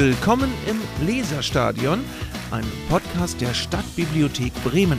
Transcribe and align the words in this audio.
Willkommen 0.00 0.50
im 0.66 1.06
Leserstadion, 1.06 2.02
einem 2.50 2.72
Podcast 2.88 3.38
der 3.38 3.52
Stadtbibliothek 3.52 4.50
Bremen. 4.64 4.98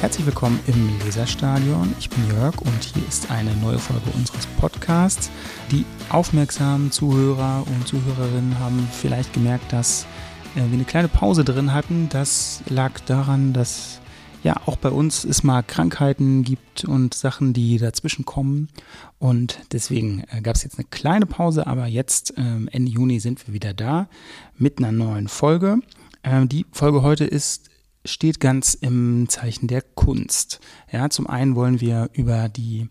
Herzlich 0.00 0.24
willkommen 0.24 0.58
im 0.66 0.98
Leserstadion. 1.04 1.94
Ich 1.98 2.08
bin 2.08 2.26
Jörg 2.30 2.58
und 2.62 2.82
hier 2.82 3.06
ist 3.06 3.30
eine 3.30 3.54
neue 3.56 3.78
Folge 3.78 4.08
unseres 4.14 4.46
Podcasts. 4.58 5.30
Die 5.70 5.84
aufmerksamen 6.08 6.90
Zuhörer 6.90 7.62
und 7.66 7.86
Zuhörerinnen 7.86 8.58
haben 8.58 8.88
vielleicht 8.90 9.34
gemerkt, 9.34 9.70
dass 9.70 10.06
äh, 10.54 10.60
wir 10.60 10.72
eine 10.72 10.84
kleine 10.84 11.08
Pause 11.08 11.44
drin 11.44 11.74
hatten. 11.74 12.08
Das 12.08 12.62
lag 12.70 13.00
daran, 13.00 13.52
dass 13.52 14.00
ja 14.44 14.54
auch 14.64 14.76
bei 14.76 14.88
uns 14.88 15.24
es 15.24 15.42
mal 15.42 15.62
Krankheiten 15.62 16.42
gibt 16.42 16.86
und 16.86 17.12
Sachen, 17.12 17.52
die 17.52 17.76
dazwischen 17.76 18.24
kommen. 18.24 18.70
Und 19.18 19.60
deswegen 19.72 20.24
äh, 20.30 20.40
gab 20.42 20.56
es 20.56 20.64
jetzt 20.64 20.78
eine 20.78 20.86
kleine 20.88 21.26
Pause, 21.26 21.66
aber 21.66 21.86
jetzt 21.86 22.34
ähm, 22.36 22.68
Ende 22.72 22.90
Juni 22.90 23.20
sind 23.20 23.46
wir 23.46 23.54
wieder 23.54 23.72
da 23.72 24.08
mit 24.56 24.78
einer 24.78 24.92
neuen 24.92 25.28
Folge. 25.28 25.78
Ähm, 26.22 26.48
die 26.48 26.66
Folge 26.72 27.02
heute 27.02 27.24
ist 27.24 27.70
steht 28.04 28.38
ganz 28.38 28.74
im 28.74 29.28
Zeichen 29.28 29.66
der 29.66 29.82
Kunst. 29.82 30.60
Ja, 30.92 31.08
zum 31.08 31.26
einen 31.26 31.56
wollen 31.56 31.80
wir 31.80 32.10
über 32.12 32.48
die 32.48 32.88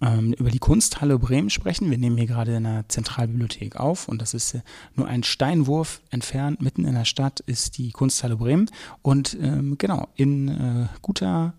ähm, 0.00 0.32
über 0.34 0.50
die 0.50 0.58
Kunsthalle 0.58 1.18
Bremen 1.18 1.50
sprechen. 1.50 1.90
Wir 1.90 1.98
nehmen 1.98 2.16
hier 2.16 2.26
gerade 2.26 2.56
in 2.56 2.64
der 2.64 2.84
Zentralbibliothek 2.88 3.76
auf 3.76 4.08
und 4.08 4.20
das 4.20 4.34
ist 4.34 4.58
nur 4.94 5.06
ein 5.06 5.22
Steinwurf 5.22 6.02
entfernt, 6.10 6.60
mitten 6.60 6.84
in 6.84 6.94
der 6.94 7.04
Stadt 7.04 7.40
ist 7.40 7.78
die 7.78 7.92
Kunsthalle 7.92 8.36
Bremen. 8.36 8.70
Und 9.02 9.36
ähm, 9.40 9.76
genau, 9.78 10.08
in 10.16 10.48
äh, 10.48 10.86
guter 11.00 11.54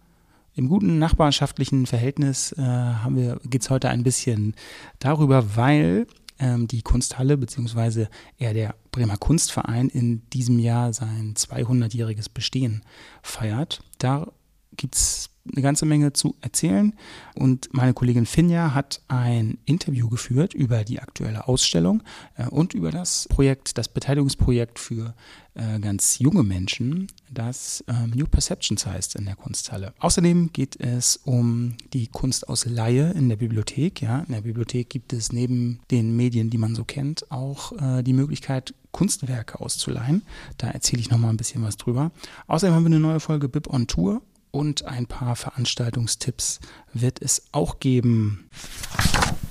im 0.56 0.70
guten 0.70 1.00
nachbarschaftlichen 1.00 1.86
Verhältnis 1.86 2.54
äh, 2.54 2.62
haben 2.62 3.16
wir, 3.16 3.40
geht 3.44 3.64
es 3.64 3.70
heute 3.70 3.90
ein 3.90 4.04
bisschen 4.04 4.56
darüber, 5.00 5.56
weil 5.56 6.08
ähm, 6.40 6.68
die 6.68 6.82
Kunsthalle 6.82 7.38
beziehungsweise 7.38 8.10
eher 8.38 8.54
der 8.54 8.76
Bremer 8.92 9.18
Kunstverein 9.18 9.90
in 9.90 10.28
diesem 10.30 10.60
Jahr 10.60 10.94
sein 10.94 11.34
200-jähriges 11.36 12.30
Bestehen 12.32 12.84
feiert. 13.22 13.84
Da 13.98 14.32
gibt 14.76 14.95
es 14.95 15.30
eine 15.52 15.61
ganze 15.61 15.86
Menge 15.86 16.13
zu 16.13 16.36
erzählen. 16.41 16.94
Und 17.36 17.69
meine 17.73 17.94
Kollegin 17.94 18.25
Finja 18.25 18.73
hat 18.73 19.02
ein 19.08 19.58
Interview 19.66 20.09
geführt 20.09 20.53
über 20.53 20.83
die 20.83 20.99
aktuelle 20.99 21.47
Ausstellung 21.47 22.02
äh, 22.38 22.47
und 22.47 22.73
über 22.73 22.91
das 22.91 23.27
Projekt, 23.30 23.77
das 23.77 23.89
Beteiligungsprojekt 23.89 24.80
für 24.80 25.14
äh, 25.55 25.80
ganz 25.80 26.19
junge 26.19 26.44
Menschen, 26.44 27.08
das 27.30 27.83
ähm, 27.88 28.11
New 28.16 28.25
Perceptions 28.25 28.86
heißt 28.86 29.16
in 29.16 29.25
der 29.25 29.36
Kunsthalle. 29.36 29.94
Außerdem 29.99 30.52
geht 30.53 30.80
es 30.80 31.17
um 31.17 31.75
die 31.91 32.08
Kunst 32.08 32.47
aus 32.47 32.66
Laie 32.66 33.11
in 33.11 33.27
der 33.27 33.36
Bibliothek. 33.36 34.02
Ja. 34.02 34.21
In 34.21 34.33
der 34.33 34.41
Bibliothek 34.41 34.89
gibt 34.89 35.11
es 35.11 35.33
neben 35.33 35.80
den 35.91 36.16
Medien, 36.16 36.49
die 36.49 36.58
man 36.58 36.73
so 36.73 36.86
kennt, 36.86 37.30
auch 37.31 37.73
äh, 37.73 38.02
die 38.02 38.14
Möglichkeit, 38.14 38.73
Kunstwerke 38.91 39.59
auszuleihen. 39.59 40.21
Da 40.58 40.69
erzähle 40.69 41.02
ich 41.02 41.09
nochmal 41.09 41.31
ein 41.31 41.38
bisschen 41.38 41.64
was 41.64 41.77
drüber. 41.77 42.11
Außerdem 42.47 42.75
haben 42.75 42.83
wir 42.83 42.91
eine 42.91 42.99
neue 42.99 43.19
Folge 43.19 43.49
Bib 43.49 43.67
on 43.67 43.88
Tour 43.88 44.21
und 44.54 44.86
ein 44.86 45.08
paar 45.08 45.36
Veranstaltungstipps 45.36 46.59
wird 46.94 47.22
es 47.22 47.42
auch 47.52 47.80
geben. 47.80 48.50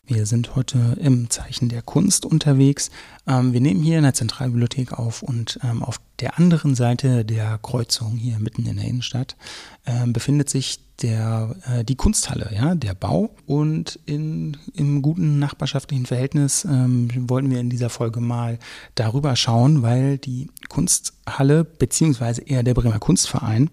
Wir 0.08 0.27
sind 0.27 0.56
heute 0.56 0.97
im 1.00 1.31
Zeichen 1.31 1.69
der 1.69 1.81
Kunst 1.81 2.27
unterwegs. 2.27 2.91
Ähm, 3.28 3.53
wir 3.53 3.61
nehmen 3.61 3.83
hier 3.84 3.98
in 3.98 4.03
der 4.03 4.14
Zentralbibliothek 4.14 4.92
auf 4.92 5.22
und 5.22 5.61
ähm, 5.62 5.84
auf 5.84 6.00
der 6.19 6.39
anderen 6.39 6.75
Seite 6.75 7.25
der 7.25 7.59
Kreuzung, 7.62 8.17
hier 8.17 8.41
mitten 8.41 8.67
in 8.67 8.77
der 8.77 8.84
Innenstadt, 8.84 9.36
äh, 9.84 10.06
befindet 10.09 10.50
sich 10.50 10.81
der, 11.03 11.55
äh, 11.67 11.84
die 11.84 11.94
Kunsthalle, 11.94 12.50
ja, 12.53 12.75
der 12.75 12.94
Bau. 12.94 13.31
Und 13.47 14.00
in, 14.05 14.56
im 14.75 15.03
guten 15.03 15.38
nachbarschaftlichen 15.38 16.06
Verhältnis 16.06 16.65
ähm, 16.65 17.09
wollten 17.31 17.50
wir 17.53 17.60
in 17.60 17.71
dieser 17.71 17.88
Folge 17.88 18.21
mal 18.21 18.59
darüber 18.97 19.37
schauen, 19.37 19.82
weil 19.82 20.19
die 20.19 20.50
Kunsthalle, 20.69 21.62
beziehungsweise 21.62 22.43
eher 22.43 22.65
der 22.65 22.75
Bremer 22.75 22.99
Kunstverein, 22.99 23.71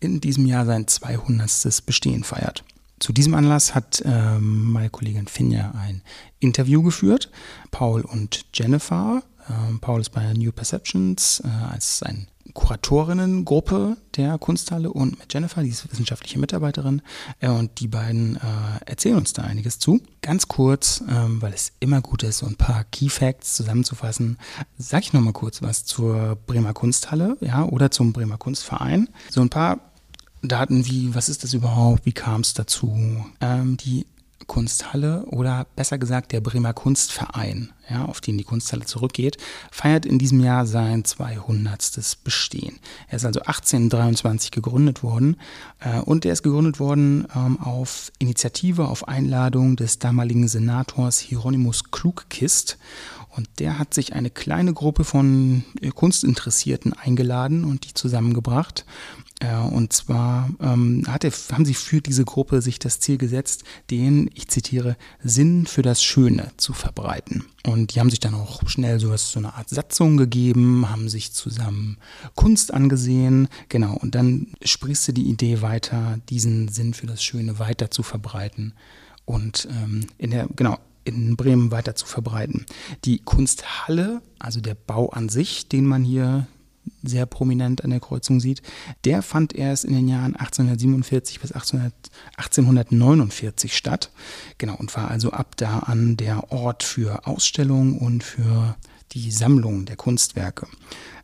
in 0.00 0.20
diesem 0.20 0.44
Jahr 0.44 0.66
sein 0.66 0.88
200. 0.88 1.86
Bestehen 1.86 2.24
feiert. 2.24 2.64
Zu 2.98 3.12
diesem 3.12 3.34
Anlass 3.34 3.74
hat 3.74 4.00
äh, 4.04 4.38
meine 4.38 4.90
Kollegin 4.90 5.28
Finja 5.28 5.72
ein 5.78 6.02
Interview 6.40 6.82
geführt. 6.82 7.30
Paul 7.70 8.02
und 8.02 8.46
Jennifer. 8.54 9.22
Äh, 9.48 9.78
Paul 9.80 10.00
ist 10.00 10.10
bei 10.10 10.32
New 10.34 10.52
Perceptions 10.52 11.40
äh, 11.44 11.48
als 11.72 12.02
ein 12.02 12.28
Kuratorinnengruppe 12.54 13.96
der 14.16 14.38
Kunsthalle 14.38 14.92
und 14.92 15.18
mit 15.18 15.32
Jennifer, 15.32 15.62
die 15.62 15.68
ist 15.68 15.90
wissenschaftliche 15.90 16.38
Mitarbeiterin. 16.38 17.02
Äh, 17.40 17.48
und 17.50 17.78
die 17.80 17.88
beiden 17.88 18.36
äh, 18.36 18.40
erzählen 18.86 19.16
uns 19.16 19.32
da 19.32 19.42
einiges 19.42 19.78
zu. 19.78 20.00
Ganz 20.22 20.48
kurz, 20.48 21.02
ähm, 21.08 21.40
weil 21.40 21.52
es 21.52 21.72
immer 21.80 22.00
gut 22.00 22.22
ist, 22.22 22.38
so 22.38 22.46
ein 22.46 22.56
paar 22.56 22.84
Key 22.84 23.08
Facts 23.08 23.54
zusammenzufassen, 23.54 24.38
sage 24.76 25.04
ich 25.04 25.12
nochmal 25.12 25.32
kurz 25.32 25.62
was 25.62 25.84
zur 25.84 26.36
Bremer 26.46 26.74
Kunsthalle 26.74 27.36
ja, 27.40 27.64
oder 27.64 27.90
zum 27.90 28.12
Bremer 28.12 28.38
Kunstverein. 28.38 29.08
So 29.30 29.40
ein 29.40 29.50
paar 29.50 29.87
Daten 30.42 30.86
wie, 30.86 31.14
was 31.14 31.28
ist 31.28 31.44
das 31.44 31.54
überhaupt, 31.54 32.06
wie 32.06 32.12
kam 32.12 32.42
es 32.42 32.54
dazu? 32.54 33.24
Ähm, 33.40 33.76
die 33.76 34.06
Kunsthalle 34.46 35.26
oder 35.26 35.66
besser 35.76 35.98
gesagt 35.98 36.32
der 36.32 36.40
Bremer 36.40 36.72
Kunstverein, 36.72 37.70
ja, 37.90 38.06
auf 38.06 38.20
den 38.20 38.38
die 38.38 38.44
Kunsthalle 38.44 38.86
zurückgeht, 38.86 39.36
feiert 39.70 40.06
in 40.06 40.18
diesem 40.18 40.40
Jahr 40.42 40.66
sein 40.66 41.04
200. 41.04 41.68
Bestehen. 42.24 42.78
Er 43.08 43.16
ist 43.16 43.24
also 43.24 43.40
1823 43.40 44.50
gegründet 44.50 45.02
worden 45.02 45.36
äh, 45.80 46.00
und 46.00 46.24
er 46.24 46.32
ist 46.32 46.42
gegründet 46.42 46.80
worden 46.80 47.26
ähm, 47.34 47.60
auf 47.60 48.10
Initiative, 48.18 48.88
auf 48.88 49.06
Einladung 49.06 49.76
des 49.76 49.98
damaligen 49.98 50.48
Senators 50.48 51.18
Hieronymus 51.18 51.90
Klugkist 51.90 52.78
und 53.38 53.48
der 53.60 53.78
hat 53.78 53.94
sich 53.94 54.14
eine 54.14 54.30
kleine 54.30 54.72
Gruppe 54.72 55.04
von 55.04 55.62
äh, 55.80 55.90
Kunstinteressierten 55.90 56.92
eingeladen 56.92 57.64
und 57.64 57.86
die 57.86 57.94
zusammengebracht. 57.94 58.84
Äh, 59.40 59.56
und 59.56 59.92
zwar 59.92 60.50
ähm, 60.60 61.04
hatte, 61.06 61.30
haben 61.52 61.64
sie 61.64 61.74
für 61.74 62.00
diese 62.00 62.24
Gruppe 62.24 62.60
sich 62.60 62.78
das 62.78 63.00
Ziel 63.00 63.18
gesetzt, 63.18 63.64
den, 63.90 64.30
ich 64.34 64.48
zitiere, 64.48 64.96
Sinn 65.22 65.66
für 65.66 65.82
das 65.82 66.02
Schöne 66.02 66.50
zu 66.56 66.72
verbreiten. 66.72 67.44
Und 67.64 67.94
die 67.94 68.00
haben 68.00 68.10
sich 68.10 68.20
dann 68.20 68.34
auch 68.34 68.66
schnell 68.68 68.98
so, 68.98 69.16
so 69.16 69.38
eine 69.38 69.54
Art 69.54 69.68
Satzung 69.68 70.16
gegeben, 70.16 70.90
haben 70.90 71.08
sich 71.08 71.32
zusammen 71.32 71.98
Kunst 72.34 72.72
angesehen. 72.72 73.48
Genau, 73.68 73.94
und 73.94 74.14
dann 74.14 74.48
sprießte 74.62 75.12
die 75.12 75.28
Idee 75.28 75.62
weiter, 75.62 76.18
diesen 76.28 76.68
Sinn 76.68 76.94
für 76.94 77.06
das 77.06 77.22
Schöne 77.22 77.58
weiter 77.58 77.90
zu 77.90 78.02
verbreiten. 78.02 78.74
Und 79.24 79.68
ähm, 79.70 80.06
in 80.16 80.30
der, 80.30 80.48
genau, 80.56 80.78
in 81.04 81.36
Bremen 81.36 81.70
weiter 81.70 81.94
zu 81.94 82.06
verbreiten. 82.06 82.66
Die 83.04 83.18
Kunsthalle, 83.18 84.20
also 84.38 84.60
der 84.60 84.74
Bau 84.74 85.10
an 85.10 85.28
sich, 85.28 85.68
den 85.68 85.86
man 85.86 86.04
hier 86.04 86.46
sehr 87.02 87.26
prominent 87.26 87.84
an 87.84 87.90
der 87.90 88.00
Kreuzung 88.00 88.40
sieht, 88.40 88.62
der 89.04 89.22
fand 89.22 89.54
erst 89.54 89.84
in 89.84 89.94
den 89.94 90.08
Jahren 90.08 90.36
1847 90.36 91.40
bis 91.40 91.52
1800, 91.52 91.92
1849 92.36 93.76
statt. 93.76 94.10
Genau, 94.58 94.76
und 94.76 94.94
war 94.96 95.10
also 95.10 95.30
ab 95.30 95.56
da 95.56 95.80
an 95.80 96.16
der 96.16 96.52
Ort 96.52 96.82
für 96.82 97.26
Ausstellungen 97.26 97.98
und 97.98 98.24
für 98.24 98.76
die 99.12 99.30
Sammlung 99.30 99.86
der 99.86 99.96
Kunstwerke. 99.96 100.66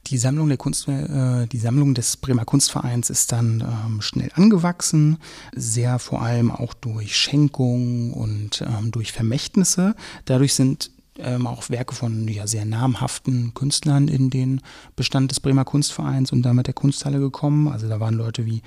Die 0.08 0.18
Sammlung 0.18 0.48
der 0.48 0.58
Kunst, 0.58 0.86
äh, 0.88 1.46
die 1.46 1.58
Sammlung 1.58 1.94
des 1.94 2.16
Bremer 2.18 2.44
Kunstvereins 2.44 3.08
ist 3.08 3.32
dann 3.32 3.60
ähm, 3.60 4.02
schnell 4.02 4.30
angewachsen, 4.34 5.18
sehr 5.54 5.98
vor 5.98 6.22
allem 6.22 6.50
auch 6.50 6.74
durch 6.74 7.16
Schenkungen 7.16 8.12
und 8.12 8.62
ähm, 8.62 8.90
durch 8.90 9.12
Vermächtnisse. 9.12 9.94
Dadurch 10.26 10.54
sind 10.54 10.90
ähm, 11.18 11.46
auch 11.46 11.68
Werke 11.70 11.94
von 11.94 12.26
ja, 12.28 12.46
sehr 12.46 12.64
namhaften 12.64 13.54
Künstlern 13.54 14.08
in 14.08 14.30
den 14.30 14.60
Bestand 14.96 15.30
des 15.30 15.40
Bremer 15.40 15.64
Kunstvereins 15.64 16.32
und 16.32 16.42
damit 16.42 16.66
der 16.66 16.74
Kunsthalle 16.74 17.20
gekommen. 17.20 17.68
Also 17.68 17.88
da 17.88 18.00
waren 18.00 18.14
Leute 18.14 18.46
wie 18.46 18.62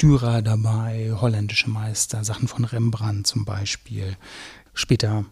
Dürer 0.00 0.42
dabei, 0.42 1.12
holländische 1.12 1.68
Meister, 1.70 2.24
Sachen 2.24 2.48
von 2.48 2.64
Rembrandt 2.64 3.26
zum 3.26 3.44
Beispiel. 3.44 4.16
Später 4.72 5.24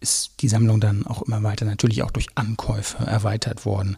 ist 0.00 0.34
die 0.40 0.48
Sammlung 0.48 0.80
dann 0.80 1.06
auch 1.06 1.22
immer 1.22 1.42
weiter 1.42 1.64
natürlich 1.64 2.02
auch 2.02 2.10
durch 2.10 2.28
Ankäufe 2.34 3.04
erweitert 3.04 3.64
worden. 3.64 3.96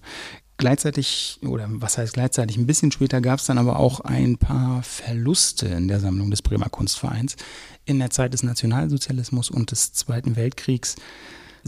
Gleichzeitig, 0.57 1.39
oder 1.43 1.69
was 1.71 1.99
heißt 1.99 2.15
gleichzeitig, 2.15 2.57
ein 2.57 2.67
bisschen 2.67 2.91
später 2.91 3.21
gab 3.21 3.39
es 3.39 3.47
dann 3.47 3.59
aber 3.59 3.79
auch 3.79 4.01
ein 4.01 4.39
paar 4.39 4.83
Verluste 4.83 5.67
in 5.69 5.87
der 5.87 6.01
Sammlung 6.01 6.33
des 6.33 6.43
Bremer 6.43 6.69
Kunstvereins. 6.69 7.37
In 7.85 8.01
der 8.01 8.11
Zeit 8.11 8.33
des 8.33 8.43
Nationalsozialismus 8.43 9.51
und 9.51 9.71
des 9.71 9.93
Zweiten 9.93 10.35
Weltkriegs 10.35 10.97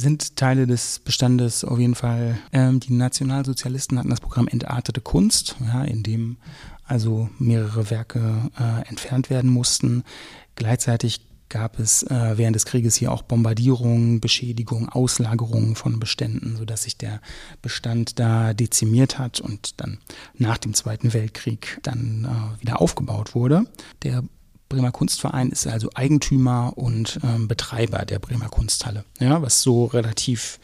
sind 0.01 0.37
Teile 0.37 0.67
des 0.67 0.99
Bestandes 0.99 1.65
auf 1.65 1.79
jeden 1.79 1.95
Fall. 1.95 2.39
Ähm, 2.53 2.81
die 2.81 2.93
Nationalsozialisten 2.93 3.99
hatten 3.99 4.11
das 4.11 4.21
Programm 4.21 4.49
Entartete 4.49 5.01
Kunst, 5.01 5.57
ja, 5.61 5.85
in 5.85 6.03
dem 6.03 6.39
also 6.85 7.31
mehrere 7.39 7.91
Werke 7.91 8.51
äh, 8.59 8.89
entfernt 8.89 9.31
werden 9.31 9.51
mussten. 9.51 10.03
Gleichzeitig 10.57 11.21
gab 11.49 11.79
es 11.79 12.03
äh, 12.05 12.39
während 12.39 12.57
des 12.57 12.65
Krieges 12.65 12.95
hier 12.95 13.13
auch 13.13 13.23
Bombardierungen, 13.23 14.21
Beschädigungen, 14.21 14.89
Auslagerungen 14.89 15.75
von 15.75 16.01
Beständen, 16.01 16.57
sodass 16.57 16.85
sich 16.85 16.97
der 16.97 17.21
Bestand 17.61 18.19
da 18.19 18.55
dezimiert 18.55 19.19
hat 19.19 19.41
und 19.41 19.81
dann 19.81 19.99
nach 20.35 20.59
dem 20.59 20.75
Zweiten 20.75 21.13
Weltkrieg 21.13 21.79
dann 21.83 22.25
äh, 22.25 22.63
wieder 22.63 22.81
aufgebaut 22.81 23.35
wurde. 23.35 23.67
Der 24.03 24.23
Bremer 24.71 24.93
Kunstverein 24.93 25.51
ist 25.51 25.67
also 25.67 25.91
Eigentümer 25.95 26.73
und 26.77 27.21
ähm, 27.23 27.49
Betreiber 27.49 28.07
der 28.07 28.21
Bremer 28.21 28.49
Kunsthalle, 28.49 29.05
ja, 29.19 29.43
was 29.43 29.61
so 29.61 29.85
relativ 29.85 30.59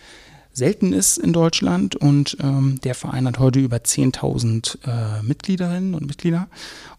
selten 0.52 0.94
ist 0.94 1.18
in 1.18 1.34
Deutschland 1.34 1.96
und 1.96 2.38
ähm, 2.40 2.80
der 2.82 2.94
Verein 2.94 3.26
hat 3.26 3.38
heute 3.38 3.60
über 3.60 3.76
10.000 3.76 4.78
äh, 4.86 5.22
Mitgliederinnen 5.22 5.92
und 5.92 6.06
Mitglieder 6.06 6.48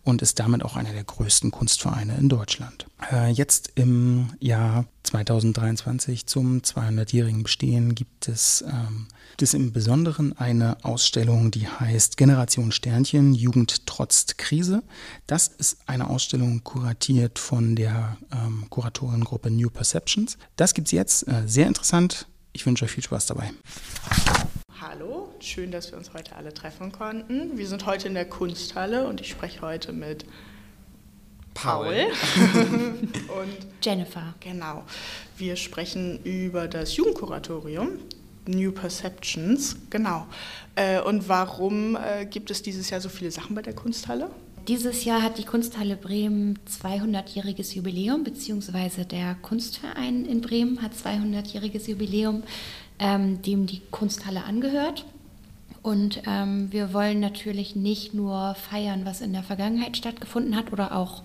und 0.03 0.21
ist 0.21 0.39
damit 0.39 0.63
auch 0.63 0.75
einer 0.75 0.91
der 0.91 1.03
größten 1.03 1.49
Kunstvereine 1.49 2.15
in 2.17 2.29
Deutschland. 2.29 2.85
Äh, 3.11 3.31
jetzt 3.31 3.71
im 3.73 4.27
Jahr 4.39 4.85
2023 5.07 6.25
zum 6.25 6.59
200-jährigen 6.59 7.43
Bestehen 7.43 7.95
gibt 7.95 8.27
es, 8.27 8.63
ähm, 8.67 9.07
gibt 9.31 9.41
es 9.41 9.53
im 9.53 9.71
Besonderen 9.73 10.37
eine 10.37 10.83
Ausstellung, 10.83 11.51
die 11.51 11.67
heißt 11.67 12.17
Generation 12.17 12.71
Sternchen, 12.71 13.33
Jugend 13.33 13.85
trotz 13.85 14.37
Krise. 14.37 14.83
Das 15.25 15.47
ist 15.47 15.77
eine 15.87 16.09
Ausstellung 16.09 16.63
kuratiert 16.63 17.39
von 17.39 17.75
der 17.75 18.17
ähm, 18.31 18.65
Kuratorengruppe 18.69 19.49
New 19.49 19.69
Perceptions. 19.69 20.37
Das 20.55 20.73
gibt 20.73 20.87
es 20.87 20.91
jetzt, 20.91 21.27
äh, 21.27 21.43
sehr 21.45 21.67
interessant 21.67 22.27
ich 22.57 22.65
wünsche 22.65 22.85
euch 22.85 22.91
viel 22.91 23.03
Spaß 23.03 23.27
dabei. 23.27 23.51
Hallo, 24.81 25.29
schön, 25.39 25.69
dass 25.69 25.91
wir 25.91 25.97
uns 25.99 26.11
heute 26.13 26.35
alle 26.35 26.51
treffen 26.51 26.91
konnten. 26.91 27.55
Wir 27.55 27.67
sind 27.67 27.85
heute 27.85 28.07
in 28.07 28.15
der 28.15 28.27
Kunsthalle 28.27 29.07
und 29.07 29.21
ich 29.21 29.29
spreche 29.29 29.61
heute 29.61 29.93
mit 29.93 30.25
Paul, 31.57 31.87
und 33.39 33.67
Jennifer. 33.81 34.35
Genau. 34.39 34.83
Wir 35.37 35.55
sprechen 35.55 36.19
über 36.23 36.67
das 36.67 36.95
Jugendkuratorium 36.95 37.99
New 38.45 38.71
Perceptions. 38.71 39.75
Genau. 39.89 40.27
Äh, 40.75 41.01
und 41.01 41.27
warum 41.27 41.95
äh, 41.95 42.25
gibt 42.25 42.51
es 42.51 42.61
dieses 42.61 42.91
Jahr 42.91 43.01
so 43.01 43.09
viele 43.09 43.31
Sachen 43.31 43.55
bei 43.55 43.63
der 43.63 43.73
Kunsthalle? 43.73 44.29
Dieses 44.67 45.03
Jahr 45.03 45.23
hat 45.23 45.39
die 45.39 45.45
Kunsthalle 45.45 45.95
Bremen 45.95 46.59
200-jähriges 46.83 47.73
Jubiläum, 47.73 48.23
beziehungsweise 48.23 49.05
der 49.05 49.35
Kunstverein 49.35 50.25
in 50.25 50.41
Bremen 50.41 50.81
hat 50.81 50.91
200-jähriges 50.93 51.89
Jubiläum, 51.89 52.43
ähm, 52.99 53.41
dem 53.41 53.65
die 53.65 53.81
Kunsthalle 53.89 54.43
angehört. 54.43 55.05
Und 55.81 56.21
ähm, 56.27 56.71
wir 56.71 56.93
wollen 56.93 57.19
natürlich 57.19 57.75
nicht 57.75 58.13
nur 58.13 58.55
feiern, 58.55 59.05
was 59.05 59.21
in 59.21 59.33
der 59.33 59.43
Vergangenheit 59.43 59.97
stattgefunden 59.97 60.55
hat 60.55 60.71
oder 60.73 60.95
auch 60.95 61.23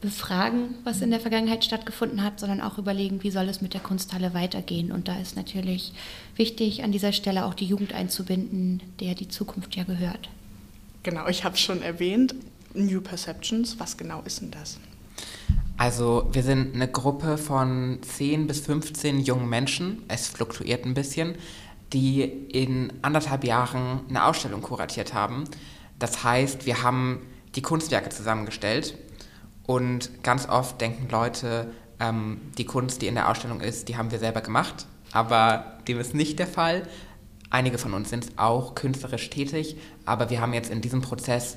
befragen, 0.00 0.74
was 0.84 1.02
in 1.02 1.10
der 1.10 1.20
Vergangenheit 1.20 1.64
stattgefunden 1.64 2.22
hat, 2.22 2.40
sondern 2.40 2.60
auch 2.60 2.78
überlegen, 2.78 3.22
wie 3.22 3.30
soll 3.30 3.48
es 3.48 3.60
mit 3.60 3.74
der 3.74 3.80
Kunsthalle 3.80 4.32
weitergehen. 4.34 4.92
Und 4.92 5.08
da 5.08 5.18
ist 5.18 5.36
natürlich 5.36 5.92
wichtig, 6.36 6.82
an 6.82 6.92
dieser 6.92 7.12
Stelle 7.12 7.44
auch 7.44 7.54
die 7.54 7.66
Jugend 7.66 7.92
einzubinden, 7.92 8.82
der 9.00 9.14
die 9.14 9.28
Zukunft 9.28 9.76
ja 9.76 9.84
gehört. 9.84 10.28
Genau, 11.02 11.28
ich 11.28 11.44
habe 11.44 11.54
es 11.54 11.60
schon 11.60 11.82
erwähnt. 11.82 12.34
New 12.72 13.00
Perceptions, 13.00 13.78
was 13.78 13.96
genau 13.96 14.22
ist 14.24 14.40
denn 14.40 14.50
das? 14.50 14.78
Also 15.76 16.28
wir 16.32 16.42
sind 16.42 16.74
eine 16.74 16.88
Gruppe 16.88 17.36
von 17.36 17.98
10 18.02 18.46
bis 18.46 18.60
15 18.60 19.20
jungen 19.20 19.48
Menschen, 19.48 20.02
es 20.08 20.28
fluktuiert 20.28 20.84
ein 20.84 20.94
bisschen, 20.94 21.34
die 21.92 22.22
in 22.22 22.92
anderthalb 23.02 23.44
Jahren 23.44 24.00
eine 24.08 24.24
Ausstellung 24.24 24.62
kuratiert 24.62 25.14
haben. 25.14 25.44
Das 25.98 26.22
heißt, 26.22 26.66
wir 26.66 26.82
haben 26.82 27.22
die 27.54 27.62
Kunstwerke 27.62 28.10
zusammengestellt 28.10 28.94
und 29.70 30.24
ganz 30.24 30.48
oft 30.48 30.80
denken 30.80 31.08
Leute, 31.10 31.70
ähm, 32.00 32.40
die 32.58 32.64
Kunst, 32.64 33.02
die 33.02 33.06
in 33.06 33.14
der 33.14 33.28
Ausstellung 33.28 33.60
ist, 33.60 33.88
die 33.88 33.96
haben 33.96 34.10
wir 34.10 34.18
selber 34.18 34.40
gemacht, 34.40 34.86
aber 35.12 35.78
dem 35.86 36.00
ist 36.00 36.12
nicht 36.12 36.40
der 36.40 36.48
Fall. 36.48 36.82
Einige 37.50 37.78
von 37.78 37.94
uns 37.94 38.10
sind 38.10 38.36
auch 38.36 38.74
künstlerisch 38.74 39.30
tätig, 39.30 39.76
aber 40.06 40.28
wir 40.28 40.40
haben 40.40 40.54
jetzt 40.54 40.72
in 40.72 40.80
diesem 40.80 41.02
Prozess 41.02 41.56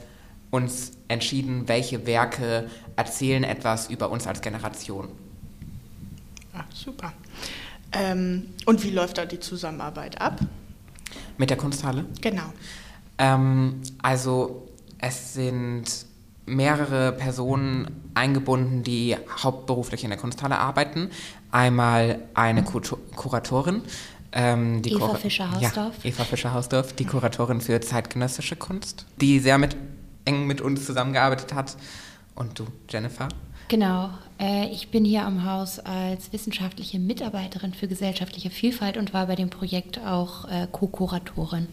uns 0.52 0.92
entschieden, 1.08 1.68
welche 1.68 2.06
Werke 2.06 2.70
erzählen 2.96 3.44
etwas 3.44 3.90
über 3.90 4.12
uns 4.12 4.28
als 4.28 4.42
Generation. 4.42 5.08
Ah, 6.54 6.66
super. 6.72 7.14
Ähm, 7.94 8.54
und 8.68 8.84
wie 8.84 8.92
läuft 8.92 9.18
da 9.18 9.26
die 9.26 9.40
Zusammenarbeit 9.40 10.22
ab? 10.22 10.40
Mit 11.40 11.50
der 11.50 11.58
Kunsthalle? 11.58 12.06
Genau. 12.22 12.54
Ähm, 13.18 13.82
also 14.04 14.68
es 15.00 15.34
sind 15.34 16.13
mehrere 16.46 17.12
Personen 17.14 17.88
eingebunden, 18.14 18.84
die 18.84 19.16
hauptberuflich 19.44 20.04
in 20.04 20.10
der 20.10 20.20
Kunsthalle 20.20 20.58
arbeiten. 20.58 21.10
Einmal 21.52 22.20
eine 22.34 22.64
Kuratorin, 22.64 23.82
ähm, 24.34 24.82
Eva 24.84 25.16
Fischer-Hausdorf. 25.16 26.04
Ja, 26.04 26.10
Eva 26.10 26.24
Fischer-Hausdorf, 26.24 26.94
die 26.94 27.06
Kuratorin 27.06 27.62
für 27.62 27.80
zeitgenössische 27.82 28.56
Kunst, 28.56 29.06
die 29.22 29.40
sehr 29.40 29.58
mit 29.58 29.76
eng 30.26 30.48
mit 30.48 30.62
uns 30.62 30.86
zusammengearbeitet 30.86 31.54
hat. 31.54 31.76
Und 32.36 32.58
du, 32.58 32.66
Jennifer? 32.90 33.30
Genau. 33.68 34.10
Äh, 34.40 34.68
ich 34.70 34.90
bin 34.90 35.06
hier 35.06 35.26
am 35.26 35.46
Haus 35.46 35.80
als 35.80 36.34
wissenschaftliche 36.34 37.00
Mitarbeiterin 37.00 37.74
für 37.74 37.88
gesellschaftliche 37.88 38.50
Vielfalt 38.50 38.98
und 38.98 39.14
war 39.14 39.28
bei 39.28 39.36
dem 39.36 39.50
Projekt 39.50 40.00
auch 40.00 40.46
äh, 40.46 40.68
Co-Kuratorin. 40.72 41.68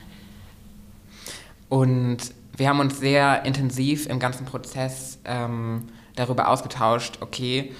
Und 1.68 2.18
wir 2.60 2.68
haben 2.68 2.80
uns 2.80 3.00
sehr 3.00 3.46
intensiv 3.46 4.06
im 4.06 4.18
ganzen 4.18 4.44
Prozess 4.44 5.18
ähm, 5.24 5.88
darüber 6.14 6.48
ausgetauscht, 6.48 7.16
okay, 7.22 7.72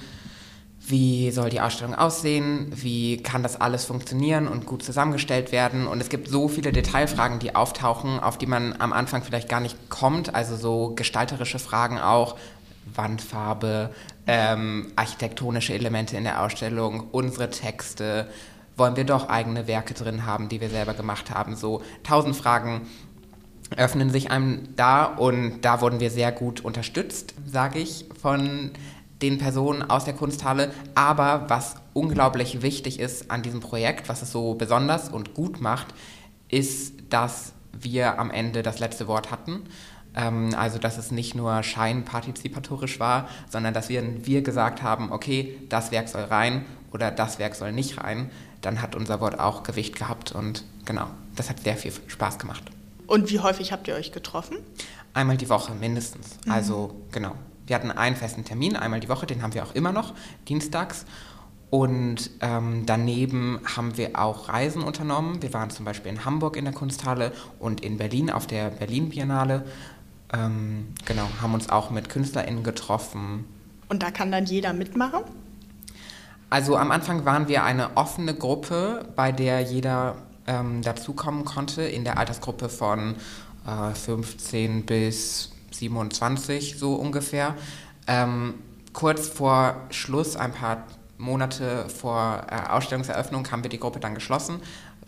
wie 0.79 1.29
soll 1.29 1.51
die 1.51 1.61
Ausstellung 1.61 1.93
aussehen, 1.93 2.71
wie 2.73 3.21
kann 3.21 3.43
das 3.43 3.61
alles 3.61 3.85
funktionieren 3.85 4.47
und 4.47 4.65
gut 4.65 4.81
zusammengestellt 4.81 5.51
werden. 5.51 5.85
Und 5.85 6.01
es 6.01 6.09
gibt 6.09 6.27
so 6.27 6.47
viele 6.47 6.71
Detailfragen, 6.71 7.37
die 7.37 7.55
auftauchen, 7.55 8.19
auf 8.19 8.39
die 8.39 8.47
man 8.47 8.75
am 8.79 8.91
Anfang 8.91 9.21
vielleicht 9.21 9.47
gar 9.47 9.59
nicht 9.59 9.91
kommt. 9.91 10.33
Also 10.33 10.55
so 10.55 10.93
gestalterische 10.95 11.59
Fragen 11.59 11.99
auch, 11.99 12.35
Wandfarbe, 12.95 13.91
ähm, 14.25 14.91
architektonische 14.95 15.75
Elemente 15.75 16.17
in 16.17 16.23
der 16.23 16.41
Ausstellung, 16.41 17.07
unsere 17.11 17.51
Texte. 17.51 18.27
Wollen 18.77 18.95
wir 18.95 19.03
doch 19.03 19.29
eigene 19.29 19.67
Werke 19.67 19.93
drin 19.93 20.25
haben, 20.25 20.49
die 20.49 20.59
wir 20.59 20.69
selber 20.69 20.95
gemacht 20.95 21.29
haben? 21.29 21.55
So 21.55 21.83
tausend 22.01 22.35
Fragen 22.35 22.87
öffnen 23.77 24.09
sich 24.09 24.31
einem 24.31 24.75
da 24.75 25.05
und 25.05 25.61
da 25.61 25.81
wurden 25.81 25.99
wir 25.99 26.09
sehr 26.09 26.31
gut 26.31 26.61
unterstützt, 26.61 27.33
sage 27.45 27.79
ich, 27.79 28.05
von 28.21 28.71
den 29.21 29.37
Personen 29.37 29.83
aus 29.83 30.05
der 30.05 30.13
Kunsthalle. 30.13 30.71
Aber 30.95 31.45
was 31.47 31.75
unglaublich 31.93 32.61
wichtig 32.61 32.99
ist 32.99 33.31
an 33.31 33.43
diesem 33.43 33.59
Projekt, 33.59 34.09
was 34.09 34.21
es 34.21 34.31
so 34.31 34.55
besonders 34.55 35.09
und 35.09 35.33
gut 35.33 35.61
macht, 35.61 35.87
ist, 36.49 36.95
dass 37.09 37.53
wir 37.71 38.19
am 38.19 38.31
Ende 38.31 38.63
das 38.63 38.79
letzte 38.79 39.07
Wort 39.07 39.31
hatten. 39.31 39.61
Ähm, 40.15 40.53
also, 40.57 40.77
dass 40.77 40.97
es 40.97 41.11
nicht 41.11 41.35
nur 41.35 41.63
scheinpartizipatorisch 41.63 42.99
war, 42.99 43.29
sondern 43.49 43.73
dass 43.73 43.89
wir, 43.89 44.03
wir 44.25 44.41
gesagt 44.41 44.81
haben, 44.81 45.11
okay, 45.11 45.57
das 45.69 45.91
Werk 45.91 46.09
soll 46.09 46.23
rein 46.23 46.65
oder 46.91 47.11
das 47.11 47.39
Werk 47.39 47.55
soll 47.55 47.71
nicht 47.71 48.03
rein. 48.03 48.29
Dann 48.59 48.81
hat 48.81 48.95
unser 48.95 49.21
Wort 49.21 49.39
auch 49.39 49.63
Gewicht 49.63 49.95
gehabt 49.97 50.33
und 50.33 50.65
genau, 50.85 51.07
das 51.35 51.49
hat 51.49 51.61
sehr 51.61 51.77
viel 51.77 51.93
Spaß 52.07 52.37
gemacht. 52.37 52.63
Und 53.11 53.29
wie 53.29 53.41
häufig 53.41 53.73
habt 53.73 53.89
ihr 53.89 53.95
euch 53.95 54.13
getroffen? 54.13 54.55
Einmal 55.13 55.35
die 55.35 55.49
Woche 55.49 55.73
mindestens. 55.75 56.37
Mhm. 56.45 56.51
Also 56.53 56.95
genau, 57.11 57.35
wir 57.67 57.75
hatten 57.75 57.91
einen 57.91 58.15
festen 58.15 58.45
Termin, 58.45 58.77
einmal 58.77 59.01
die 59.01 59.09
Woche, 59.09 59.25
den 59.25 59.43
haben 59.43 59.53
wir 59.53 59.65
auch 59.65 59.75
immer 59.75 59.91
noch, 59.91 60.13
dienstags. 60.47 61.05
Und 61.69 62.29
ähm, 62.39 62.85
daneben 62.85 63.59
haben 63.75 63.97
wir 63.97 64.17
auch 64.17 64.47
Reisen 64.47 64.81
unternommen. 64.81 65.41
Wir 65.41 65.53
waren 65.53 65.69
zum 65.71 65.83
Beispiel 65.83 66.09
in 66.09 66.23
Hamburg 66.23 66.55
in 66.55 66.63
der 66.63 66.73
Kunsthalle 66.73 67.33
und 67.59 67.81
in 67.81 67.97
Berlin 67.97 68.29
auf 68.29 68.47
der 68.47 68.69
Berlin 68.69 69.09
Biennale. 69.09 69.65
Ähm, 70.31 70.87
genau, 71.03 71.27
haben 71.41 71.53
uns 71.53 71.67
auch 71.67 71.89
mit 71.89 72.07
KünstlerInnen 72.07 72.63
getroffen. 72.63 73.43
Und 73.89 74.03
da 74.03 74.11
kann 74.11 74.31
dann 74.31 74.45
jeder 74.45 74.71
mitmachen? 74.71 75.23
Also 76.49 76.77
am 76.77 76.91
Anfang 76.91 77.25
waren 77.25 77.49
wir 77.49 77.65
eine 77.65 77.97
offene 77.97 78.33
Gruppe, 78.33 79.09
bei 79.17 79.33
der 79.33 79.59
jeder 79.59 80.15
ähm, 80.51 80.81
dazukommen 80.81 81.45
konnte, 81.45 81.83
in 81.83 82.03
der 82.03 82.17
Altersgruppe 82.17 82.67
von 82.69 83.15
äh, 83.65 83.93
15 83.93 84.85
bis 84.85 85.51
27 85.71 86.77
so 86.77 86.95
ungefähr. 86.95 87.55
Ähm, 88.07 88.55
kurz 88.93 89.27
vor 89.27 89.75
Schluss, 89.89 90.35
ein 90.35 90.51
paar 90.51 90.85
Monate 91.17 91.87
vor 91.89 92.45
äh, 92.49 92.69
Ausstellungseröffnung, 92.69 93.49
haben 93.51 93.63
wir 93.63 93.69
die 93.69 93.79
Gruppe 93.79 93.99
dann 93.99 94.15
geschlossen, 94.15 94.59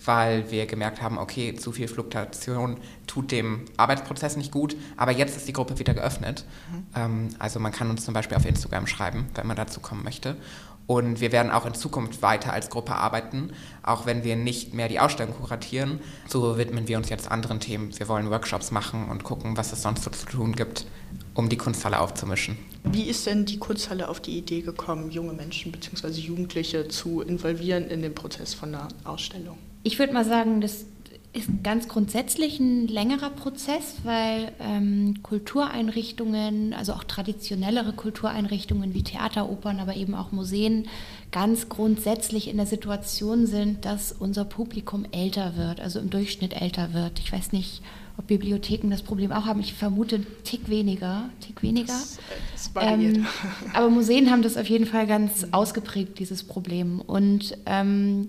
weil 0.05 0.49
wir 0.51 0.65
gemerkt 0.65 1.01
haben, 1.01 1.17
okay, 1.17 1.55
zu 1.55 1.71
viel 1.71 1.87
Fluktuation 1.87 2.77
tut 3.07 3.31
dem 3.31 3.65
Arbeitsprozess 3.75 4.37
nicht 4.37 4.51
gut. 4.51 4.77
Aber 4.95 5.11
jetzt 5.11 5.35
ist 5.35 5.47
die 5.47 5.53
Gruppe 5.53 5.79
wieder 5.79 5.93
geöffnet. 5.93 6.45
Mhm. 6.71 6.85
Ähm, 6.95 7.29
also 7.39 7.59
man 7.59 7.71
kann 7.71 7.89
uns 7.89 8.05
zum 8.05 8.13
Beispiel 8.13 8.37
auf 8.37 8.45
Instagram 8.45 8.87
schreiben, 8.87 9.27
wenn 9.35 9.47
man 9.47 9.57
dazu 9.57 9.81
kommen 9.81 10.03
möchte. 10.03 10.37
Und 10.85 11.21
wir 11.21 11.31
werden 11.31 11.51
auch 11.51 11.65
in 11.65 11.73
Zukunft 11.73 12.21
weiter 12.21 12.51
als 12.51 12.69
Gruppe 12.69 12.95
arbeiten, 12.95 13.51
auch 13.83 14.05
wenn 14.05 14.23
wir 14.23 14.35
nicht 14.35 14.73
mehr 14.73 14.89
die 14.89 14.99
Ausstellung 14.99 15.33
kuratieren. 15.33 15.99
So 16.27 16.57
widmen 16.57 16.87
wir 16.87 16.97
uns 16.97 17.09
jetzt 17.09 17.31
anderen 17.31 17.59
Themen. 17.59 17.97
Wir 17.97 18.07
wollen 18.09 18.29
Workshops 18.29 18.71
machen 18.71 19.09
und 19.09 19.23
gucken, 19.23 19.55
was 19.55 19.71
es 19.71 19.81
sonst 19.81 20.03
so 20.03 20.09
zu 20.09 20.25
tun 20.25 20.53
gibt, 20.53 20.85
um 21.33 21.47
die 21.47 21.57
Kunsthalle 21.57 21.99
aufzumischen. 21.99 22.57
Wie 22.83 23.03
ist 23.03 23.25
denn 23.25 23.45
die 23.45 23.59
Kunsthalle 23.59 24.09
auf 24.09 24.19
die 24.19 24.37
Idee 24.37 24.61
gekommen, 24.61 25.09
junge 25.09 25.33
Menschen 25.33 25.71
bzw. 25.71 26.09
Jugendliche 26.09 26.89
zu 26.89 27.21
involvieren 27.21 27.87
in 27.87 28.01
den 28.01 28.13
Prozess 28.13 28.53
von 28.53 28.73
der 28.73 28.89
Ausstellung? 29.05 29.57
Ich 29.83 29.99
würde 29.99 30.13
mal 30.13 30.25
sagen, 30.25 30.59
dass 30.59 30.85
ist 31.33 31.49
ganz 31.63 31.87
grundsätzlich 31.87 32.59
ein 32.59 32.87
längerer 32.87 33.31
Prozess, 33.31 33.95
weil 34.03 34.51
ähm, 34.59 35.15
Kultureinrichtungen, 35.23 36.73
also 36.75 36.93
auch 36.93 37.03
traditionellere 37.03 37.93
Kultureinrichtungen 37.93 38.93
wie 38.93 39.01
Theater, 39.01 39.49
Opern, 39.49 39.79
aber 39.79 39.95
eben 39.95 40.13
auch 40.13 40.31
Museen, 40.31 40.87
ganz 41.31 41.69
grundsätzlich 41.69 42.47
in 42.47 42.57
der 42.57 42.67
Situation 42.67 43.47
sind, 43.47 43.83
dass 43.83 44.11
unser 44.11 44.45
Publikum 44.45 45.05
älter 45.11 45.57
wird, 45.57 45.81
also 45.81 45.99
im 45.99 46.11
Durchschnitt 46.11 46.53
älter 46.53 46.93
wird. 46.93 47.17
Ich 47.17 47.33
weiß 47.33 47.51
nicht, 47.51 47.81
ob 48.17 48.27
Bibliotheken 48.27 48.91
das 48.91 49.01
Problem 49.01 49.31
auch 49.31 49.45
haben. 49.45 49.59
Ich 49.59 49.73
vermute 49.73 50.17
einen 50.17 50.27
Tick 50.43 50.69
weniger. 50.69 51.29
Tick 51.39 51.63
weniger. 51.63 51.87
Das, 51.87 52.19
das 52.53 52.71
ähm, 52.79 53.25
aber 53.73 53.89
Museen 53.89 54.29
haben 54.29 54.43
das 54.43 54.55
auf 54.55 54.69
jeden 54.69 54.85
Fall 54.85 55.07
ganz 55.07 55.47
ausgeprägt, 55.51 56.19
dieses 56.19 56.43
Problem. 56.43 57.01
Und 57.01 57.57
ähm, 57.65 58.27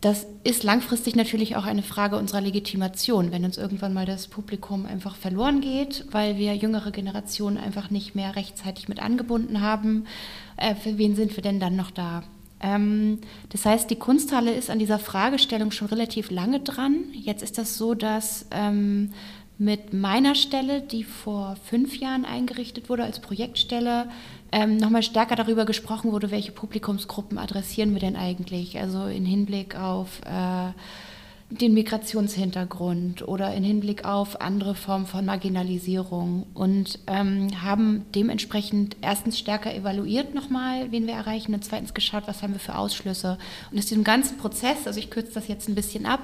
das 0.00 0.26
ist 0.44 0.62
langfristig 0.62 1.14
natürlich 1.14 1.56
auch 1.56 1.64
eine 1.66 1.82
Frage 1.82 2.16
unserer 2.16 2.40
Legitimation, 2.40 3.32
wenn 3.32 3.44
uns 3.44 3.58
irgendwann 3.58 3.92
mal 3.92 4.06
das 4.06 4.28
Publikum 4.28 4.86
einfach 4.86 5.14
verloren 5.14 5.60
geht, 5.60 6.06
weil 6.10 6.38
wir 6.38 6.54
jüngere 6.54 6.90
Generationen 6.90 7.58
einfach 7.58 7.90
nicht 7.90 8.14
mehr 8.14 8.34
rechtzeitig 8.34 8.88
mit 8.88 9.00
angebunden 9.00 9.60
haben. 9.60 10.06
Äh, 10.56 10.74
für 10.74 10.96
wen 10.96 11.16
sind 11.16 11.36
wir 11.36 11.42
denn 11.42 11.60
dann 11.60 11.76
noch 11.76 11.90
da? 11.90 12.22
Ähm, 12.62 13.18
das 13.50 13.66
heißt, 13.66 13.90
die 13.90 13.96
Kunsthalle 13.96 14.52
ist 14.52 14.70
an 14.70 14.78
dieser 14.78 14.98
Fragestellung 14.98 15.70
schon 15.70 15.88
relativ 15.88 16.30
lange 16.30 16.60
dran. 16.60 17.04
Jetzt 17.12 17.42
ist 17.42 17.58
das 17.58 17.76
so, 17.76 17.94
dass 17.94 18.46
ähm, 18.52 19.12
mit 19.58 19.92
meiner 19.92 20.34
Stelle, 20.34 20.80
die 20.80 21.04
vor 21.04 21.56
fünf 21.66 21.98
Jahren 21.98 22.24
eingerichtet 22.24 22.88
wurde 22.88 23.04
als 23.04 23.20
Projektstelle, 23.20 24.08
ähm, 24.52 24.76
nochmal 24.76 25.02
stärker 25.02 25.36
darüber 25.36 25.64
gesprochen 25.64 26.12
wurde, 26.12 26.30
welche 26.30 26.52
Publikumsgruppen 26.52 27.38
adressieren 27.38 27.92
wir 27.92 28.00
denn 28.00 28.16
eigentlich? 28.16 28.78
Also 28.78 29.04
in 29.06 29.24
Hinblick 29.24 29.76
auf 29.76 30.20
äh, 30.22 30.72
den 31.50 31.74
Migrationshintergrund 31.74 33.26
oder 33.26 33.52
in 33.54 33.64
Hinblick 33.64 34.04
auf 34.04 34.40
andere 34.40 34.76
Formen 34.76 35.06
von 35.06 35.24
Marginalisierung 35.24 36.46
und 36.54 37.00
ähm, 37.08 37.62
haben 37.62 38.06
dementsprechend 38.14 38.96
erstens 39.02 39.38
stärker 39.38 39.74
evaluiert 39.74 40.32
nochmal, 40.32 40.92
wen 40.92 41.08
wir 41.08 41.14
erreichen 41.14 41.52
und 41.52 41.64
zweitens 41.64 41.92
geschaut, 41.92 42.24
was 42.26 42.42
haben 42.42 42.52
wir 42.52 42.60
für 42.60 42.76
Ausschlüsse. 42.76 43.36
Und 43.72 43.78
aus 43.78 43.86
diesem 43.86 44.04
ganzen 44.04 44.38
Prozess, 44.38 44.86
also 44.86 45.00
ich 45.00 45.10
kürze 45.10 45.34
das 45.34 45.48
jetzt 45.48 45.68
ein 45.68 45.74
bisschen 45.74 46.06
ab, 46.06 46.20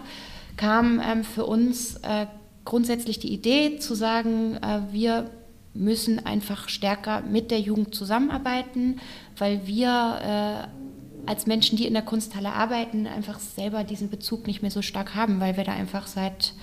kam 0.57 1.01
ähm, 1.01 1.25
für 1.25 1.45
uns 1.45 1.97
äh, 1.97 2.27
grundsätzlich 2.65 3.19
die 3.19 3.33
Idee 3.33 3.79
zu 3.79 3.95
sagen, 3.95 4.57
äh, 4.57 4.81
wir 4.93 5.31
müssen 5.77 6.25
einfach 6.25 6.69
stärker 6.69 7.23
mit 7.23 7.51
der 7.51 7.61
Jugend 7.61 7.95
zusammenarbeiten, 7.95 9.01
weil 9.37 9.67
wir 9.67 10.69
äh, 10.69 11.29
als 11.29 11.47
Menschen, 11.47 11.77
die 11.77 11.87
in 11.87 11.95
der 11.95 12.03
Kunsthalle 12.03 12.53
arbeiten, 12.53 13.07
einfach 13.07 13.39
selber 13.39 13.85
diesen 13.85 14.11
Bezug 14.11 14.47
nicht 14.47 14.63
mehr 14.63 14.71
so 14.71 14.83
stark 14.83 15.15
haben, 15.15 15.41
weil 15.41 15.57
wir 15.57 15.65
da 15.65 15.73
einfach 15.73 16.07
seit 16.07 16.55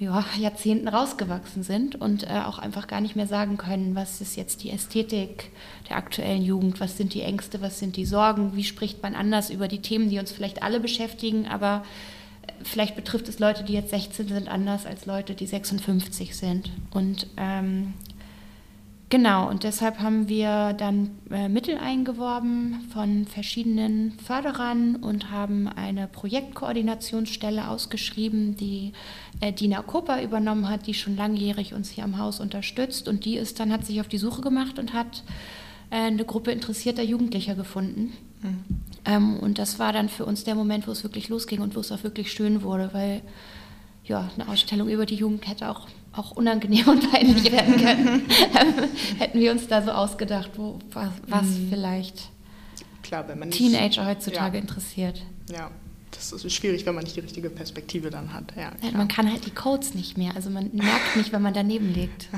ja, 0.00 0.24
Jahrzehnten 0.38 0.88
rausgewachsen 0.88 1.62
sind 1.62 2.00
und 2.00 2.24
äh, 2.24 2.40
auch 2.46 2.58
einfach 2.58 2.86
gar 2.86 3.02
nicht 3.02 3.16
mehr 3.16 3.26
sagen 3.26 3.58
können, 3.58 3.94
was 3.94 4.22
ist 4.22 4.34
jetzt 4.34 4.62
die 4.62 4.70
Ästhetik 4.70 5.50
der 5.90 5.98
aktuellen 5.98 6.42
Jugend, 6.42 6.80
was 6.80 6.96
sind 6.96 7.12
die 7.12 7.20
Ängste, 7.20 7.60
was 7.60 7.78
sind 7.78 7.96
die 7.96 8.06
Sorgen, 8.06 8.56
wie 8.56 8.64
spricht 8.64 9.02
man 9.02 9.14
anders 9.14 9.50
über 9.50 9.68
die 9.68 9.82
Themen, 9.82 10.08
die 10.08 10.18
uns 10.18 10.32
vielleicht 10.32 10.62
alle 10.62 10.80
beschäftigen, 10.80 11.46
aber 11.46 11.84
äh, 12.46 12.52
vielleicht 12.62 12.96
betrifft 12.96 13.28
es 13.28 13.40
Leute, 13.40 13.62
die 13.62 13.74
jetzt 13.74 13.90
16 13.90 14.28
sind, 14.28 14.48
anders 14.48 14.86
als 14.86 15.04
Leute, 15.04 15.34
die 15.34 15.46
56 15.46 16.34
sind. 16.34 16.70
Und 16.92 17.26
ähm, 17.36 17.92
Genau, 19.10 19.50
und 19.50 19.64
deshalb 19.64 19.98
haben 19.98 20.28
wir 20.28 20.72
dann 20.72 21.10
äh, 21.32 21.48
Mittel 21.48 21.76
eingeworben 21.78 22.86
von 22.92 23.26
verschiedenen 23.26 24.12
Förderern 24.24 24.94
und 24.94 25.32
haben 25.32 25.66
eine 25.66 26.06
Projektkoordinationsstelle 26.06 27.66
ausgeschrieben, 27.68 28.56
die 28.56 28.92
äh, 29.40 29.52
Dina 29.52 29.82
Kupper 29.82 30.22
übernommen 30.22 30.68
hat, 30.68 30.86
die 30.86 30.94
schon 30.94 31.16
langjährig 31.16 31.74
uns 31.74 31.90
hier 31.90 32.04
am 32.04 32.18
Haus 32.18 32.38
unterstützt. 32.38 33.08
Und 33.08 33.24
die 33.24 33.36
ist 33.36 33.58
dann, 33.58 33.72
hat 33.72 33.84
sich 33.84 34.00
auf 34.00 34.06
die 34.06 34.16
Suche 34.16 34.42
gemacht 34.42 34.78
und 34.78 34.92
hat 34.92 35.24
äh, 35.90 35.96
eine 35.96 36.24
Gruppe 36.24 36.52
interessierter 36.52 37.02
Jugendlicher 37.02 37.56
gefunden. 37.56 38.12
Mhm. 38.42 38.64
Ähm, 39.04 39.36
und 39.40 39.58
das 39.58 39.80
war 39.80 39.92
dann 39.92 40.08
für 40.08 40.24
uns 40.24 40.44
der 40.44 40.54
Moment, 40.54 40.86
wo 40.86 40.92
es 40.92 41.02
wirklich 41.02 41.28
losging 41.28 41.62
und 41.62 41.74
wo 41.74 41.80
es 41.80 41.90
auch 41.90 42.04
wirklich 42.04 42.30
schön 42.30 42.62
wurde, 42.62 42.90
weil 42.92 43.22
ja, 44.04 44.30
eine 44.36 44.48
Ausstellung 44.48 44.88
über 44.88 45.04
die 45.04 45.16
Jugend 45.16 45.48
hätte 45.48 45.68
auch 45.68 45.88
auch 46.12 46.32
unangenehm 46.32 46.88
und 46.88 47.10
peinlich 47.10 47.50
werden 47.52 47.76
können. 47.76 48.22
Hätten 49.18 49.38
wir 49.38 49.52
uns 49.52 49.68
da 49.68 49.82
so 49.82 49.90
ausgedacht, 49.90 50.50
wo, 50.56 50.78
was, 50.92 51.10
was 51.26 51.44
mhm. 51.44 51.68
vielleicht 51.70 52.30
Klar, 53.02 53.26
wenn 53.28 53.38
man 53.38 53.48
nicht, 53.48 53.58
Teenager 53.58 54.06
heutzutage 54.06 54.56
ja. 54.56 54.62
interessiert. 54.62 55.22
Ja, 55.50 55.70
das 56.12 56.32
ist 56.32 56.52
schwierig, 56.52 56.86
wenn 56.86 56.94
man 56.94 57.04
nicht 57.04 57.16
die 57.16 57.20
richtige 57.20 57.50
Perspektive 57.50 58.10
dann 58.10 58.32
hat. 58.32 58.52
Ja, 58.56 58.72
ja, 58.82 58.96
man 58.96 59.08
kann 59.08 59.28
halt 59.28 59.46
die 59.46 59.50
Codes 59.50 59.94
nicht 59.94 60.18
mehr, 60.18 60.34
also 60.34 60.50
man 60.50 60.70
merkt 60.72 61.16
nicht, 61.16 61.32
wenn 61.32 61.42
man 61.42 61.54
daneben 61.54 61.92
liegt. 61.92 62.28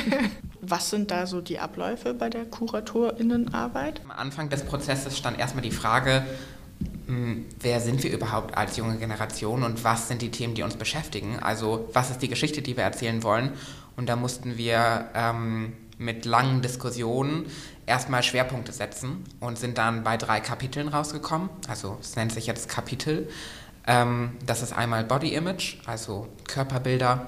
Was 0.62 0.90
sind 0.90 1.10
da 1.10 1.26
so 1.26 1.40
die 1.40 1.58
Abläufe 1.58 2.12
bei 2.12 2.28
der 2.28 2.44
KuratorInnenarbeit? 2.44 4.02
Am 4.04 4.10
Anfang 4.10 4.50
des 4.50 4.62
Prozesses 4.62 5.16
stand 5.16 5.38
erstmal 5.38 5.62
die 5.62 5.70
Frage, 5.70 6.24
wer 7.60 7.80
sind 7.80 8.02
wir 8.02 8.12
überhaupt 8.12 8.56
als 8.56 8.76
junge 8.76 8.96
Generation 8.96 9.62
und 9.62 9.84
was 9.84 10.08
sind 10.08 10.22
die 10.22 10.30
Themen, 10.30 10.54
die 10.54 10.62
uns 10.62 10.76
beschäftigen? 10.76 11.38
Also 11.40 11.88
was 11.92 12.10
ist 12.10 12.22
die 12.22 12.28
Geschichte, 12.28 12.62
die 12.62 12.76
wir 12.76 12.84
erzählen 12.84 13.22
wollen? 13.22 13.52
Und 13.96 14.08
da 14.08 14.16
mussten 14.16 14.56
wir 14.56 15.10
ähm, 15.14 15.72
mit 15.98 16.24
langen 16.24 16.62
Diskussionen 16.62 17.46
erstmal 17.86 18.22
Schwerpunkte 18.22 18.72
setzen 18.72 19.24
und 19.40 19.58
sind 19.58 19.76
dann 19.76 20.02
bei 20.02 20.16
drei 20.16 20.40
Kapiteln 20.40 20.88
rausgekommen. 20.88 21.50
Also 21.68 21.98
es 22.00 22.16
nennt 22.16 22.32
sich 22.32 22.46
jetzt 22.46 22.68
Kapitel. 22.68 23.28
Ähm, 23.86 24.32
das 24.46 24.62
ist 24.62 24.72
einmal 24.72 25.04
Body 25.04 25.34
Image, 25.34 25.76
also 25.86 26.28
Körperbilder, 26.48 27.26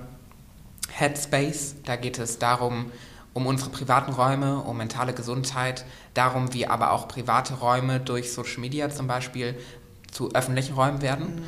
Headspace, 0.91 1.77
da 1.85 1.97
geht 1.97 2.19
es 2.19 2.39
darum, 2.39 2.93
um 3.35 3.47
unsere 3.47 3.71
privaten 3.71 4.13
Räume, 4.13 4.59
um 4.61 4.77
mentale 4.77 5.15
Gesundheit, 5.15 5.85
darum, 6.15 6.53
wie 6.53 6.67
aber 6.67 6.93
auch 6.93 7.09
private 7.09 7.55
Räume 7.55 8.01
durch 8.01 8.33
Social 8.33 8.61
Media 8.61 8.91
zum 8.91 9.07
Beispiel 9.07 9.59
zu 10.11 10.35
öffentlichen 10.35 10.75
Räumen 10.75 11.03
werden. 11.03 11.37
Mhm. 11.37 11.45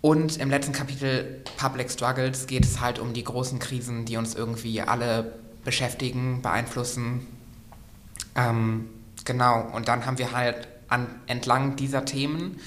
Und 0.00 0.38
im 0.38 0.50
letzten 0.50 0.72
Kapitel 0.72 1.42
Public 1.56 1.88
Struggles 1.88 2.48
geht 2.48 2.64
es 2.64 2.80
halt 2.80 2.98
um 2.98 3.12
die 3.12 3.22
großen 3.22 3.60
Krisen, 3.60 4.04
die 4.04 4.16
uns 4.16 4.34
irgendwie 4.34 4.80
alle 4.82 5.32
beschäftigen, 5.64 6.42
beeinflussen. 6.42 7.26
Ähm, 8.34 8.88
genau, 9.24 9.68
und 9.72 9.86
dann 9.86 10.04
haben 10.04 10.18
wir 10.18 10.32
halt 10.32 10.66
an, 10.88 11.06
entlang 11.26 11.76
dieser 11.76 12.04
Themen 12.04 12.58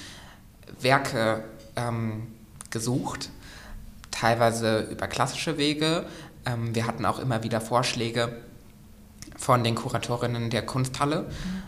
Werke 0.80 1.44
ähm, 1.76 2.26
gesucht, 2.70 3.30
teilweise 4.10 4.80
über 4.90 5.06
klassische 5.06 5.58
Wege. 5.58 6.06
Ähm, 6.46 6.74
wir 6.74 6.86
hatten 6.86 7.04
auch 7.04 7.18
immer 7.18 7.42
wieder 7.42 7.60
Vorschläge 7.60 8.36
von 9.36 9.64
den 9.64 9.74
Kuratorinnen 9.74 10.50
der 10.50 10.64
Kunsthalle 10.64 11.22
mhm. 11.22 11.62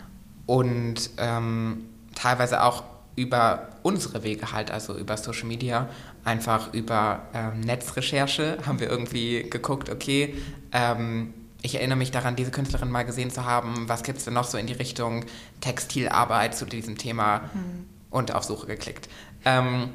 und 0.45 1.09
ähm, 1.17 1.85
teilweise 2.15 2.63
auch 2.63 2.83
über 3.15 3.67
unsere 3.83 4.23
Wege 4.23 4.53
halt, 4.53 4.71
also 4.71 4.97
über 4.97 5.17
Social 5.17 5.45
Media, 5.45 5.89
einfach 6.23 6.73
über 6.73 7.23
ähm, 7.33 7.59
Netzrecherche 7.59 8.57
haben 8.65 8.79
wir 8.79 8.89
irgendwie 8.89 9.49
geguckt, 9.49 9.89
okay, 9.89 10.35
ähm, 10.71 11.33
ich 11.61 11.75
erinnere 11.75 11.97
mich 11.97 12.11
daran, 12.11 12.37
diese 12.37 12.51
Künstlerin 12.51 12.89
mal 12.89 13.03
gesehen 13.03 13.31
zu 13.31 13.43
haben, 13.43 13.89
was 13.89 14.03
gibt 14.03 14.19
es 14.19 14.25
denn 14.25 14.33
noch 14.33 14.45
so 14.45 14.57
in 14.57 14.67
die 14.67 14.73
Richtung 14.73 15.25
Textilarbeit 15.59 16.55
zu 16.55 16.65
diesem 16.65 16.97
Thema 16.97 17.41
mhm. 17.53 17.85
und 18.09 18.33
auf 18.33 18.45
Suche 18.45 18.67
geklickt. 18.67 19.09
Ähm, 19.43 19.89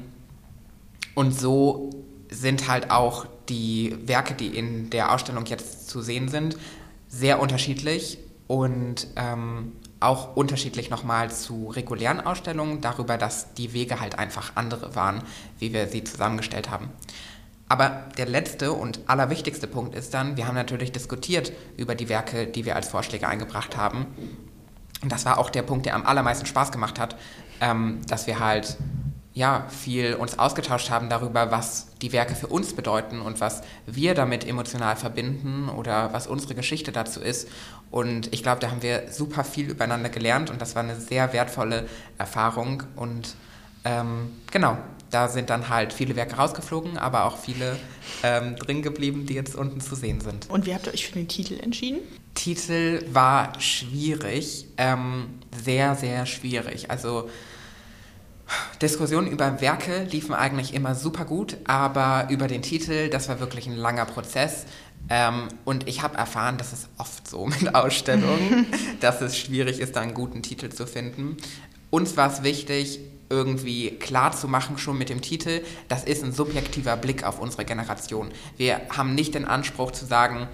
und 1.15 1.31
so 1.31 1.89
sind 2.29 2.67
halt 2.67 2.91
auch 2.91 3.25
die 3.49 3.95
Werke, 4.05 4.33
die 4.33 4.47
in 4.47 4.89
der 4.89 5.11
Ausstellung 5.13 5.45
jetzt 5.45 5.89
zu 5.89 6.01
sehen 6.01 6.29
sind, 6.29 6.57
sehr 7.07 7.39
unterschiedlich 7.39 8.17
und 8.47 9.07
ähm, 9.15 9.73
auch 9.99 10.35
unterschiedlich 10.35 10.89
nochmal 10.89 11.31
zu 11.31 11.69
regulären 11.69 12.21
Ausstellungen, 12.21 12.81
darüber, 12.81 13.17
dass 13.17 13.53
die 13.53 13.73
Wege 13.73 13.99
halt 13.99 14.19
einfach 14.19 14.51
andere 14.55 14.95
waren, 14.95 15.23
wie 15.59 15.73
wir 15.73 15.87
sie 15.87 16.03
zusammengestellt 16.03 16.69
haben. 16.69 16.89
Aber 17.67 18.03
der 18.17 18.27
letzte 18.27 18.73
und 18.73 18.99
allerwichtigste 19.07 19.67
Punkt 19.67 19.95
ist 19.95 20.13
dann, 20.13 20.37
wir 20.37 20.47
haben 20.47 20.55
natürlich 20.55 20.91
diskutiert 20.91 21.51
über 21.77 21.95
die 21.95 22.09
Werke, 22.09 22.45
die 22.45 22.65
wir 22.65 22.75
als 22.75 22.89
Vorschläge 22.89 23.27
eingebracht 23.27 23.75
haben. 23.75 24.05
Und 25.01 25.11
das 25.11 25.25
war 25.25 25.39
auch 25.39 25.49
der 25.49 25.63
Punkt, 25.63 25.87
der 25.87 25.95
am 25.95 26.05
allermeisten 26.05 26.45
Spaß 26.45 26.71
gemacht 26.71 26.99
hat, 26.99 27.15
ähm, 27.61 28.01
dass 28.07 28.27
wir 28.27 28.39
halt 28.39 28.77
ja, 29.35 29.67
viel 29.67 30.15
uns 30.15 30.39
ausgetauscht 30.39 30.89
haben 30.89 31.09
darüber, 31.09 31.51
was 31.51 31.87
die 32.01 32.13
Werke 32.13 32.35
für 32.35 32.47
uns 32.47 32.73
bedeuten 32.73 33.19
und 33.19 33.41
was 33.41 33.63
wir 33.85 34.15
damit 34.15 34.47
emotional 34.47 34.95
verbinden 34.95 35.67
oder 35.67 36.13
was 36.13 36.25
unsere 36.25 36.55
Geschichte 36.55 36.93
dazu 36.93 37.19
ist. 37.19 37.49
Und 37.91 38.33
ich 38.33 38.43
glaube, 38.43 38.61
da 38.61 38.71
haben 38.71 38.81
wir 38.81 39.11
super 39.11 39.43
viel 39.43 39.69
übereinander 39.69 40.07
gelernt 40.07 40.49
und 40.49 40.61
das 40.61 40.73
war 40.75 40.83
eine 40.83 40.95
sehr 40.95 41.33
wertvolle 41.33 41.85
Erfahrung. 42.17 42.83
Und 42.95 43.35
ähm, 43.83 44.31
genau, 44.51 44.77
da 45.11 45.27
sind 45.27 45.49
dann 45.49 45.67
halt 45.67 45.91
viele 45.91 46.15
Werke 46.15 46.37
rausgeflogen, 46.37 46.97
aber 46.97 47.25
auch 47.25 47.37
viele 47.37 47.77
ähm, 48.23 48.55
drin 48.55 48.81
geblieben, 48.81 49.25
die 49.25 49.33
jetzt 49.33 49.53
unten 49.53 49.81
zu 49.81 49.95
sehen 49.95 50.21
sind. 50.21 50.49
Und 50.49 50.65
wie 50.65 50.73
habt 50.73 50.87
ihr 50.87 50.93
euch 50.93 51.07
für 51.07 51.13
den 51.13 51.27
Titel 51.27 51.59
entschieden? 51.59 51.99
Titel 52.35 53.05
war 53.11 53.59
schwierig, 53.59 54.67
ähm, 54.77 55.39
sehr, 55.51 55.95
sehr 55.95 56.25
schwierig. 56.25 56.89
Also 56.89 57.29
Diskussionen 58.81 59.27
über 59.27 59.61
Werke 59.61 60.03
liefen 60.03 60.33
eigentlich 60.33 60.73
immer 60.73 60.95
super 60.95 61.25
gut, 61.25 61.57
aber 61.65 62.27
über 62.29 62.47
den 62.47 62.61
Titel, 62.61 63.09
das 63.09 63.29
war 63.29 63.39
wirklich 63.39 63.67
ein 63.67 63.75
langer 63.75 64.05
Prozess. 64.05 64.65
Ähm, 65.09 65.47
und 65.65 65.87
ich 65.87 66.01
habe 66.01 66.17
erfahren, 66.17 66.57
dass 66.57 66.73
es 66.73 66.89
oft 66.97 67.27
so 67.27 67.45
mit 67.61 67.73
Ausstellungen, 67.73 68.67
dass 68.99 69.21
es 69.21 69.37
schwierig 69.37 69.79
ist, 69.79 69.95
da 69.95 70.01
einen 70.01 70.13
guten 70.13 70.41
Titel 70.43 70.69
zu 70.69 70.85
finden. 70.85 71.37
Uns 71.89 72.17
war 72.17 72.31
es 72.31 72.43
wichtig, 72.43 72.99
irgendwie 73.29 73.91
klar 73.91 74.31
zu 74.31 74.47
machen, 74.47 74.77
schon 74.77 74.97
mit 74.97 75.09
dem 75.09 75.21
Titel, 75.21 75.61
das 75.87 76.03
ist 76.03 76.23
ein 76.23 76.31
subjektiver 76.31 76.95
Blick 76.97 77.23
auf 77.23 77.39
unsere 77.39 77.65
Generation. 77.65 78.29
Wir 78.57 78.81
haben 78.89 79.15
nicht 79.15 79.33
den 79.33 79.45
Anspruch 79.45 79.91
zu 79.91 80.05
sagen, 80.05 80.47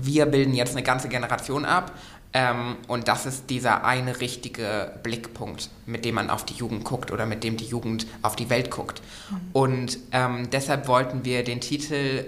wir 0.00 0.26
bilden 0.26 0.54
jetzt 0.54 0.72
eine 0.72 0.82
ganze 0.82 1.08
Generation 1.08 1.64
ab 1.64 1.92
ähm, 2.34 2.76
und 2.88 3.08
das 3.08 3.26
ist 3.26 3.48
dieser 3.48 3.84
eine 3.84 4.20
richtige 4.20 4.92
Blickpunkt, 5.02 5.70
mit 5.86 6.04
dem 6.04 6.16
man 6.16 6.30
auf 6.30 6.44
die 6.44 6.54
Jugend 6.54 6.84
guckt 6.84 7.10
oder 7.10 7.24
mit 7.26 7.42
dem 7.42 7.56
die 7.56 7.64
Jugend 7.64 8.06
auf 8.22 8.36
die 8.36 8.50
Welt 8.50 8.70
guckt. 8.70 9.00
Mhm. 9.30 9.36
Und 9.52 9.98
ähm, 10.12 10.50
deshalb 10.50 10.88
wollten 10.88 11.24
wir 11.24 11.42
den 11.42 11.60
Titel 11.60 12.24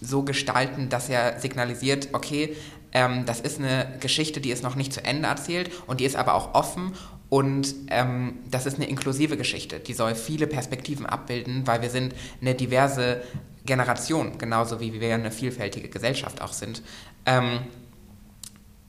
so 0.00 0.22
gestalten, 0.22 0.88
dass 0.88 1.08
er 1.08 1.38
signalisiert, 1.40 2.08
okay, 2.12 2.56
ähm, 2.92 3.24
das 3.24 3.40
ist 3.40 3.58
eine 3.58 3.96
Geschichte, 4.00 4.40
die 4.40 4.50
ist 4.50 4.62
noch 4.62 4.74
nicht 4.74 4.92
zu 4.92 5.04
Ende 5.04 5.28
erzählt 5.28 5.70
und 5.86 6.00
die 6.00 6.04
ist 6.04 6.16
aber 6.16 6.34
auch 6.34 6.54
offen 6.54 6.92
und 7.28 7.74
ähm, 7.88 8.38
das 8.50 8.66
ist 8.66 8.76
eine 8.76 8.88
inklusive 8.88 9.36
Geschichte, 9.36 9.80
die 9.80 9.94
soll 9.94 10.14
viele 10.14 10.46
Perspektiven 10.46 11.06
abbilden, 11.06 11.66
weil 11.66 11.82
wir 11.82 11.90
sind 11.90 12.14
eine 12.40 12.54
diverse 12.54 13.22
Generation, 13.64 14.38
genauso 14.38 14.80
wie 14.80 15.00
wir 15.00 15.14
eine 15.14 15.30
vielfältige 15.30 15.88
Gesellschaft 15.88 16.40
auch 16.40 16.52
sind. 16.52 16.82
Ähm, 17.26 17.60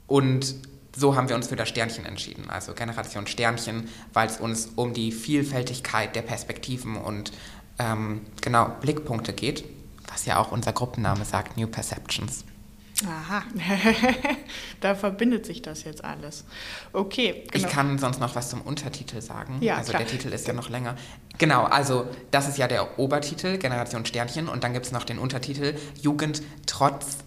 und 0.08 0.56
so 0.96 1.14
haben 1.14 1.28
wir 1.28 1.36
uns 1.36 1.46
für 1.46 1.54
das 1.54 1.68
Sternchen 1.68 2.04
entschieden, 2.04 2.50
also 2.50 2.74
Generation 2.74 3.28
Sternchen, 3.28 3.88
weil 4.12 4.26
es 4.26 4.38
uns 4.38 4.70
um 4.74 4.94
die 4.94 5.12
Vielfältigkeit 5.12 6.16
der 6.16 6.22
Perspektiven 6.22 6.96
und 6.96 7.30
ähm, 7.78 8.22
genau 8.40 8.72
Blickpunkte 8.80 9.32
geht, 9.32 9.64
was 10.10 10.26
ja 10.26 10.38
auch 10.38 10.50
unser 10.50 10.72
Gruppenname 10.72 11.24
sagt, 11.24 11.56
New 11.56 11.68
Perceptions. 11.68 12.44
Aha, 13.06 13.44
da 14.80 14.96
verbindet 14.96 15.46
sich 15.46 15.62
das 15.62 15.84
jetzt 15.84 16.02
alles. 16.02 16.44
Okay. 16.92 17.44
Genau. 17.52 17.66
Ich 17.66 17.72
kann 17.72 17.96
sonst 17.98 18.18
noch 18.18 18.34
was 18.34 18.50
zum 18.50 18.60
Untertitel 18.62 19.20
sagen. 19.20 19.58
Ja, 19.60 19.76
also 19.76 19.90
klar. 19.90 20.02
der 20.02 20.10
Titel 20.10 20.32
ist 20.32 20.48
ja 20.48 20.52
noch 20.52 20.68
länger. 20.68 20.96
Genau, 21.38 21.62
also 21.62 22.08
das 22.32 22.48
ist 22.48 22.58
ja 22.58 22.66
der 22.66 22.98
Obertitel, 22.98 23.58
Generation 23.58 24.04
Sternchen, 24.04 24.48
und 24.48 24.64
dann 24.64 24.72
gibt 24.72 24.86
es 24.86 24.90
noch 24.90 25.04
den 25.04 25.20
Untertitel 25.20 25.76
Jugend 26.00 26.42
trotz 26.66 27.18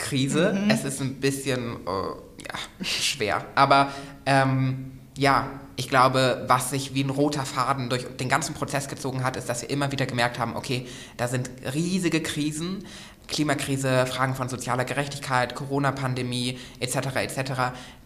Krise. 0.00 0.52
Mhm. 0.52 0.70
Es 0.70 0.84
ist 0.84 1.00
ein 1.00 1.20
bisschen 1.20 1.76
äh, 1.86 2.42
ja, 2.42 2.84
schwer, 2.84 3.44
aber 3.54 3.92
ähm, 4.26 4.92
ja, 5.16 5.48
ich 5.76 5.88
glaube, 5.88 6.44
was 6.46 6.70
sich 6.70 6.94
wie 6.94 7.04
ein 7.04 7.10
roter 7.10 7.44
Faden 7.44 7.88
durch 7.88 8.04
den 8.16 8.28
ganzen 8.28 8.54
Prozess 8.54 8.88
gezogen 8.88 9.24
hat, 9.24 9.36
ist, 9.36 9.48
dass 9.48 9.62
wir 9.62 9.70
immer 9.70 9.92
wieder 9.92 10.06
gemerkt 10.06 10.38
haben, 10.38 10.56
okay, 10.56 10.86
da 11.16 11.28
sind 11.28 11.50
riesige 11.74 12.22
Krisen, 12.22 12.84
Klimakrise, 13.28 14.06
Fragen 14.06 14.34
von 14.34 14.48
sozialer 14.48 14.84
Gerechtigkeit, 14.84 15.54
Corona-Pandemie 15.54 16.58
etc. 16.80 16.96
etc., 17.16 17.52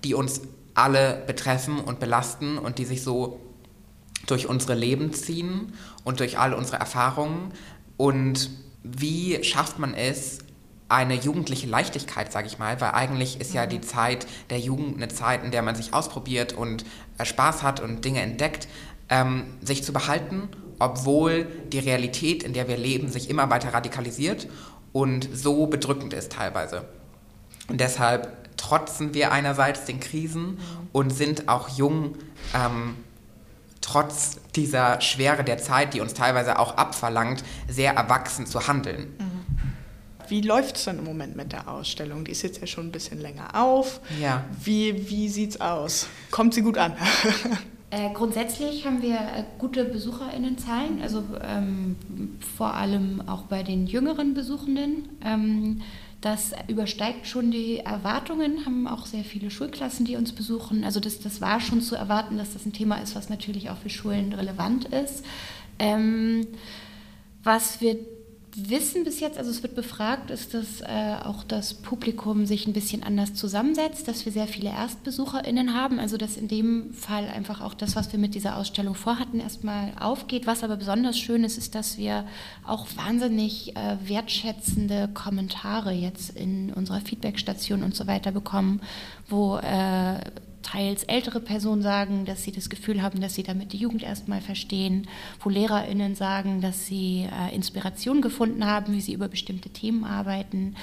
die 0.04 0.14
uns 0.14 0.42
alle 0.74 1.22
betreffen 1.26 1.78
und 1.78 2.00
belasten 2.00 2.58
und 2.58 2.78
die 2.78 2.84
sich 2.84 3.02
so 3.02 3.40
durch 4.26 4.48
unsere 4.48 4.74
Leben 4.74 5.12
ziehen 5.12 5.72
und 6.04 6.20
durch 6.20 6.38
all 6.38 6.52
unsere 6.52 6.78
Erfahrungen. 6.78 7.52
Und 7.96 8.50
wie 8.82 9.42
schafft 9.42 9.78
man 9.78 9.94
es, 9.94 10.43
eine 10.88 11.14
jugendliche 11.14 11.66
Leichtigkeit, 11.66 12.32
sage 12.32 12.46
ich 12.46 12.58
mal, 12.58 12.80
weil 12.80 12.90
eigentlich 12.90 13.40
ist 13.40 13.54
ja 13.54 13.66
die 13.66 13.80
Zeit 13.80 14.26
der 14.50 14.58
Jugend 14.58 14.96
eine 14.96 15.08
Zeit, 15.08 15.42
in 15.44 15.50
der 15.50 15.62
man 15.62 15.74
sich 15.74 15.94
ausprobiert 15.94 16.52
und 16.52 16.84
äh, 17.18 17.24
Spaß 17.24 17.62
hat 17.62 17.80
und 17.80 18.04
Dinge 18.04 18.20
entdeckt, 18.20 18.68
ähm, 19.08 19.44
sich 19.62 19.82
zu 19.82 19.92
behalten, 19.92 20.48
obwohl 20.78 21.46
die 21.72 21.78
Realität, 21.78 22.42
in 22.42 22.52
der 22.52 22.68
wir 22.68 22.76
leben, 22.76 23.08
sich 23.08 23.30
immer 23.30 23.50
weiter 23.50 23.72
radikalisiert 23.72 24.48
und 24.92 25.28
so 25.32 25.66
bedrückend 25.66 26.12
ist 26.12 26.32
teilweise. 26.32 26.84
Und 27.68 27.80
deshalb 27.80 28.56
trotzen 28.56 29.14
wir 29.14 29.32
einerseits 29.32 29.84
den 29.84 30.00
Krisen 30.00 30.58
und 30.92 31.10
sind 31.10 31.48
auch 31.48 31.68
jung, 31.70 32.16
ähm, 32.54 32.96
trotz 33.80 34.38
dieser 34.54 35.00
Schwere 35.00 35.44
der 35.44 35.58
Zeit, 35.58 35.94
die 35.94 36.00
uns 36.00 36.14
teilweise 36.14 36.58
auch 36.58 36.76
abverlangt, 36.76 37.44
sehr 37.68 37.94
erwachsen 37.94 38.46
zu 38.46 38.66
handeln. 38.66 39.14
Wie 40.28 40.40
läuft 40.40 40.76
es 40.76 40.84
denn 40.84 40.98
im 40.98 41.04
Moment 41.04 41.36
mit 41.36 41.52
der 41.52 41.68
Ausstellung? 41.68 42.24
Die 42.24 42.32
ist 42.32 42.42
jetzt 42.42 42.60
ja 42.60 42.66
schon 42.66 42.88
ein 42.88 42.92
bisschen 42.92 43.20
länger 43.20 43.60
auf. 43.60 44.00
Ja. 44.20 44.44
Wie, 44.62 45.08
wie 45.08 45.28
sieht 45.28 45.50
es 45.50 45.60
aus? 45.60 46.08
Kommt 46.30 46.54
sie 46.54 46.62
gut 46.62 46.78
an? 46.78 46.94
Äh, 47.90 48.12
grundsätzlich 48.12 48.84
haben 48.86 49.02
wir 49.02 49.14
äh, 49.14 49.44
gute 49.56 49.84
BesucherInnenzahlen, 49.84 51.00
also 51.00 51.22
ähm, 51.40 51.94
vor 52.56 52.74
allem 52.74 53.22
auch 53.28 53.42
bei 53.42 53.62
den 53.62 53.86
jüngeren 53.86 54.34
Besuchenden. 54.34 55.10
Ähm, 55.24 55.80
das 56.20 56.52
übersteigt 56.66 57.28
schon 57.28 57.52
die 57.52 57.78
Erwartungen, 57.78 58.66
haben 58.66 58.88
auch 58.88 59.06
sehr 59.06 59.22
viele 59.22 59.48
Schulklassen, 59.48 60.06
die 60.06 60.16
uns 60.16 60.32
besuchen. 60.32 60.82
Also 60.82 60.98
das, 60.98 61.20
das 61.20 61.40
war 61.40 61.60
schon 61.60 61.82
zu 61.82 61.94
erwarten, 61.94 62.36
dass 62.36 62.54
das 62.54 62.66
ein 62.66 62.72
Thema 62.72 62.96
ist, 62.96 63.14
was 63.14 63.28
natürlich 63.28 63.70
auch 63.70 63.76
für 63.76 63.90
Schulen 63.90 64.32
relevant 64.32 64.86
ist. 64.86 65.24
Ähm, 65.78 66.48
was 67.44 67.80
wir 67.80 67.96
wissen 68.56 69.04
bis 69.04 69.20
jetzt, 69.20 69.36
also 69.36 69.50
es 69.50 69.62
wird 69.62 69.74
befragt, 69.74 70.30
ist, 70.30 70.54
dass 70.54 70.80
äh, 70.80 71.16
auch 71.24 71.42
das 71.44 71.74
Publikum 71.74 72.46
sich 72.46 72.66
ein 72.66 72.72
bisschen 72.72 73.02
anders 73.02 73.34
zusammensetzt, 73.34 74.06
dass 74.06 74.24
wir 74.24 74.32
sehr 74.32 74.46
viele 74.46 74.70
ErstbesucherInnen 74.70 75.74
haben, 75.74 75.98
also 75.98 76.16
dass 76.16 76.36
in 76.36 76.48
dem 76.48 76.92
Fall 76.94 77.26
einfach 77.28 77.60
auch 77.60 77.74
das, 77.74 77.96
was 77.96 78.12
wir 78.12 78.18
mit 78.18 78.34
dieser 78.34 78.56
Ausstellung 78.56 78.94
vorhatten, 78.94 79.40
erstmal 79.40 79.92
aufgeht. 79.98 80.46
Was 80.46 80.62
aber 80.62 80.76
besonders 80.76 81.18
schön 81.18 81.42
ist, 81.42 81.58
ist, 81.58 81.74
dass 81.74 81.98
wir 81.98 82.26
auch 82.64 82.86
wahnsinnig 82.96 83.76
äh, 83.76 83.96
wertschätzende 84.04 85.08
Kommentare 85.12 85.92
jetzt 85.92 86.36
in 86.36 86.72
unserer 86.72 87.00
Feedbackstation 87.00 87.82
und 87.82 87.96
so 87.96 88.06
weiter 88.06 88.30
bekommen, 88.30 88.80
wo 89.28 89.56
äh, 89.56 90.20
teils 90.64 91.04
ältere 91.04 91.40
Personen 91.40 91.82
sagen, 91.82 92.24
dass 92.24 92.42
sie 92.42 92.50
das 92.50 92.68
Gefühl 92.68 93.02
haben, 93.02 93.20
dass 93.20 93.34
sie 93.34 93.44
damit 93.44 93.72
die 93.72 93.76
Jugend 93.76 94.02
erstmal 94.02 94.40
verstehen, 94.40 95.06
wo 95.40 95.50
LehrerInnen 95.50 96.16
sagen, 96.16 96.60
dass 96.60 96.86
sie 96.86 97.28
äh, 97.30 97.54
Inspiration 97.54 98.22
gefunden 98.22 98.64
haben, 98.64 98.92
wie 98.94 99.00
sie 99.00 99.12
über 99.12 99.28
bestimmte 99.28 99.68
Themen 99.68 100.04
arbeiten. 100.04 100.74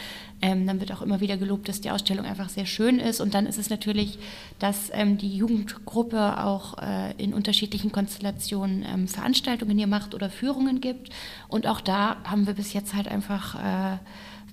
Ähm, 0.42 0.66
dann 0.66 0.80
wird 0.80 0.92
auch 0.94 1.02
immer 1.02 1.20
wieder 1.20 1.36
gelobt, 1.36 1.68
dass 1.68 1.82
die 1.82 1.92
Ausstellung 1.92 2.26
einfach 2.26 2.50
sehr 2.50 2.66
schön 2.66 3.00
ist. 3.00 3.20
Und 3.20 3.34
dann 3.34 3.46
ist 3.46 3.58
es 3.58 3.70
natürlich, 3.70 4.20
dass 4.60 4.90
ähm, 4.94 5.18
die 5.18 5.36
Jugendgruppe 5.36 6.44
auch 6.44 6.78
äh, 6.78 7.12
in 7.18 7.34
unterschiedlichen 7.34 7.92
Konstellationen 7.92 8.86
ähm, 8.88 9.08
Veranstaltungen 9.08 9.78
hier 9.78 9.88
macht 9.88 10.14
oder 10.14 10.30
Führungen 10.30 10.80
gibt. 10.80 11.10
Und 11.48 11.68
auch 11.68 11.82
da 11.82 12.18
haben 12.24 12.48
wir 12.48 12.54
bis 12.54 12.74
jetzt 12.74 12.94
halt 12.94 13.08
einfach 13.08 13.56
äh, 13.56 13.98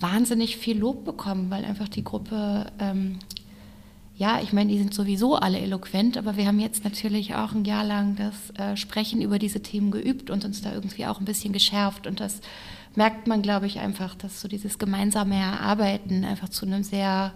wahnsinnig 0.00 0.56
viel 0.56 0.78
Lob 0.78 1.04
bekommen, 1.04 1.50
weil 1.50 1.64
einfach 1.64 1.88
die 1.88 2.04
Gruppe 2.04 2.66
ähm, 2.78 3.18
ja, 4.18 4.40
ich 4.42 4.52
meine, 4.52 4.72
die 4.72 4.78
sind 4.78 4.92
sowieso 4.92 5.36
alle 5.36 5.60
eloquent, 5.60 6.18
aber 6.18 6.36
wir 6.36 6.46
haben 6.46 6.58
jetzt 6.58 6.82
natürlich 6.82 7.36
auch 7.36 7.52
ein 7.52 7.64
Jahr 7.64 7.84
lang 7.84 8.16
das 8.16 8.50
äh, 8.58 8.76
Sprechen 8.76 9.22
über 9.22 9.38
diese 9.38 9.62
Themen 9.62 9.92
geübt 9.92 10.28
und 10.28 10.44
uns 10.44 10.60
da 10.60 10.72
irgendwie 10.72 11.06
auch 11.06 11.20
ein 11.20 11.24
bisschen 11.24 11.52
geschärft. 11.52 12.08
Und 12.08 12.18
das 12.18 12.40
merkt 12.96 13.28
man, 13.28 13.42
glaube 13.42 13.66
ich, 13.66 13.78
einfach, 13.78 14.16
dass 14.16 14.40
so 14.40 14.48
dieses 14.48 14.80
gemeinsame 14.80 15.36
Erarbeiten 15.36 16.24
einfach 16.24 16.48
zu 16.48 16.66
einem 16.66 16.82
sehr, 16.82 17.32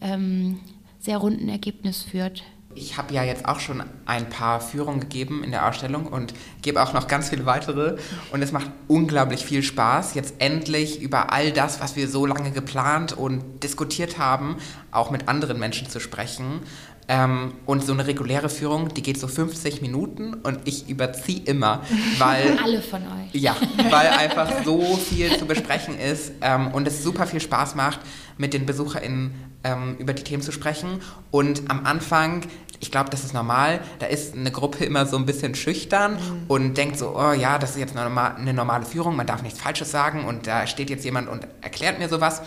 ähm, 0.00 0.58
sehr 1.00 1.18
runden 1.18 1.50
Ergebnis 1.50 2.02
führt. 2.02 2.44
Ich 2.76 2.96
habe 2.98 3.14
ja 3.14 3.22
jetzt 3.22 3.46
auch 3.46 3.60
schon 3.60 3.82
ein 4.04 4.28
paar 4.28 4.60
Führungen 4.60 5.00
gegeben 5.00 5.44
in 5.44 5.52
der 5.52 5.68
Ausstellung 5.68 6.06
und 6.06 6.34
gebe 6.62 6.82
auch 6.82 6.92
noch 6.92 7.06
ganz 7.06 7.28
viele 7.28 7.46
weitere. 7.46 7.96
Und 8.32 8.42
es 8.42 8.50
macht 8.50 8.70
unglaublich 8.88 9.44
viel 9.44 9.62
Spaß, 9.62 10.14
jetzt 10.14 10.34
endlich 10.38 11.00
über 11.00 11.32
all 11.32 11.52
das, 11.52 11.80
was 11.80 11.94
wir 11.94 12.08
so 12.08 12.26
lange 12.26 12.50
geplant 12.50 13.12
und 13.12 13.62
diskutiert 13.62 14.18
haben, 14.18 14.56
auch 14.90 15.10
mit 15.10 15.28
anderen 15.28 15.58
Menschen 15.58 15.88
zu 15.88 16.00
sprechen. 16.00 16.62
Ähm, 17.06 17.52
und 17.66 17.84
so 17.84 17.92
eine 17.92 18.06
reguläre 18.06 18.48
Führung, 18.48 18.92
die 18.94 19.02
geht 19.02 19.18
so 19.18 19.28
50 19.28 19.82
Minuten 19.82 20.34
und 20.34 20.60
ich 20.64 20.88
überziehe 20.88 21.42
immer, 21.44 21.82
weil... 22.18 22.58
Alle 22.64 22.80
von 22.80 23.02
euch. 23.02 23.34
Ja, 23.34 23.56
weil 23.90 24.08
einfach 24.08 24.64
so 24.64 24.96
viel 24.96 25.36
zu 25.36 25.44
besprechen 25.44 25.98
ist 25.98 26.32
ähm, 26.40 26.68
und 26.68 26.86
es 26.86 27.02
super 27.02 27.26
viel 27.26 27.40
Spaß 27.40 27.74
macht, 27.74 28.00
mit 28.38 28.54
den 28.54 28.64
BesucherInnen 28.64 29.34
ähm, 29.64 29.96
über 29.98 30.12
die 30.12 30.22
Themen 30.22 30.42
zu 30.42 30.52
sprechen. 30.52 31.00
Und 31.30 31.62
am 31.68 31.84
Anfang, 31.84 32.42
ich 32.80 32.90
glaube, 32.90 33.10
das 33.10 33.24
ist 33.24 33.34
normal, 33.34 33.80
da 33.98 34.06
ist 34.06 34.34
eine 34.34 34.50
Gruppe 34.50 34.84
immer 34.84 35.06
so 35.06 35.16
ein 35.16 35.26
bisschen 35.26 35.54
schüchtern 35.54 36.14
mhm. 36.14 36.44
und 36.48 36.74
denkt 36.76 36.98
so, 36.98 37.16
oh 37.16 37.32
ja, 37.32 37.58
das 37.58 37.70
ist 37.70 37.78
jetzt 37.78 37.96
eine, 37.96 38.08
normal, 38.08 38.36
eine 38.36 38.54
normale 38.54 38.84
Führung, 38.84 39.16
man 39.16 39.26
darf 39.26 39.42
nichts 39.42 39.60
Falsches 39.60 39.90
sagen 39.90 40.24
und 40.24 40.46
da 40.46 40.66
steht 40.66 40.90
jetzt 40.90 41.04
jemand 41.04 41.28
und 41.28 41.46
erklärt 41.60 41.98
mir 41.98 42.08
sowas. 42.08 42.42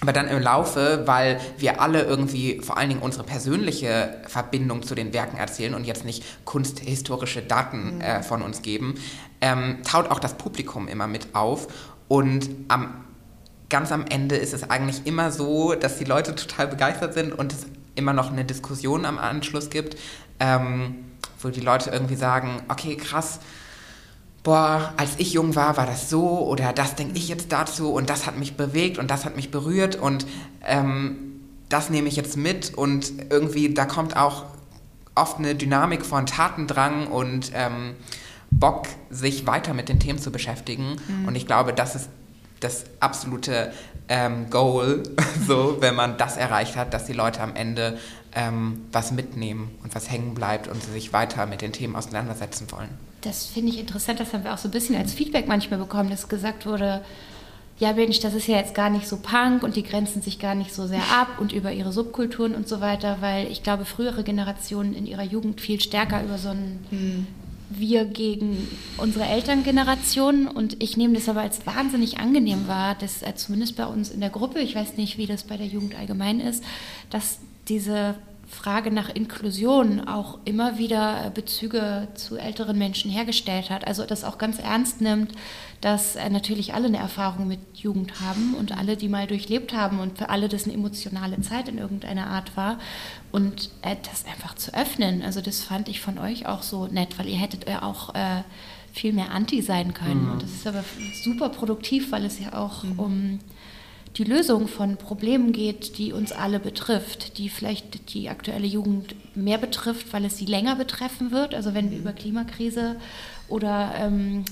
Aber 0.00 0.12
dann 0.12 0.28
im 0.28 0.40
Laufe, 0.40 1.02
weil 1.06 1.40
wir 1.58 1.80
alle 1.80 2.02
irgendwie 2.02 2.60
vor 2.62 2.78
allen 2.78 2.88
Dingen 2.88 3.02
unsere 3.02 3.24
persönliche 3.24 4.16
Verbindung 4.26 4.82
zu 4.82 4.94
den 4.94 5.12
Werken 5.12 5.36
erzählen 5.36 5.74
und 5.74 5.84
jetzt 5.84 6.04
nicht 6.04 6.24
kunsthistorische 6.46 7.42
Daten 7.42 7.96
mhm. 7.96 8.00
äh, 8.00 8.22
von 8.22 8.40
uns 8.40 8.62
geben, 8.62 8.94
ähm, 9.40 9.78
taut 9.84 10.10
auch 10.10 10.18
das 10.18 10.34
Publikum 10.34 10.88
immer 10.88 11.06
mit 11.06 11.34
auf. 11.34 11.68
Und 12.08 12.48
am 12.68 13.04
ganz 13.68 13.92
am 13.92 14.04
Ende 14.06 14.36
ist 14.36 14.52
es 14.52 14.68
eigentlich 14.68 15.06
immer 15.06 15.30
so, 15.30 15.74
dass 15.74 15.98
die 15.98 16.04
Leute 16.04 16.34
total 16.34 16.66
begeistert 16.66 17.14
sind 17.14 17.32
und 17.32 17.52
es 17.52 17.66
immer 17.94 18.12
noch 18.12 18.32
eine 18.32 18.44
Diskussion 18.44 19.04
am 19.04 19.18
Anschluss 19.18 19.70
gibt, 19.70 19.96
ähm, 20.40 21.04
wo 21.40 21.48
die 21.48 21.60
Leute 21.60 21.90
irgendwie 21.90 22.16
sagen, 22.16 22.62
okay, 22.68 22.96
krass, 22.96 23.40
boah, 24.42 24.94
als 24.96 25.12
ich 25.18 25.32
jung 25.32 25.54
war, 25.54 25.76
war 25.76 25.86
das 25.86 26.08
so 26.08 26.46
oder 26.46 26.72
das 26.72 26.94
denke 26.94 27.16
ich 27.16 27.28
jetzt 27.28 27.52
dazu 27.52 27.92
und 27.92 28.08
das 28.08 28.26
hat 28.26 28.38
mich 28.38 28.56
bewegt 28.56 28.98
und 28.98 29.10
das 29.10 29.24
hat 29.24 29.36
mich 29.36 29.50
berührt 29.50 29.96
und 29.96 30.26
ähm, 30.64 31.16
das 31.68 31.90
nehme 31.90 32.08
ich 32.08 32.16
jetzt 32.16 32.36
mit 32.36 32.74
und 32.74 33.12
irgendwie 33.30 33.72
da 33.72 33.84
kommt 33.84 34.16
auch 34.16 34.44
oft 35.14 35.38
eine 35.38 35.54
Dynamik 35.54 36.04
von 36.04 36.26
Tatendrang 36.26 37.06
und 37.08 37.52
ähm, 37.54 37.94
Bock, 38.50 38.86
sich 39.10 39.46
weiter 39.46 39.74
mit 39.74 39.88
den 39.88 40.00
Themen 40.00 40.18
zu 40.18 40.32
beschäftigen. 40.32 40.96
Mhm. 41.06 41.28
Und 41.28 41.34
ich 41.36 41.46
glaube, 41.46 41.72
das 41.72 41.94
ist 41.94 42.08
das 42.60 42.84
absolute 42.98 43.72
ähm, 44.08 44.50
Goal, 44.50 45.02
so, 45.46 45.76
wenn 45.80 45.94
man 45.94 46.16
das 46.18 46.36
erreicht 46.36 46.76
hat, 46.76 46.92
dass 46.92 47.04
die 47.04 47.12
Leute 47.12 47.40
am 47.40 47.54
Ende 47.54 47.98
ähm, 48.34 48.82
was 48.92 49.12
mitnehmen 49.12 49.70
und 49.82 49.94
was 49.94 50.10
hängen 50.10 50.34
bleibt 50.34 50.68
und 50.68 50.82
sie 50.82 50.92
sich 50.92 51.12
weiter 51.12 51.46
mit 51.46 51.62
den 51.62 51.72
Themen 51.72 51.96
auseinandersetzen 51.96 52.70
wollen. 52.70 52.90
Das 53.22 53.46
finde 53.46 53.72
ich 53.72 53.78
interessant, 53.78 54.20
das 54.20 54.32
haben 54.32 54.44
wir 54.44 54.54
auch 54.54 54.58
so 54.58 54.68
ein 54.68 54.72
bisschen 54.72 54.96
als 54.96 55.12
Feedback 55.12 55.46
manchmal 55.46 55.78
bekommen, 55.78 56.10
dass 56.10 56.28
gesagt 56.28 56.66
wurde, 56.66 57.02
ja 57.78 57.92
Mensch, 57.92 58.20
das 58.20 58.34
ist 58.34 58.46
ja 58.46 58.56
jetzt 58.56 58.74
gar 58.74 58.90
nicht 58.90 59.08
so 59.08 59.16
Punk 59.16 59.62
und 59.62 59.74
die 59.74 59.82
grenzen 59.82 60.22
sich 60.22 60.38
gar 60.38 60.54
nicht 60.54 60.72
so 60.72 60.86
sehr 60.86 61.02
ab 61.12 61.38
und 61.38 61.52
über 61.52 61.72
ihre 61.72 61.92
Subkulturen 61.92 62.54
und 62.54 62.68
so 62.68 62.80
weiter, 62.80 63.18
weil 63.20 63.50
ich 63.50 63.62
glaube, 63.62 63.84
frühere 63.84 64.22
Generationen 64.22 64.94
in 64.94 65.06
ihrer 65.06 65.24
Jugend 65.24 65.60
viel 65.60 65.80
stärker 65.80 66.22
über 66.22 66.38
so 66.38 66.50
ein 66.50 66.78
hm. 66.90 67.26
Wir 67.72 68.04
gegen 68.04 68.66
unsere 68.96 69.26
Elterngeneration 69.26 70.48
und 70.48 70.82
ich 70.82 70.96
nehme 70.96 71.14
das 71.14 71.28
aber 71.28 71.42
als 71.42 71.64
wahnsinnig 71.66 72.18
angenehm 72.18 72.66
wahr, 72.66 72.96
dass 72.96 73.22
äh, 73.22 73.32
zumindest 73.36 73.76
bei 73.76 73.86
uns 73.86 74.10
in 74.10 74.18
der 74.18 74.30
Gruppe, 74.30 74.58
ich 74.58 74.74
weiß 74.74 74.96
nicht, 74.96 75.18
wie 75.18 75.26
das 75.26 75.44
bei 75.44 75.56
der 75.56 75.66
Jugend 75.66 75.96
allgemein 75.96 76.40
ist, 76.40 76.64
dass 77.10 77.38
diese 77.68 78.16
Frage 78.50 78.90
nach 78.90 79.08
Inklusion 79.08 80.00
auch 80.00 80.38
immer 80.44 80.76
wieder 80.76 81.30
Bezüge 81.30 82.08
zu 82.14 82.36
älteren 82.36 82.76
Menschen 82.76 83.10
hergestellt 83.10 83.70
hat. 83.70 83.86
Also 83.86 84.04
das 84.04 84.24
auch 84.24 84.38
ganz 84.38 84.58
ernst 84.58 85.00
nimmt, 85.00 85.32
dass 85.80 86.16
äh, 86.16 86.28
natürlich 86.28 86.74
alle 86.74 86.88
eine 86.88 86.98
Erfahrung 86.98 87.46
mit 87.46 87.60
Jugend 87.74 88.20
haben 88.20 88.54
und 88.58 88.76
alle, 88.76 88.96
die 88.96 89.08
mal 89.08 89.28
durchlebt 89.28 89.72
haben 89.72 90.00
und 90.00 90.18
für 90.18 90.30
alle 90.30 90.48
das 90.48 90.64
eine 90.64 90.74
emotionale 90.74 91.40
Zeit 91.40 91.68
in 91.68 91.78
irgendeiner 91.78 92.26
Art 92.26 92.56
war. 92.56 92.78
Und 93.30 93.70
äh, 93.82 93.96
das 94.10 94.26
einfach 94.26 94.56
zu 94.56 94.74
öffnen, 94.74 95.22
also 95.22 95.40
das 95.40 95.62
fand 95.62 95.88
ich 95.88 96.00
von 96.00 96.18
euch 96.18 96.46
auch 96.46 96.62
so 96.62 96.88
nett, 96.88 97.18
weil 97.18 97.28
ihr 97.28 97.38
hättet 97.38 97.68
ja 97.68 97.82
auch 97.82 98.14
äh, 98.16 98.42
viel 98.92 99.12
mehr 99.12 99.30
Anti 99.30 99.62
sein 99.62 99.94
können. 99.94 100.26
Mhm. 100.26 100.32
Und 100.32 100.42
das 100.42 100.50
ist 100.50 100.66
aber 100.66 100.84
super 101.22 101.50
produktiv, 101.50 102.10
weil 102.10 102.24
es 102.24 102.40
ja 102.40 102.54
auch 102.54 102.82
mhm. 102.82 102.98
um 102.98 103.38
die 104.16 104.24
Lösung 104.24 104.66
von 104.66 104.96
Problemen 104.96 105.52
geht, 105.52 105.98
die 105.98 106.12
uns 106.12 106.32
alle 106.32 106.58
betrifft, 106.58 107.38
die 107.38 107.48
vielleicht 107.48 108.12
die 108.12 108.28
aktuelle 108.28 108.66
Jugend 108.66 109.14
mehr 109.36 109.58
betrifft, 109.58 110.12
weil 110.12 110.24
es 110.24 110.36
sie 110.36 110.46
länger 110.46 110.76
betreffen 110.76 111.30
wird. 111.30 111.54
Also 111.54 111.74
wenn 111.74 111.90
wir 111.90 111.98
über 111.98 112.12
Klimakrise 112.12 112.96
oder 113.48 113.92
ähm, 113.96 114.44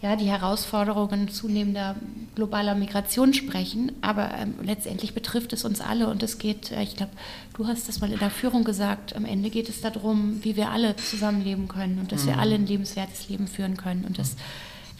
ja, 0.00 0.14
die 0.14 0.26
Herausforderungen 0.26 1.28
zunehmender 1.28 1.96
globaler 2.34 2.74
Migration 2.74 3.34
sprechen. 3.34 3.92
Aber 4.00 4.30
ähm, 4.38 4.54
letztendlich 4.62 5.12
betrifft 5.12 5.52
es 5.52 5.64
uns 5.64 5.80
alle 5.80 6.08
und 6.08 6.22
es 6.22 6.38
geht, 6.38 6.70
äh, 6.70 6.82
ich 6.82 6.96
glaube, 6.96 7.12
du 7.56 7.66
hast 7.66 7.88
das 7.88 8.00
mal 8.00 8.12
in 8.12 8.18
der 8.18 8.30
Führung 8.30 8.62
gesagt, 8.62 9.16
am 9.16 9.24
Ende 9.24 9.50
geht 9.50 9.68
es 9.68 9.80
darum, 9.80 10.38
wie 10.44 10.54
wir 10.54 10.70
alle 10.70 10.94
zusammenleben 10.96 11.66
können 11.66 11.98
und 11.98 12.12
dass 12.12 12.24
mhm. 12.24 12.28
wir 12.28 12.38
alle 12.38 12.54
ein 12.54 12.66
lebenswertes 12.66 13.28
Leben 13.28 13.48
führen 13.48 13.76
können. 13.76 14.04
Und 14.04 14.18
das 14.18 14.36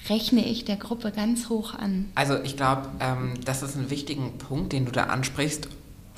rechne 0.08 0.44
ich 0.44 0.64
der 0.64 0.76
Gruppe 0.76 1.12
ganz 1.12 1.48
hoch 1.48 1.74
an. 1.74 2.10
Also 2.14 2.40
ich 2.42 2.56
glaube, 2.56 2.88
ähm, 3.00 3.34
das 3.44 3.62
ist 3.62 3.76
ein 3.76 3.90
wichtiger 3.90 4.28
Punkt, 4.48 4.72
den 4.72 4.84
du 4.84 4.92
da 4.92 5.04
ansprichst. 5.04 5.68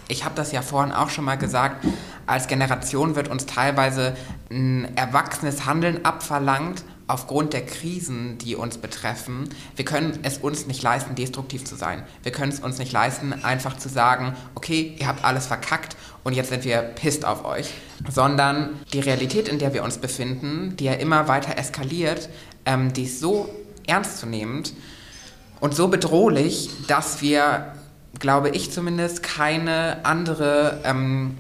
Ich 0.09 0.25
habe 0.25 0.35
das 0.35 0.51
ja 0.51 0.61
vorhin 0.61 0.93
auch 0.93 1.09
schon 1.09 1.25
mal 1.25 1.37
gesagt, 1.37 1.85
als 2.27 2.49
Generation 2.49 3.15
wird 3.15 3.29
uns 3.29 3.47
teilweise 3.47 4.17
ein 4.51 4.89
erwachsenes 4.97 5.67
Handeln 5.67 6.05
abverlangt 6.05 6.83
aufgrund 7.07 7.53
der 7.53 7.67
Krisen, 7.67 8.39
die 8.39 8.57
uns 8.57 8.79
betreffen. 8.79 9.49
Wir 9.77 9.85
können 9.85 10.19
es 10.23 10.39
uns 10.39 10.67
nicht 10.67 10.83
leisten, 10.83 11.15
destruktiv 11.15 11.65
zu 11.65 11.77
sein. 11.77 12.05
Wir 12.23 12.33
können 12.33 12.53
es 12.53 12.61
uns 12.61 12.79
nicht 12.79 12.93
leisten, 12.93 13.33
einfach 13.33 13.77
zu 13.77 13.89
sagen, 13.89 14.35
okay, 14.55 14.97
ihr 14.99 15.07
habt 15.07 15.25
alles 15.25 15.47
verkackt 15.47 15.97
und 16.23 16.35
jetzt 16.35 16.51
sind 16.51 16.65
wir 16.65 16.83
pisst 16.83 17.25
auf 17.25 17.45
euch. 17.45 17.73
Sondern 18.09 18.71
die 18.93 19.01
Realität, 19.01 19.49
in 19.49 19.59
der 19.59 19.75
wir 19.75 19.85
uns 19.85 19.99
befinden, 19.99 20.77
die 20.77 20.85
ja 20.85 20.95
immer 20.95 21.29
weiter 21.29 21.59
eskaliert, 21.59 22.29
ähm, 22.65 22.93
die 22.93 23.05
ist 23.05 23.21
so 23.21 23.49
ernstzunehmend 23.91 24.73
und 25.61 25.75
so 25.75 25.89
bedrohlich, 25.89 26.71
dass 26.87 27.21
wir, 27.21 27.75
glaube 28.19 28.51
ich 28.51 28.71
zumindest, 28.71 29.23
keine 29.23 30.05
andere, 30.05 30.81
ähm, 30.85 31.37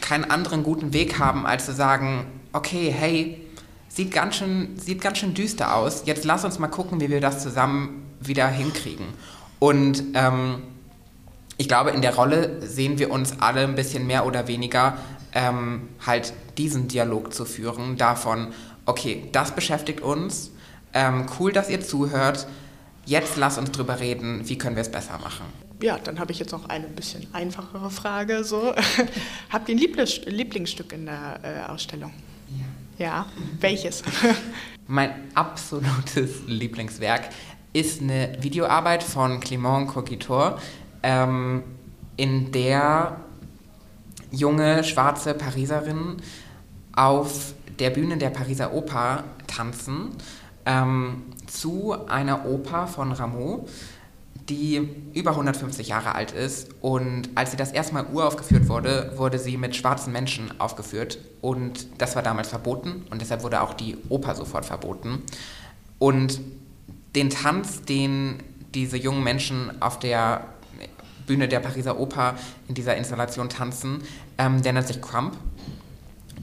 keinen 0.00 0.30
anderen 0.30 0.62
guten 0.62 0.92
Weg 0.92 1.18
haben, 1.18 1.46
als 1.46 1.66
zu 1.66 1.72
sagen, 1.72 2.26
okay, 2.52 2.94
hey, 2.96 3.40
sieht 3.88 4.12
ganz, 4.12 4.36
schön, 4.36 4.78
sieht 4.78 5.00
ganz 5.00 5.18
schön 5.18 5.34
düster 5.34 5.74
aus, 5.74 6.02
jetzt 6.04 6.24
lass 6.24 6.44
uns 6.44 6.58
mal 6.58 6.68
gucken, 6.68 7.00
wie 7.00 7.08
wir 7.08 7.20
das 7.20 7.42
zusammen 7.42 8.04
wieder 8.20 8.48
hinkriegen. 8.48 9.06
Und 9.58 10.02
ähm, 10.14 10.62
ich 11.56 11.68
glaube, 11.68 11.90
in 11.90 12.02
der 12.02 12.16
Rolle 12.16 12.60
sehen 12.66 12.98
wir 12.98 13.10
uns 13.10 13.40
alle 13.40 13.60
ein 13.60 13.76
bisschen 13.76 14.06
mehr 14.06 14.26
oder 14.26 14.48
weniger 14.48 14.98
ähm, 15.32 15.88
halt 16.04 16.32
diesen 16.58 16.88
Dialog 16.88 17.32
zu 17.32 17.44
führen, 17.44 17.96
davon, 17.96 18.52
okay, 18.86 19.28
das 19.32 19.52
beschäftigt 19.52 20.00
uns, 20.00 20.50
ähm, 20.94 21.26
cool, 21.38 21.52
dass 21.52 21.68
ihr 21.68 21.80
zuhört. 21.80 22.46
Jetzt 23.04 23.36
lasst 23.36 23.58
uns 23.58 23.70
drüber 23.70 24.00
reden, 24.00 24.48
wie 24.48 24.56
können 24.56 24.76
wir 24.76 24.80
es 24.80 24.90
besser 24.90 25.18
machen. 25.18 25.44
Ja, 25.82 25.98
dann 25.98 26.18
habe 26.18 26.32
ich 26.32 26.38
jetzt 26.38 26.52
noch 26.52 26.68
eine 26.68 26.86
bisschen 26.86 27.26
einfachere 27.34 27.90
Frage. 27.90 28.44
So. 28.44 28.74
Habt 29.50 29.68
ihr 29.68 29.76
ein 29.76 29.78
Lieblingsstück 29.78 30.92
in 30.92 31.06
der 31.06 31.40
äh, 31.42 31.70
Ausstellung? 31.70 32.12
Ja. 32.48 32.64
Ja, 32.96 33.26
welches? 33.60 34.02
mein 34.86 35.10
absolutes 35.34 36.42
Lieblingswerk 36.46 37.28
ist 37.72 38.00
eine 38.00 38.36
Videoarbeit 38.40 39.02
von 39.02 39.40
Clément 39.40 39.86
Coquitor, 39.86 40.60
ähm, 41.02 41.64
in 42.16 42.52
der 42.52 43.20
junge 44.30 44.84
schwarze 44.84 45.34
Pariserinnen 45.34 46.22
auf 46.94 47.54
der 47.80 47.90
Bühne 47.90 48.16
der 48.16 48.30
Pariser 48.30 48.72
Oper 48.72 49.24
tanzen 49.48 50.10
ähm, 50.66 51.22
zu 51.46 51.94
einer 52.08 52.46
Oper 52.46 52.86
von 52.86 53.12
Rameau, 53.12 53.66
die 54.48 54.88
über 55.14 55.30
150 55.30 55.88
Jahre 55.88 56.14
alt 56.14 56.32
ist. 56.32 56.70
Und 56.80 57.30
als 57.34 57.52
sie 57.52 57.56
das 57.56 57.72
erste 57.72 57.94
Mal 57.94 58.06
uraufgeführt 58.12 58.68
wurde, 58.68 59.12
wurde 59.16 59.38
sie 59.38 59.56
mit 59.56 59.74
schwarzen 59.74 60.12
Menschen 60.12 60.60
aufgeführt. 60.60 61.18
Und 61.40 61.86
das 61.98 62.14
war 62.16 62.22
damals 62.22 62.48
verboten 62.48 63.06
und 63.10 63.20
deshalb 63.20 63.42
wurde 63.42 63.62
auch 63.62 63.74
die 63.74 63.96
Oper 64.08 64.34
sofort 64.34 64.66
verboten. 64.66 65.22
Und 65.98 66.40
den 67.14 67.30
Tanz, 67.30 67.82
den 67.82 68.42
diese 68.74 68.96
jungen 68.96 69.22
Menschen 69.22 69.80
auf 69.80 69.98
der 69.98 70.46
Bühne 71.26 71.48
der 71.48 71.60
Pariser 71.60 71.98
Oper 71.98 72.34
in 72.68 72.74
dieser 72.74 72.96
Installation 72.96 73.48
tanzen, 73.48 74.02
ähm, 74.36 74.62
der 74.62 74.72
nennt 74.72 74.86
sich 74.86 75.00
Crump. 75.00 75.36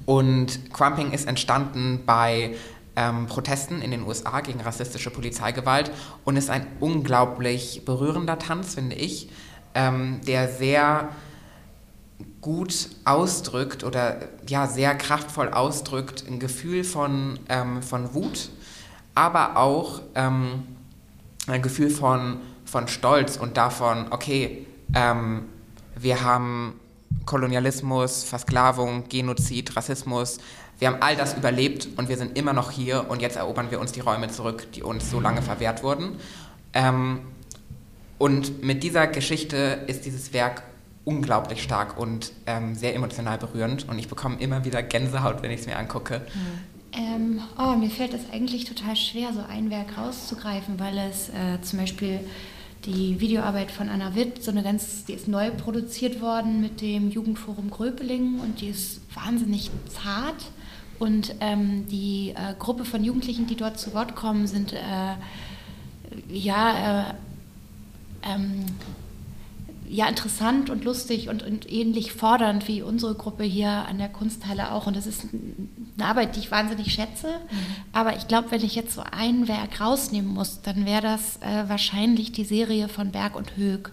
Und 0.05 0.73
Crumping 0.73 1.12
ist 1.12 1.27
entstanden 1.27 2.01
bei 2.05 2.55
ähm, 2.95 3.27
Protesten 3.27 3.82
in 3.82 3.91
den 3.91 4.04
USA 4.04 4.41
gegen 4.41 4.62
rassistische 4.62 5.10
Polizeigewalt. 5.10 5.91
Und 6.25 6.38
ist 6.38 6.49
ein 6.49 6.67
unglaublich 6.80 7.84
berührender 7.86 8.39
Tanz, 8.39 8.75
finde 8.75 8.95
ich, 8.95 9.30
ähm, 9.73 10.21
der 10.25 10.49
sehr 10.49 11.10
gut 12.41 12.89
ausdrückt 13.06 13.84
oder 13.84 14.17
ja 14.47 14.67
sehr 14.67 14.95
kraftvoll 14.95 15.49
ausdrückt 15.49 16.25
ein 16.27 16.39
Gefühl 16.39 16.84
von, 16.84 17.39
ähm, 17.49 17.84
von 17.84 18.13
Wut, 18.13 18.49
aber 19.13 19.58
auch 19.58 20.01
ähm, 20.15 20.63
ein 21.47 21.62
Gefühl 21.62 21.89
von, 21.89 22.41
von 22.65 22.88
Stolz 22.88 23.38
und 23.38 23.58
davon, 23.58 24.08
okay, 24.12 24.65
ähm, 24.95 25.43
wir 25.95 26.23
haben 26.23 26.80
Kolonialismus, 27.25 28.23
Versklavung, 28.23 29.08
Genozid, 29.08 29.75
Rassismus, 29.75 30.39
wir 30.82 30.88
haben 30.88 31.02
all 31.04 31.15
das 31.15 31.36
überlebt 31.38 31.89
und 31.96 32.10
wir 32.10 32.17
sind 32.17 32.36
immer 32.36 32.54
noch 32.54 32.72
hier 32.72 33.08
und 33.08 33.22
jetzt 33.22 33.38
erobern 33.38 33.70
wir 33.70 33.80
uns 33.80 33.91
die 33.91 34.00
Räume 34.00 34.30
zurück, 34.30 34.72
die 34.72 34.82
uns 34.82 35.12
so 35.12 35.20
lange 35.20 35.44
verwehrt 35.44 35.84
wurden. 35.84 36.15
Ähm, 36.74 37.20
und 38.17 38.63
mit 38.63 38.82
dieser 38.82 39.06
Geschichte 39.06 39.84
ist 39.86 40.06
dieses 40.06 40.34
Werk 40.34 40.63
unglaublich 41.06 41.62
stark 41.62 42.00
und 42.00 42.32
ähm, 42.48 42.74
sehr 42.74 42.96
emotional 42.96 43.38
berührend 43.38 43.88
und 43.89 44.00
ich 44.00 44.08
bekomme 44.08 44.38
immer 44.39 44.65
wieder 44.65 44.82
Gänsehaut, 44.82 45.44
wenn 45.44 45.52
ich 45.52 45.60
es 45.60 45.67
mir 45.67 45.78
angucke. 45.78 46.22
Ähm, 46.94 47.41
oh, 47.60 47.76
mir 47.76 47.91
fällt 47.91 48.15
es 48.15 48.22
eigentlich 48.34 48.65
total 48.65 48.96
schwer, 48.96 49.34
so 49.34 49.41
ein 49.48 49.70
Werk 49.70 49.96
rauszugreifen, 50.00 50.80
weil 50.80 50.98
es 50.98 51.30
äh, 51.30 51.62
zum 51.62 51.78
Beispiel 51.78 52.22
die 52.86 53.20
Videoarbeit 53.20 53.70
von 53.70 53.88
Anna 53.88 54.15
Witt, 54.15 54.44
so 54.44 54.50
eine 54.50 54.63
ganz, 54.63 55.06
die 55.06 55.13
ist 55.13 55.28
neu 55.28 55.52
produziert 55.52 56.22
worden 56.22 56.60
mit 56.60 56.82
dem 56.82 57.12
Jugendforum 57.12 57.70
Gröpeling 57.70 58.39
und 58.39 58.62
die 58.62 58.70
ist 58.70 59.02
wahnsinnig 59.13 59.70
zart 59.88 60.44
und 61.02 61.34
ähm, 61.40 61.88
die 61.88 62.36
äh, 62.36 62.54
Gruppe 62.60 62.86
von 62.86 63.04
Jugendlichen, 63.04 63.48
die 63.48 63.56
dort 63.56 63.80
zu 63.80 63.96
Wort 63.96 64.16
kommen, 64.16 64.46
sind 64.46 64.72
äh, 64.72 65.16
ja, 66.30 67.10
äh, 67.10 67.14
ähm, 68.22 68.68
ja 69.90 70.08
interessant 70.08 70.70
und 70.70 70.84
lustig 70.84 71.28
und, 71.28 71.42
und, 71.42 71.72
ähnlich 71.72 72.14
fordernd 72.14 72.68
wie 72.68 72.84
unsere 72.84 73.16
Gruppe 73.16 73.44
hier 73.44 73.70
an 73.70 73.98
der 73.98 74.10
Kunsthalle 74.10 74.72
auch. 74.72 74.86
Und 74.86 74.96
das 74.96 75.08
ist 75.08 75.26
eine 75.98 76.08
Arbeit, 76.08 76.36
die 76.36 76.42
ich 76.42 76.52
wahnsinnig 76.52 76.94
schätze. 76.94 77.30
Mhm. 77.30 77.58
Aber 77.94 78.16
ich 78.16 78.28
glaube, 78.28 78.52
wenn 78.52 78.64
ich 78.64 78.76
jetzt 78.76 78.94
so 78.94 79.02
ein 79.02 79.48
Werk 79.48 79.82
rausnehmen 79.82 80.32
muss, 80.32 80.62
dann 80.62 80.86
wäre 80.86 81.02
das 81.02 81.38
äh, 81.38 81.68
wahrscheinlich 81.68 82.32
die 82.32 82.46
Serie 82.46 82.88
von 82.88 83.10
Berg 83.10 83.36
und 83.36 83.58
Höck. 83.58 83.92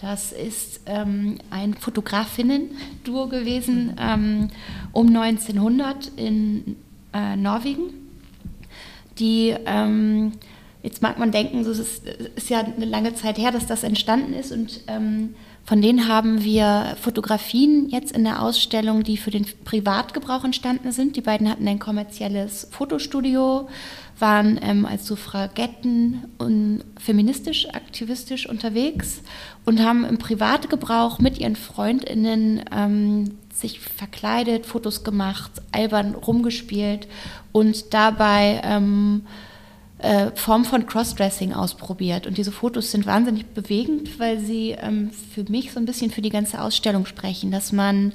Das 0.00 0.32
ist 0.32 0.80
ähm, 0.86 1.38
ein 1.50 1.74
Fotografinnen-Duo 1.74 3.28
gewesen 3.28 3.96
ähm, 4.00 4.48
um 4.92 5.08
1900 5.08 6.12
in 6.16 6.76
äh, 7.12 7.36
Norwegen, 7.36 7.92
die 9.18 9.54
ähm, 9.66 10.32
Jetzt 10.82 11.02
mag 11.02 11.18
man 11.18 11.30
denken, 11.30 11.60
es 11.60 11.78
ist, 11.78 12.06
ist, 12.06 12.48
ja 12.48 12.60
eine 12.60 12.86
lange 12.86 13.14
Zeit 13.14 13.36
her, 13.36 13.52
dass 13.52 13.66
das 13.66 13.82
entstanden 13.82 14.32
ist 14.32 14.50
und 14.50 14.80
ähm, 14.86 15.34
von 15.70 15.80
denen 15.80 16.08
haben 16.08 16.42
wir 16.42 16.96
Fotografien 17.00 17.88
jetzt 17.90 18.10
in 18.10 18.24
der 18.24 18.42
Ausstellung, 18.42 19.04
die 19.04 19.16
für 19.16 19.30
den 19.30 19.46
Privatgebrauch 19.64 20.42
entstanden 20.42 20.90
sind. 20.90 21.14
Die 21.14 21.20
beiden 21.20 21.48
hatten 21.48 21.68
ein 21.68 21.78
kommerzielles 21.78 22.66
Fotostudio, 22.72 23.68
waren 24.18 24.58
ähm, 24.64 24.84
als 24.84 25.06
Suffragetten 25.06 26.24
und 26.38 26.80
feministisch, 26.98 27.68
aktivistisch 27.68 28.48
unterwegs 28.48 29.22
und 29.64 29.78
haben 29.80 30.04
im 30.04 30.18
Privatgebrauch 30.18 31.20
mit 31.20 31.38
ihren 31.38 31.54
Freundinnen 31.54 32.64
ähm, 32.74 33.36
sich 33.54 33.78
verkleidet, 33.78 34.66
Fotos 34.66 35.04
gemacht, 35.04 35.52
albern 35.70 36.16
rumgespielt 36.16 37.06
und 37.52 37.94
dabei 37.94 38.60
ähm, 38.64 39.22
äh, 40.02 40.30
Form 40.34 40.64
von 40.64 40.86
Crossdressing 40.86 41.52
ausprobiert. 41.52 42.26
Und 42.26 42.38
diese 42.38 42.52
Fotos 42.52 42.90
sind 42.90 43.06
wahnsinnig 43.06 43.46
bewegend, 43.46 44.18
weil 44.18 44.38
sie 44.38 44.70
ähm, 44.72 45.10
für 45.34 45.44
mich 45.44 45.72
so 45.72 45.80
ein 45.80 45.86
bisschen 45.86 46.10
für 46.10 46.22
die 46.22 46.30
ganze 46.30 46.60
Ausstellung 46.60 47.06
sprechen, 47.06 47.50
dass 47.50 47.72
man 47.72 48.12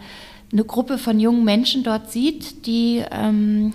eine 0.51 0.63
Gruppe 0.63 0.97
von 0.97 1.19
jungen 1.19 1.43
Menschen 1.43 1.83
dort 1.83 2.11
sieht, 2.11 2.65
die 2.65 3.03
ähm, 3.11 3.73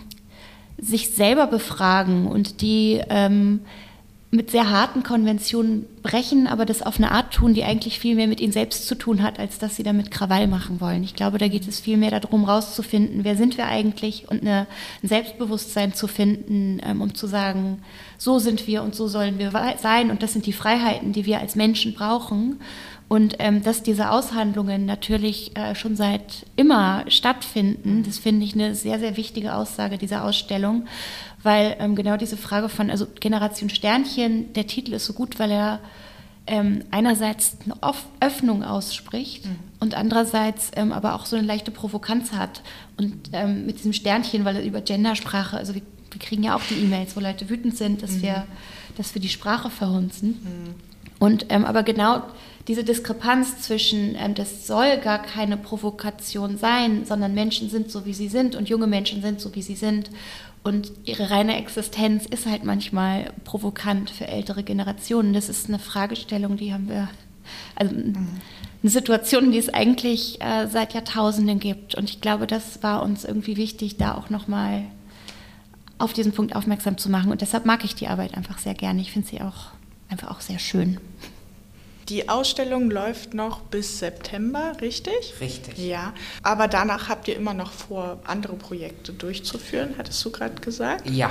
sich 0.78 1.10
selber 1.10 1.46
befragen 1.46 2.26
und 2.26 2.62
die 2.62 3.00
ähm, 3.08 3.60
mit 4.32 4.52
sehr 4.52 4.70
harten 4.70 5.02
Konventionen 5.02 5.86
brechen, 6.02 6.46
aber 6.46 6.64
das 6.64 6.82
auf 6.82 6.98
eine 6.98 7.10
Art 7.10 7.34
tun, 7.34 7.52
die 7.52 7.64
eigentlich 7.64 7.98
viel 7.98 8.14
mehr 8.14 8.28
mit 8.28 8.40
ihnen 8.40 8.52
selbst 8.52 8.86
zu 8.86 8.94
tun 8.94 9.24
hat, 9.24 9.40
als 9.40 9.58
dass 9.58 9.74
sie 9.74 9.82
damit 9.82 10.12
Krawall 10.12 10.46
machen 10.46 10.80
wollen. 10.80 11.02
Ich 11.02 11.16
glaube, 11.16 11.38
da 11.38 11.48
geht 11.48 11.66
es 11.66 11.80
viel 11.80 11.96
mehr 11.96 12.12
darum, 12.12 12.44
rauszufinden, 12.44 13.24
wer 13.24 13.36
sind 13.36 13.56
wir 13.56 13.66
eigentlich 13.66 14.28
und 14.28 14.42
eine, 14.42 14.68
ein 15.02 15.08
Selbstbewusstsein 15.08 15.94
zu 15.94 16.06
finden, 16.06 16.80
ähm, 16.84 17.00
um 17.00 17.14
zu 17.14 17.26
sagen, 17.26 17.82
so 18.18 18.38
sind 18.38 18.68
wir 18.68 18.84
und 18.84 18.94
so 18.94 19.08
sollen 19.08 19.40
wir 19.40 19.50
sein 19.82 20.12
und 20.12 20.22
das 20.22 20.32
sind 20.32 20.46
die 20.46 20.52
Freiheiten, 20.52 21.12
die 21.12 21.26
wir 21.26 21.40
als 21.40 21.56
Menschen 21.56 21.94
brauchen. 21.94 22.60
Und 23.10 23.34
ähm, 23.40 23.62
dass 23.62 23.82
diese 23.82 24.10
Aushandlungen 24.10 24.86
natürlich 24.86 25.56
äh, 25.56 25.74
schon 25.74 25.96
seit 25.96 26.46
immer 26.54 27.04
stattfinden, 27.08 28.04
das 28.06 28.18
finde 28.18 28.46
ich 28.46 28.54
eine 28.54 28.74
sehr, 28.76 29.00
sehr 29.00 29.16
wichtige 29.16 29.54
Aussage 29.54 29.98
dieser 29.98 30.24
Ausstellung 30.24 30.86
weil 31.42 31.76
ähm, 31.78 31.94
genau 31.94 32.16
diese 32.16 32.36
Frage 32.36 32.68
von, 32.68 32.90
also 32.90 33.06
Generation 33.18 33.70
Sternchen, 33.70 34.52
der 34.52 34.66
Titel 34.66 34.92
ist 34.92 35.06
so 35.06 35.12
gut, 35.12 35.38
weil 35.38 35.50
er 35.50 35.80
ähm, 36.46 36.84
einerseits 36.90 37.56
eine 37.64 37.74
Öffnung 38.20 38.64
ausspricht 38.64 39.46
mhm. 39.46 39.58
und 39.78 39.94
andererseits 39.94 40.70
ähm, 40.76 40.92
aber 40.92 41.14
auch 41.14 41.26
so 41.26 41.36
eine 41.36 41.46
leichte 41.46 41.70
Provokanz 41.70 42.32
hat. 42.32 42.62
Und 42.96 43.14
ähm, 43.32 43.66
mit 43.66 43.78
diesem 43.78 43.92
Sternchen, 43.92 44.44
weil 44.44 44.56
er 44.56 44.64
über 44.64 44.80
Gendersprache, 44.80 45.56
also 45.56 45.74
wir, 45.74 45.82
wir 46.10 46.20
kriegen 46.20 46.42
ja 46.42 46.56
auch 46.56 46.62
die 46.68 46.74
E-Mails, 46.74 47.16
wo 47.16 47.20
Leute 47.20 47.48
wütend 47.48 47.76
sind, 47.76 48.02
dass, 48.02 48.12
mhm. 48.12 48.22
wir, 48.22 48.46
dass 48.96 49.14
wir 49.14 49.22
die 49.22 49.28
Sprache 49.28 49.70
verhunzen. 49.70 50.28
Mhm. 50.28 50.74
Und 51.18 51.46
ähm, 51.50 51.64
aber 51.64 51.82
genau 51.82 52.22
diese 52.70 52.84
Diskrepanz 52.84 53.62
zwischen, 53.62 54.14
ähm, 54.14 54.36
das 54.36 54.68
soll 54.68 54.98
gar 54.98 55.20
keine 55.20 55.56
Provokation 55.56 56.56
sein, 56.56 57.04
sondern 57.04 57.34
Menschen 57.34 57.68
sind 57.68 57.90
so, 57.90 58.06
wie 58.06 58.14
sie 58.14 58.28
sind 58.28 58.54
und 58.54 58.68
junge 58.68 58.86
Menschen 58.86 59.22
sind 59.22 59.40
so, 59.40 59.52
wie 59.56 59.62
sie 59.62 59.74
sind. 59.74 60.08
Und 60.62 60.92
ihre 61.04 61.30
reine 61.30 61.56
Existenz 61.56 62.26
ist 62.26 62.46
halt 62.46 62.62
manchmal 62.62 63.32
provokant 63.42 64.08
für 64.08 64.28
ältere 64.28 64.62
Generationen. 64.62 65.32
Das 65.32 65.48
ist 65.48 65.66
eine 65.66 65.80
Fragestellung, 65.80 66.58
die 66.58 66.72
haben 66.72 66.88
wir, 66.88 67.08
also 67.74 67.92
eine 67.92 68.90
Situation, 68.90 69.50
die 69.50 69.58
es 69.58 69.68
eigentlich 69.68 70.40
äh, 70.40 70.68
seit 70.68 70.94
Jahrtausenden 70.94 71.58
gibt. 71.58 71.96
Und 71.96 72.08
ich 72.08 72.20
glaube, 72.20 72.46
das 72.46 72.84
war 72.84 73.02
uns 73.02 73.24
irgendwie 73.24 73.56
wichtig, 73.56 73.96
da 73.96 74.14
auch 74.14 74.30
nochmal 74.30 74.84
auf 75.98 76.12
diesen 76.12 76.30
Punkt 76.30 76.54
aufmerksam 76.54 76.98
zu 76.98 77.10
machen. 77.10 77.32
Und 77.32 77.40
deshalb 77.40 77.66
mag 77.66 77.84
ich 77.84 77.96
die 77.96 78.06
Arbeit 78.06 78.36
einfach 78.36 78.58
sehr 78.58 78.74
gerne. 78.74 79.00
Ich 79.00 79.10
finde 79.10 79.26
sie 79.26 79.40
auch 79.40 79.72
einfach 80.08 80.30
auch 80.30 80.40
sehr 80.40 80.60
schön. 80.60 81.00
Die 82.10 82.28
Ausstellung 82.28 82.90
läuft 82.90 83.34
noch 83.34 83.60
bis 83.60 84.00
September, 84.00 84.72
richtig? 84.80 85.34
Richtig. 85.40 85.78
Ja, 85.78 86.12
aber 86.42 86.66
danach 86.66 87.08
habt 87.08 87.28
ihr 87.28 87.36
immer 87.36 87.54
noch 87.54 87.70
vor, 87.70 88.18
andere 88.24 88.56
Projekte 88.56 89.12
durchzuführen, 89.12 89.94
hattest 89.96 90.24
du 90.24 90.32
gerade 90.32 90.60
gesagt? 90.60 91.08
Ja. 91.08 91.30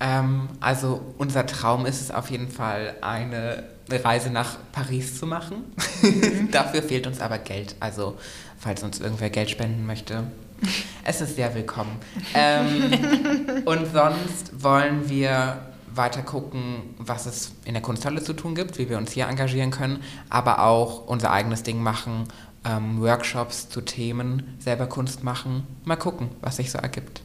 Ähm, 0.00 0.48
also 0.60 1.02
unser 1.18 1.44
Traum 1.44 1.84
ist 1.84 2.00
es 2.00 2.10
auf 2.10 2.30
jeden 2.30 2.48
Fall, 2.48 2.94
eine 3.02 3.64
Reise 3.90 4.30
nach 4.30 4.56
Paris 4.72 5.18
zu 5.18 5.26
machen. 5.26 5.64
Mhm. 6.00 6.50
Dafür 6.50 6.82
fehlt 6.82 7.06
uns 7.06 7.20
aber 7.20 7.36
Geld. 7.36 7.76
Also 7.78 8.16
falls 8.58 8.82
uns 8.82 9.00
irgendwer 9.00 9.28
Geld 9.28 9.50
spenden 9.50 9.84
möchte, 9.84 10.24
es 11.04 11.20
ist 11.20 11.36
sehr 11.36 11.54
willkommen. 11.54 11.98
ähm, 12.32 13.62
und 13.66 13.92
sonst 13.92 14.62
wollen 14.62 15.10
wir 15.10 15.73
weiter 15.96 16.22
gucken, 16.22 16.94
was 16.98 17.26
es 17.26 17.52
in 17.64 17.74
der 17.74 17.82
Kunsthalle 17.82 18.22
zu 18.22 18.32
tun 18.32 18.54
gibt, 18.54 18.78
wie 18.78 18.88
wir 18.88 18.98
uns 18.98 19.12
hier 19.12 19.28
engagieren 19.28 19.70
können, 19.70 20.02
aber 20.28 20.64
auch 20.64 21.06
unser 21.06 21.30
eigenes 21.30 21.62
Ding 21.62 21.82
machen, 21.82 22.28
ähm, 22.64 23.00
Workshops 23.00 23.68
zu 23.68 23.80
Themen, 23.80 24.56
selber 24.58 24.86
Kunst 24.86 25.22
machen. 25.22 25.66
Mal 25.84 25.96
gucken, 25.96 26.30
was 26.40 26.56
sich 26.56 26.70
so 26.70 26.78
ergibt. 26.78 27.22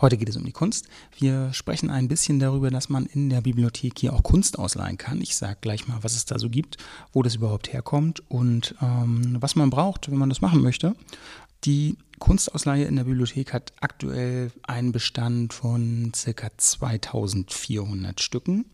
Heute 0.00 0.16
geht 0.16 0.28
es 0.28 0.36
um 0.36 0.44
die 0.44 0.52
Kunst. 0.52 0.88
Wir 1.16 1.52
sprechen 1.52 1.90
ein 1.90 2.06
bisschen 2.06 2.38
darüber, 2.38 2.70
dass 2.70 2.88
man 2.88 3.06
in 3.06 3.30
der 3.30 3.40
Bibliothek 3.40 3.98
hier 3.98 4.12
auch 4.12 4.22
Kunst 4.22 4.56
ausleihen 4.56 4.96
kann. 4.96 5.20
Ich 5.20 5.34
sage 5.34 5.58
gleich 5.60 5.88
mal, 5.88 5.98
was 6.02 6.14
es 6.14 6.24
da 6.24 6.38
so 6.38 6.48
gibt, 6.48 6.76
wo 7.12 7.22
das 7.24 7.34
überhaupt 7.34 7.72
herkommt 7.72 8.22
und 8.30 8.76
ähm, 8.80 9.38
was 9.40 9.56
man 9.56 9.70
braucht, 9.70 10.08
wenn 10.08 10.18
man 10.18 10.28
das 10.28 10.40
machen 10.40 10.62
möchte. 10.62 10.94
Die 11.64 11.96
Kunstausleihe 12.18 12.84
in 12.84 12.96
der 12.96 13.04
Bibliothek 13.04 13.52
hat 13.52 13.72
aktuell 13.80 14.50
einen 14.62 14.92
Bestand 14.92 15.52
von 15.52 16.12
ca. 16.12 16.48
2400 16.56 18.20
Stücken 18.20 18.66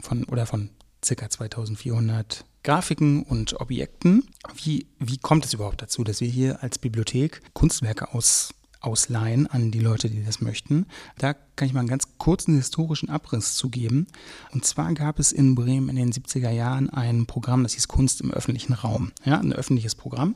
von, 0.00 0.24
oder 0.24 0.46
von 0.46 0.70
ca. 1.00 1.30
2400 1.30 2.44
Grafiken 2.62 3.22
und 3.22 3.60
Objekten. 3.60 4.24
Wie, 4.56 4.86
wie 4.98 5.18
kommt 5.18 5.44
es 5.44 5.54
überhaupt 5.54 5.80
dazu, 5.80 6.04
dass 6.04 6.20
wir 6.20 6.28
hier 6.28 6.62
als 6.62 6.78
Bibliothek 6.78 7.40
Kunstwerke 7.54 8.12
aus, 8.12 8.52
ausleihen 8.80 9.46
an 9.46 9.70
die 9.70 9.80
Leute, 9.80 10.10
die 10.10 10.24
das 10.24 10.40
möchten? 10.40 10.86
Da 11.18 11.34
kann 11.34 11.66
ich 11.66 11.72
mal 11.72 11.80
einen 11.80 11.88
ganz 11.88 12.18
kurzen 12.18 12.56
historischen 12.56 13.08
Abriss 13.08 13.54
zugeben. 13.54 14.06
Und 14.52 14.64
zwar 14.64 14.92
gab 14.94 15.18
es 15.18 15.32
in 15.32 15.54
Bremen 15.54 15.88
in 15.88 15.96
den 15.96 16.12
70er 16.12 16.50
Jahren 16.50 16.90
ein 16.90 17.26
Programm, 17.26 17.62
das 17.62 17.74
hieß 17.74 17.88
Kunst 17.88 18.20
im 18.20 18.32
öffentlichen 18.32 18.72
Raum. 18.72 19.12
Ja, 19.24 19.38
ein 19.38 19.52
öffentliches 19.52 19.94
Programm 19.94 20.34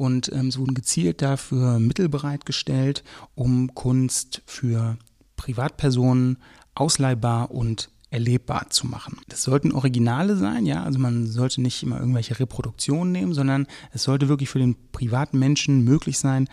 und 0.00 0.32
ähm, 0.32 0.48
es 0.48 0.58
wurden 0.58 0.72
gezielt 0.72 1.20
dafür 1.20 1.78
Mittel 1.78 2.08
bereitgestellt, 2.08 3.04
um 3.34 3.74
Kunst 3.74 4.40
für 4.46 4.96
Privatpersonen 5.36 6.38
ausleihbar 6.74 7.50
und 7.50 7.90
erlebbar 8.08 8.70
zu 8.70 8.86
machen. 8.86 9.20
Das 9.28 9.42
sollten 9.42 9.72
Originale 9.72 10.36
sein, 10.36 10.64
ja, 10.64 10.82
also 10.84 10.98
man 10.98 11.26
sollte 11.26 11.60
nicht 11.60 11.82
immer 11.82 12.00
irgendwelche 12.00 12.40
Reproduktionen 12.40 13.12
nehmen, 13.12 13.34
sondern 13.34 13.66
es 13.92 14.02
sollte 14.02 14.28
wirklich 14.28 14.48
für 14.48 14.58
den 14.58 14.74
privaten 14.90 15.38
Menschen 15.38 15.84
möglich 15.84 16.18
sein, 16.18 16.48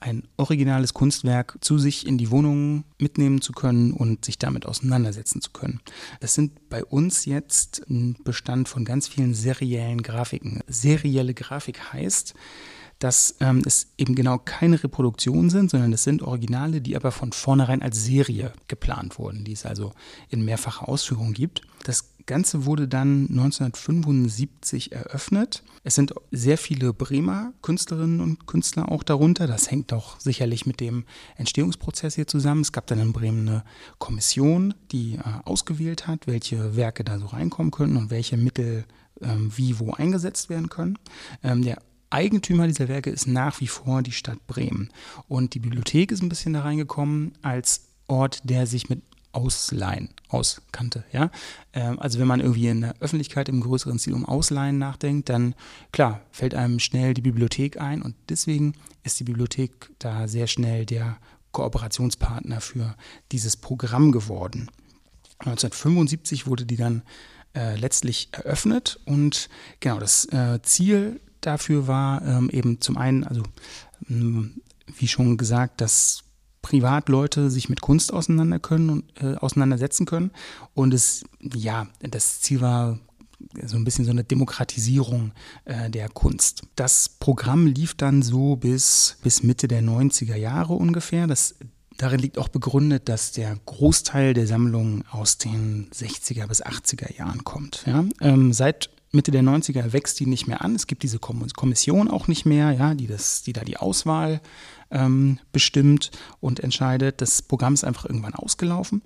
ein 0.00 0.24
originales 0.36 0.92
Kunstwerk 0.92 1.58
zu 1.60 1.78
sich 1.78 2.06
in 2.06 2.18
die 2.18 2.32
Wohnung 2.32 2.82
mitnehmen 2.98 3.40
zu 3.40 3.52
können 3.52 3.92
und 3.92 4.24
sich 4.24 4.36
damit 4.36 4.66
auseinandersetzen 4.66 5.40
zu 5.42 5.52
können. 5.52 5.80
Das 6.18 6.34
sind 6.34 6.68
bei 6.70 6.84
uns 6.84 7.24
jetzt 7.24 7.88
ein 7.88 8.16
Bestand 8.24 8.68
von 8.68 8.84
ganz 8.84 9.06
vielen 9.06 9.34
seriellen 9.34 10.02
Grafiken. 10.02 10.60
Serielle 10.66 11.34
Grafik 11.34 11.92
heißt, 11.92 12.34
dass 13.00 13.34
ähm, 13.40 13.62
es 13.66 13.88
eben 13.98 14.14
genau 14.14 14.38
keine 14.38 14.82
Reproduktionen 14.82 15.50
sind, 15.50 15.70
sondern 15.70 15.92
es 15.92 16.04
sind 16.04 16.22
Originale, 16.22 16.80
die 16.80 16.94
aber 16.94 17.10
von 17.10 17.32
vornherein 17.32 17.82
als 17.82 18.04
Serie 18.04 18.52
geplant 18.68 19.18
wurden, 19.18 19.44
die 19.44 19.52
es 19.52 19.66
also 19.66 19.92
in 20.28 20.44
mehrfacher 20.44 20.88
Ausführung 20.88 21.32
gibt. 21.32 21.62
Das 21.82 22.10
Ganze 22.26 22.66
wurde 22.66 22.86
dann 22.86 23.26
1975 23.30 24.92
eröffnet. 24.92 25.64
Es 25.82 25.94
sind 25.94 26.14
sehr 26.30 26.58
viele 26.58 26.92
Bremer 26.92 27.52
Künstlerinnen 27.62 28.20
und 28.20 28.46
Künstler 28.46 28.92
auch 28.92 29.02
darunter. 29.02 29.46
Das 29.46 29.70
hängt 29.70 29.92
auch 29.92 30.20
sicherlich 30.20 30.66
mit 30.66 30.78
dem 30.78 31.06
Entstehungsprozess 31.36 32.14
hier 32.14 32.26
zusammen. 32.26 32.60
Es 32.60 32.70
gab 32.70 32.86
dann 32.86 33.00
in 33.00 33.12
Bremen 33.12 33.48
eine 33.48 33.64
Kommission, 33.98 34.74
die 34.92 35.14
äh, 35.14 35.22
ausgewählt 35.44 36.06
hat, 36.06 36.26
welche 36.26 36.76
Werke 36.76 37.02
da 37.02 37.18
so 37.18 37.26
reinkommen 37.26 37.72
können 37.72 37.96
und 37.96 38.10
welche 38.10 38.36
Mittel 38.36 38.84
ähm, 39.22 39.50
wie 39.56 39.78
wo 39.78 39.92
eingesetzt 39.92 40.50
werden 40.50 40.68
können. 40.68 40.98
Ähm, 41.42 41.62
der 41.62 41.78
Eigentümer 42.10 42.66
dieser 42.66 42.88
Werke 42.88 43.10
ist 43.10 43.26
nach 43.26 43.60
wie 43.60 43.68
vor 43.68 44.02
die 44.02 44.12
Stadt 44.12 44.46
Bremen. 44.46 44.90
Und 45.28 45.54
die 45.54 45.60
Bibliothek 45.60 46.12
ist 46.12 46.22
ein 46.22 46.28
bisschen 46.28 46.52
da 46.52 46.62
reingekommen 46.62 47.32
als 47.42 47.82
Ort, 48.08 48.40
der 48.44 48.66
sich 48.66 48.88
mit 48.88 49.02
Ausleihen 49.32 50.10
auskannte. 50.28 51.04
Ja? 51.12 51.30
Ähm, 51.72 51.98
also 52.00 52.18
wenn 52.18 52.26
man 52.26 52.40
irgendwie 52.40 52.68
in 52.68 52.80
der 52.80 52.96
Öffentlichkeit 53.00 53.48
im 53.48 53.60
größeren 53.60 53.98
Stil 53.98 54.14
um 54.14 54.26
Ausleihen 54.26 54.78
nachdenkt, 54.78 55.28
dann 55.28 55.54
klar, 55.92 56.20
fällt 56.32 56.54
einem 56.54 56.80
schnell 56.80 57.14
die 57.14 57.22
Bibliothek 57.22 57.80
ein 57.80 58.02
und 58.02 58.16
deswegen 58.28 58.74
ist 59.04 59.20
die 59.20 59.24
Bibliothek 59.24 59.90
da 59.98 60.26
sehr 60.26 60.46
schnell 60.46 60.84
der 60.84 61.16
Kooperationspartner 61.52 62.60
für 62.60 62.96
dieses 63.32 63.56
Programm 63.56 64.12
geworden. 64.12 64.68
1975 65.40 66.46
wurde 66.46 66.66
die 66.66 66.76
dann 66.76 67.02
äh, 67.54 67.76
letztlich 67.76 68.28
eröffnet 68.32 69.00
und 69.04 69.48
genau 69.80 69.98
das 69.98 70.26
äh, 70.26 70.60
Ziel 70.62 71.20
dafür 71.40 71.86
war 71.86 72.22
ähm, 72.26 72.50
eben 72.50 72.80
zum 72.80 72.96
einen, 72.96 73.24
also 73.24 73.42
ähm, 74.08 74.60
wie 74.96 75.08
schon 75.08 75.36
gesagt, 75.36 75.80
dass 75.80 76.24
Privatleute 76.62 77.50
sich 77.50 77.68
mit 77.68 77.80
Kunst 77.80 78.12
auseinander 78.12 78.58
können 78.58 78.90
und 78.90 79.22
äh, 79.22 79.36
auseinandersetzen 79.36 80.06
können. 80.06 80.30
Und 80.74 80.92
es, 80.92 81.24
ja, 81.40 81.86
das 82.00 82.40
Ziel 82.40 82.60
war 82.60 82.98
so 83.64 83.76
ein 83.76 83.84
bisschen 83.84 84.04
so 84.04 84.10
eine 84.10 84.24
Demokratisierung 84.24 85.32
äh, 85.64 85.88
der 85.88 86.10
Kunst. 86.10 86.62
Das 86.76 87.08
Programm 87.08 87.66
lief 87.66 87.94
dann 87.94 88.22
so 88.22 88.56
bis, 88.56 89.16
bis 89.22 89.42
Mitte 89.42 89.68
der 89.68 89.82
90er 89.82 90.36
Jahre 90.36 90.74
ungefähr. 90.74 91.26
Das 91.26 91.54
Darin 92.00 92.20
liegt 92.20 92.38
auch 92.38 92.48
begründet, 92.48 93.10
dass 93.10 93.32
der 93.32 93.58
Großteil 93.66 94.32
der 94.32 94.46
Sammlungen 94.46 95.04
aus 95.10 95.36
den 95.36 95.90
60er 95.90 96.46
bis 96.46 96.64
80er 96.64 97.14
Jahren 97.14 97.44
kommt. 97.44 97.84
Ja? 97.86 98.06
Ähm, 98.22 98.54
seit 98.54 98.88
Mitte 99.12 99.32
der 99.32 99.42
90er 99.42 99.92
wächst 99.92 100.20
die 100.20 100.26
nicht 100.26 100.46
mehr 100.46 100.62
an. 100.62 100.76
Es 100.76 100.86
gibt 100.86 101.02
diese 101.02 101.18
Kommission 101.18 102.08
auch 102.08 102.28
nicht 102.28 102.46
mehr, 102.46 102.70
ja, 102.72 102.94
die, 102.94 103.08
das, 103.08 103.42
die 103.42 103.52
da 103.52 103.62
die 103.62 103.76
Auswahl 103.76 104.40
ähm, 104.90 105.40
bestimmt 105.52 106.10
und 106.40 106.60
entscheidet. 106.60 107.20
Das 107.20 107.42
Programm 107.42 107.74
ist 107.74 107.84
einfach 107.84 108.04
irgendwann 108.04 108.34
ausgelaufen. 108.34 109.02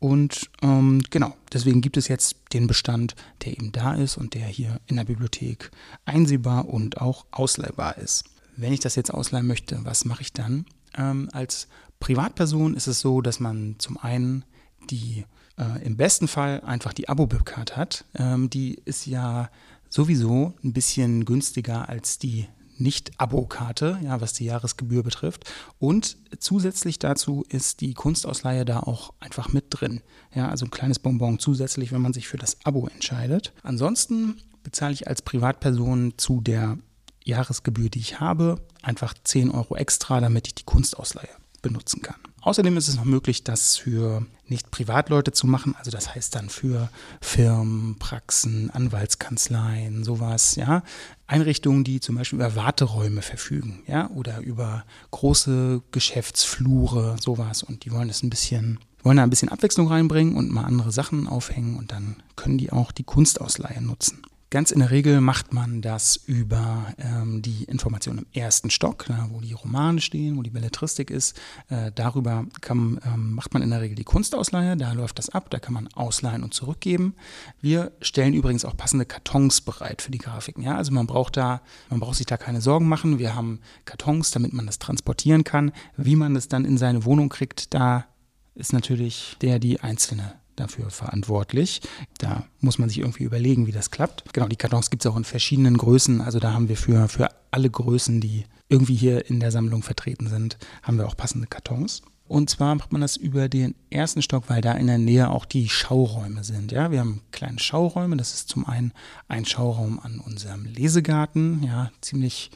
Und 0.00 0.50
ähm, 0.62 1.02
genau, 1.10 1.34
deswegen 1.52 1.80
gibt 1.80 1.96
es 1.96 2.08
jetzt 2.08 2.36
den 2.52 2.66
Bestand, 2.66 3.14
der 3.44 3.52
eben 3.52 3.70
da 3.70 3.94
ist 3.94 4.16
und 4.16 4.34
der 4.34 4.46
hier 4.46 4.80
in 4.86 4.96
der 4.96 5.04
Bibliothek 5.04 5.70
einsehbar 6.04 6.68
und 6.68 7.00
auch 7.00 7.24
ausleihbar 7.30 7.98
ist. 7.98 8.24
Wenn 8.56 8.72
ich 8.72 8.80
das 8.80 8.96
jetzt 8.96 9.14
ausleihen 9.14 9.46
möchte, 9.46 9.80
was 9.84 10.04
mache 10.04 10.22
ich 10.22 10.32
dann? 10.32 10.66
Ähm, 10.96 11.28
als 11.32 11.68
Privatperson 12.00 12.74
ist 12.74 12.86
es 12.86 13.00
so, 13.00 13.20
dass 13.20 13.40
man 13.40 13.76
zum 13.78 13.96
einen 13.98 14.44
die 14.90 15.24
äh, 15.58 15.84
im 15.84 15.96
besten 15.96 16.28
Fall 16.28 16.60
einfach 16.62 16.92
die 16.92 17.08
Abo-Bib-Card 17.08 17.76
hat. 17.76 18.04
Ähm, 18.14 18.50
die 18.50 18.80
ist 18.84 19.06
ja 19.06 19.50
sowieso 19.88 20.54
ein 20.62 20.72
bisschen 20.72 21.24
günstiger 21.24 21.88
als 21.88 22.18
die 22.18 22.48
nicht-Abo-Karte, 22.78 23.98
ja, 24.02 24.20
was 24.20 24.32
die 24.32 24.46
Jahresgebühr 24.46 25.02
betrifft. 25.02 25.50
Und 25.78 26.16
zusätzlich 26.38 26.98
dazu 26.98 27.44
ist 27.48 27.80
die 27.80 27.94
Kunstausleihe 27.94 28.64
da 28.64 28.80
auch 28.80 29.14
einfach 29.20 29.52
mit 29.52 29.66
drin. 29.70 30.00
Ja, 30.34 30.48
also 30.48 30.66
ein 30.66 30.70
kleines 30.70 30.98
Bonbon 30.98 31.38
zusätzlich, 31.38 31.92
wenn 31.92 32.02
man 32.02 32.12
sich 32.12 32.26
für 32.26 32.36
das 32.36 32.58
Abo 32.64 32.88
entscheidet. 32.88 33.52
Ansonsten 33.62 34.40
bezahle 34.62 34.94
ich 34.94 35.06
als 35.06 35.22
Privatperson 35.22 36.14
zu 36.16 36.40
der 36.40 36.78
Jahresgebühr, 37.22 37.88
die 37.88 38.00
ich 38.00 38.20
habe, 38.20 38.60
einfach 38.82 39.14
10 39.22 39.50
Euro 39.50 39.76
extra, 39.76 40.20
damit 40.20 40.48
ich 40.48 40.54
die 40.56 40.64
Kunstausleihe 40.64 41.28
benutzen 41.62 42.02
kann. 42.02 42.16
Außerdem 42.44 42.76
ist 42.76 42.88
es 42.88 42.96
noch 42.96 43.06
möglich, 43.06 43.42
das 43.42 43.78
für 43.78 44.26
nicht 44.46 44.70
Privatleute 44.70 45.32
zu 45.32 45.46
machen, 45.46 45.74
also 45.78 45.90
das 45.90 46.14
heißt 46.14 46.34
dann 46.34 46.50
für 46.50 46.90
Firmen, 47.22 47.96
Praxen, 47.98 48.68
Anwaltskanzleien, 48.68 50.04
sowas, 50.04 50.54
ja. 50.56 50.82
Einrichtungen, 51.26 51.84
die 51.84 52.00
zum 52.00 52.16
Beispiel 52.16 52.38
über 52.38 52.54
Warteräume 52.54 53.22
verfügen, 53.22 53.82
ja, 53.86 54.10
oder 54.10 54.40
über 54.40 54.84
große 55.10 55.80
Geschäftsflure, 55.90 57.16
sowas. 57.18 57.62
Und 57.62 57.86
die 57.86 57.92
wollen 57.92 58.08
das 58.08 58.22
ein 58.22 58.28
bisschen, 58.28 58.78
wollen 59.02 59.16
da 59.16 59.22
ein 59.22 59.30
bisschen 59.30 59.48
Abwechslung 59.48 59.88
reinbringen 59.88 60.36
und 60.36 60.50
mal 60.50 60.64
andere 60.64 60.92
Sachen 60.92 61.26
aufhängen 61.26 61.76
und 61.76 61.92
dann 61.92 62.16
können 62.36 62.58
die 62.58 62.72
auch 62.72 62.92
die 62.92 63.04
Kunstausleihe 63.04 63.80
nutzen. 63.80 64.20
Ganz 64.54 64.70
in 64.70 64.78
der 64.78 64.92
Regel 64.92 65.20
macht 65.20 65.52
man 65.52 65.82
das 65.82 66.14
über 66.14 66.86
ähm, 66.98 67.42
die 67.42 67.64
Information 67.64 68.18
im 68.18 68.26
ersten 68.32 68.70
Stock, 68.70 69.06
na, 69.08 69.28
wo 69.32 69.40
die 69.40 69.52
Romane 69.52 70.00
stehen, 70.00 70.36
wo 70.36 70.42
die 70.42 70.50
Belletristik 70.50 71.10
ist. 71.10 71.36
Äh, 71.70 71.90
darüber 71.92 72.46
kann, 72.60 73.00
ähm, 73.04 73.32
macht 73.32 73.52
man 73.52 73.64
in 73.64 73.70
der 73.70 73.80
Regel 73.80 73.96
die 73.96 74.04
Kunstausleihe, 74.04 74.76
da 74.76 74.92
läuft 74.92 75.18
das 75.18 75.28
ab, 75.28 75.50
da 75.50 75.58
kann 75.58 75.74
man 75.74 75.88
ausleihen 75.94 76.44
und 76.44 76.54
zurückgeben. 76.54 77.16
Wir 77.60 77.90
stellen 78.00 78.32
übrigens 78.32 78.64
auch 78.64 78.76
passende 78.76 79.06
Kartons 79.06 79.60
bereit 79.60 80.02
für 80.02 80.12
die 80.12 80.18
Grafiken. 80.18 80.62
Ja? 80.62 80.76
Also 80.76 80.92
man 80.92 81.08
braucht 81.08 81.36
da, 81.36 81.60
man 81.90 81.98
braucht 81.98 82.18
sich 82.18 82.26
da 82.26 82.36
keine 82.36 82.60
Sorgen 82.60 82.86
machen. 82.86 83.18
Wir 83.18 83.34
haben 83.34 83.58
Kartons, 83.86 84.30
damit 84.30 84.52
man 84.52 84.66
das 84.66 84.78
transportieren 84.78 85.42
kann. 85.42 85.72
Wie 85.96 86.14
man 86.14 86.32
das 86.32 86.46
dann 86.46 86.64
in 86.64 86.78
seine 86.78 87.04
Wohnung 87.04 87.28
kriegt, 87.28 87.74
da 87.74 88.06
ist 88.54 88.72
natürlich 88.72 89.36
der 89.40 89.58
die 89.58 89.80
einzelne 89.80 90.36
dafür 90.56 90.90
verantwortlich. 90.90 91.80
Da 92.18 92.44
muss 92.60 92.78
man 92.78 92.88
sich 92.88 92.98
irgendwie 92.98 93.24
überlegen, 93.24 93.66
wie 93.66 93.72
das 93.72 93.90
klappt. 93.90 94.32
Genau, 94.32 94.48
die 94.48 94.56
Kartons 94.56 94.90
gibt 94.90 95.04
es 95.04 95.10
auch 95.10 95.16
in 95.16 95.24
verschiedenen 95.24 95.76
Größen. 95.76 96.20
Also 96.20 96.38
da 96.38 96.52
haben 96.52 96.68
wir 96.68 96.76
für, 96.76 97.08
für 97.08 97.30
alle 97.50 97.70
Größen, 97.70 98.20
die 98.20 98.44
irgendwie 98.68 98.94
hier 98.94 99.28
in 99.28 99.40
der 99.40 99.50
Sammlung 99.50 99.82
vertreten 99.82 100.28
sind, 100.28 100.58
haben 100.82 100.98
wir 100.98 101.06
auch 101.06 101.16
passende 101.16 101.46
Kartons. 101.46 102.02
Und 102.26 102.48
zwar 102.48 102.74
macht 102.74 102.90
man 102.90 103.02
das 103.02 103.16
über 103.16 103.48
den 103.48 103.74
ersten 103.90 104.22
Stock, 104.22 104.44
weil 104.48 104.62
da 104.62 104.72
in 104.72 104.86
der 104.86 104.98
Nähe 104.98 105.30
auch 105.30 105.44
die 105.44 105.68
Schauräume 105.68 106.42
sind. 106.42 106.72
Ja, 106.72 106.90
wir 106.90 107.00
haben 107.00 107.20
kleine 107.32 107.58
Schauräume. 107.58 108.16
Das 108.16 108.32
ist 108.32 108.48
zum 108.48 108.66
einen 108.66 108.92
ein 109.28 109.44
Schauraum 109.44 110.00
an 110.00 110.20
unserem 110.20 110.64
Lesegarten, 110.64 111.62
ja, 111.62 111.90
ziemlich 112.00 112.50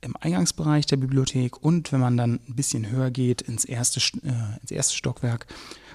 im 0.00 0.16
Eingangsbereich 0.16 0.86
der 0.86 0.96
Bibliothek. 0.96 1.62
Und 1.62 1.92
wenn 1.92 2.00
man 2.00 2.16
dann 2.16 2.40
ein 2.48 2.56
bisschen 2.56 2.90
höher 2.90 3.10
geht 3.10 3.42
ins 3.42 3.64
erste, 3.64 4.00
äh, 4.26 4.58
ins 4.60 4.70
erste 4.70 4.94
Stockwerk, 4.94 5.46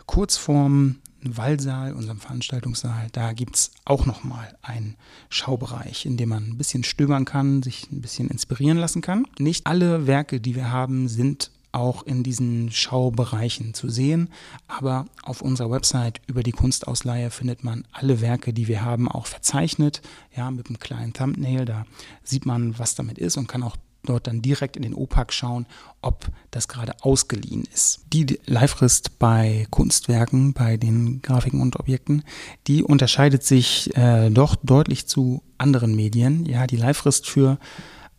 kurz 0.05 0.37
vorm 0.37 0.97
Wallsaal, 1.23 1.93
unserem 1.93 2.19
Veranstaltungssaal, 2.19 3.07
da 3.11 3.33
gibt 3.33 3.55
es 3.55 3.71
auch 3.85 4.05
nochmal 4.05 4.57
einen 4.61 4.95
Schaubereich, 5.29 6.05
in 6.05 6.17
dem 6.17 6.29
man 6.29 6.49
ein 6.49 6.57
bisschen 6.57 6.83
stöbern 6.83 7.25
kann, 7.25 7.63
sich 7.63 7.91
ein 7.91 8.01
bisschen 8.01 8.29
inspirieren 8.29 8.77
lassen 8.77 9.01
kann. 9.01 9.25
Nicht 9.37 9.67
alle 9.67 10.07
Werke, 10.07 10.39
die 10.39 10.55
wir 10.55 10.71
haben, 10.71 11.07
sind 11.07 11.51
auch 11.71 12.03
in 12.03 12.23
diesen 12.23 12.71
Schaubereichen 12.71 13.73
zu 13.73 13.89
sehen. 13.89 14.29
Aber 14.67 15.05
auf 15.23 15.41
unserer 15.41 15.71
Website 15.71 16.21
über 16.27 16.43
die 16.43 16.51
Kunstausleihe 16.51 17.29
findet 17.29 17.63
man 17.63 17.85
alle 17.91 18.21
Werke, 18.21 18.53
die 18.53 18.67
wir 18.67 18.83
haben, 18.83 19.07
auch 19.07 19.27
verzeichnet. 19.27 20.01
Ja, 20.35 20.49
mit 20.51 20.67
einem 20.67 20.79
kleinen 20.79 21.13
Thumbnail. 21.13 21.65
Da 21.65 21.85
sieht 22.23 22.45
man, 22.45 22.77
was 22.79 22.95
damit 22.95 23.17
ist 23.17 23.37
und 23.37 23.47
kann 23.47 23.63
auch 23.63 23.77
dort 24.03 24.27
dann 24.27 24.41
direkt 24.41 24.75
in 24.75 24.83
den 24.83 24.93
OPAC 24.93 25.33
schauen, 25.33 25.65
ob 26.01 26.27
das 26.51 26.67
gerade 26.67 26.93
ausgeliehen 27.01 27.65
ist. 27.73 28.01
Die 28.13 28.39
Leihfrist 28.45 29.19
bei 29.19 29.67
Kunstwerken, 29.69 30.53
bei 30.53 30.77
den 30.77 31.21
Grafiken 31.21 31.61
und 31.61 31.79
Objekten, 31.79 32.23
die 32.67 32.83
unterscheidet 32.83 33.43
sich 33.43 33.95
äh, 33.95 34.29
doch 34.29 34.55
deutlich 34.55 35.07
zu 35.07 35.43
anderen 35.57 35.95
Medien. 35.95 36.45
Ja, 36.45 36.67
die 36.67 36.77
Leihfrist 36.77 37.27
für 37.27 37.57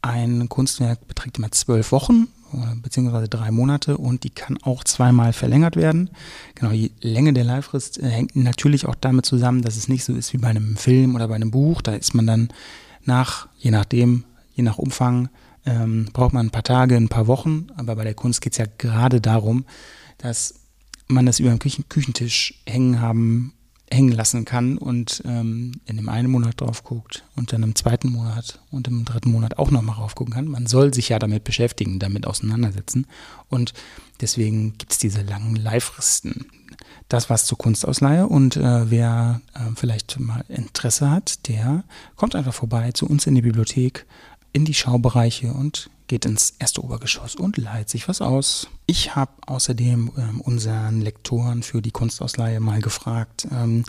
ein 0.03 0.49
Kunstwerk 0.49 1.07
beträgt 1.09 1.39
immer 1.39 1.51
zwölf 1.51 1.93
Wochen 1.93 2.29
äh, 2.53 2.75
beziehungsweise 2.77 3.29
drei 3.29 3.51
Monate 3.51 3.97
und 3.97 4.25
die 4.25 4.31
kann 4.31 4.59
auch 4.63 4.85
zweimal 4.85 5.33
verlängert 5.33 5.77
werden. 5.77 6.11
Genau, 6.55 6.73
die 6.73 6.93
Länge 7.01 7.33
der 7.33 7.45
Leihfrist 7.45 7.99
äh, 7.99 8.09
hängt 8.09 8.35
natürlich 8.37 8.87
auch 8.87 8.95
damit 8.95 9.27
zusammen, 9.27 9.63
dass 9.63 9.77
es 9.77 9.89
nicht 9.89 10.05
so 10.05 10.15
ist 10.15 10.33
wie 10.33 10.39
bei 10.39 10.49
einem 10.49 10.77
Film 10.77 11.15
oder 11.15 11.29
bei 11.29 11.35
einem 11.35 11.51
Buch. 11.51 11.83
Da 11.83 11.95
ist 11.95 12.15
man 12.15 12.27
dann 12.27 12.49
nach, 13.05 13.49
je 13.59 13.71
nachdem, 13.71 14.25
je 14.55 14.63
nach 14.63 14.79
Umfang, 14.79 15.29
ähm, 15.67 16.09
braucht 16.13 16.33
man 16.33 16.47
ein 16.47 16.51
paar 16.51 16.63
Tage, 16.63 16.97
ein 16.97 17.09
paar 17.09 17.27
Wochen. 17.27 17.69
Aber 17.77 17.97
bei 17.97 18.05
der 18.05 18.15
Kunst 18.15 18.41
geht 18.41 18.53
es 18.53 18.59
ja 18.59 18.67
gerade 18.79 19.21
darum, 19.21 19.65
dass 20.19 20.55
man 21.09 21.27
das 21.27 21.41
über 21.41 21.51
dem 21.51 21.59
Küchen 21.59 21.89
Küchentisch 21.89 22.63
hängen 22.67 23.01
haben, 23.01 23.55
hängen 23.91 24.13
lassen 24.13 24.45
kann 24.45 24.79
und 24.79 25.23
ähm, 25.25 25.81
in 25.85 25.97
dem 25.97 26.09
einen 26.09 26.31
Monat 26.31 26.61
drauf 26.61 26.85
guckt 26.85 27.25
und 27.35 27.53
dann 27.53 27.65
im 27.65 27.75
zweiten 27.75 28.11
Monat 28.11 28.61
und 28.71 28.87
im 28.87 29.05
dritten 29.05 29.33
Monat 29.33 29.59
auch 29.59 29.71
nochmal 29.73 29.97
drauf 29.97 30.15
gucken 30.15 30.35
kann. 30.35 30.47
Man 30.47 30.67
soll 30.67 30.95
sich 30.95 31.09
ja 31.09 31.19
damit 31.19 31.43
beschäftigen, 31.43 31.99
damit 31.99 32.27
auseinandersetzen. 32.27 33.07
Und 33.49 33.73
deswegen 34.21 34.79
gibt 34.79 34.93
es 34.93 34.99
diese 34.99 35.23
langen 35.23 35.57
Leihfristen. 35.57 36.47
Das 37.09 37.29
war's 37.29 37.47
zur 37.47 37.59
Kunstausleihe 37.59 38.29
und 38.29 38.57
äh, 38.57 38.91
wer 38.91 39.41
äh, 39.55 39.75
vielleicht 39.75 40.21
mal 40.21 40.45
Interesse 40.47 41.11
hat, 41.11 41.49
der 41.49 41.83
kommt 42.15 42.37
einfach 42.37 42.55
vorbei 42.55 42.93
zu 42.93 43.07
uns 43.07 43.27
in 43.27 43.35
die 43.35 43.43
Bibliothek 43.43 44.07
in 44.53 44.65
die 44.65 44.75
Schaubereiche 44.75 45.53
und 45.53 45.91
geht 46.11 46.25
ins 46.25 46.55
erste 46.59 46.83
Obergeschoss 46.83 47.37
und 47.37 47.57
leiht 47.57 47.89
sich 47.89 48.09
was 48.09 48.21
aus. 48.21 48.67
Ich 48.87 49.15
habe 49.15 49.31
außerdem 49.47 50.11
ähm, 50.19 50.41
unseren 50.41 51.01
Lektoren 51.01 51.63
für 51.63 51.81
die 51.81 51.93
Kunstausleihe 51.93 52.59
mal 52.59 52.81
gefragt, 52.81 53.47
ähm, 53.53 53.85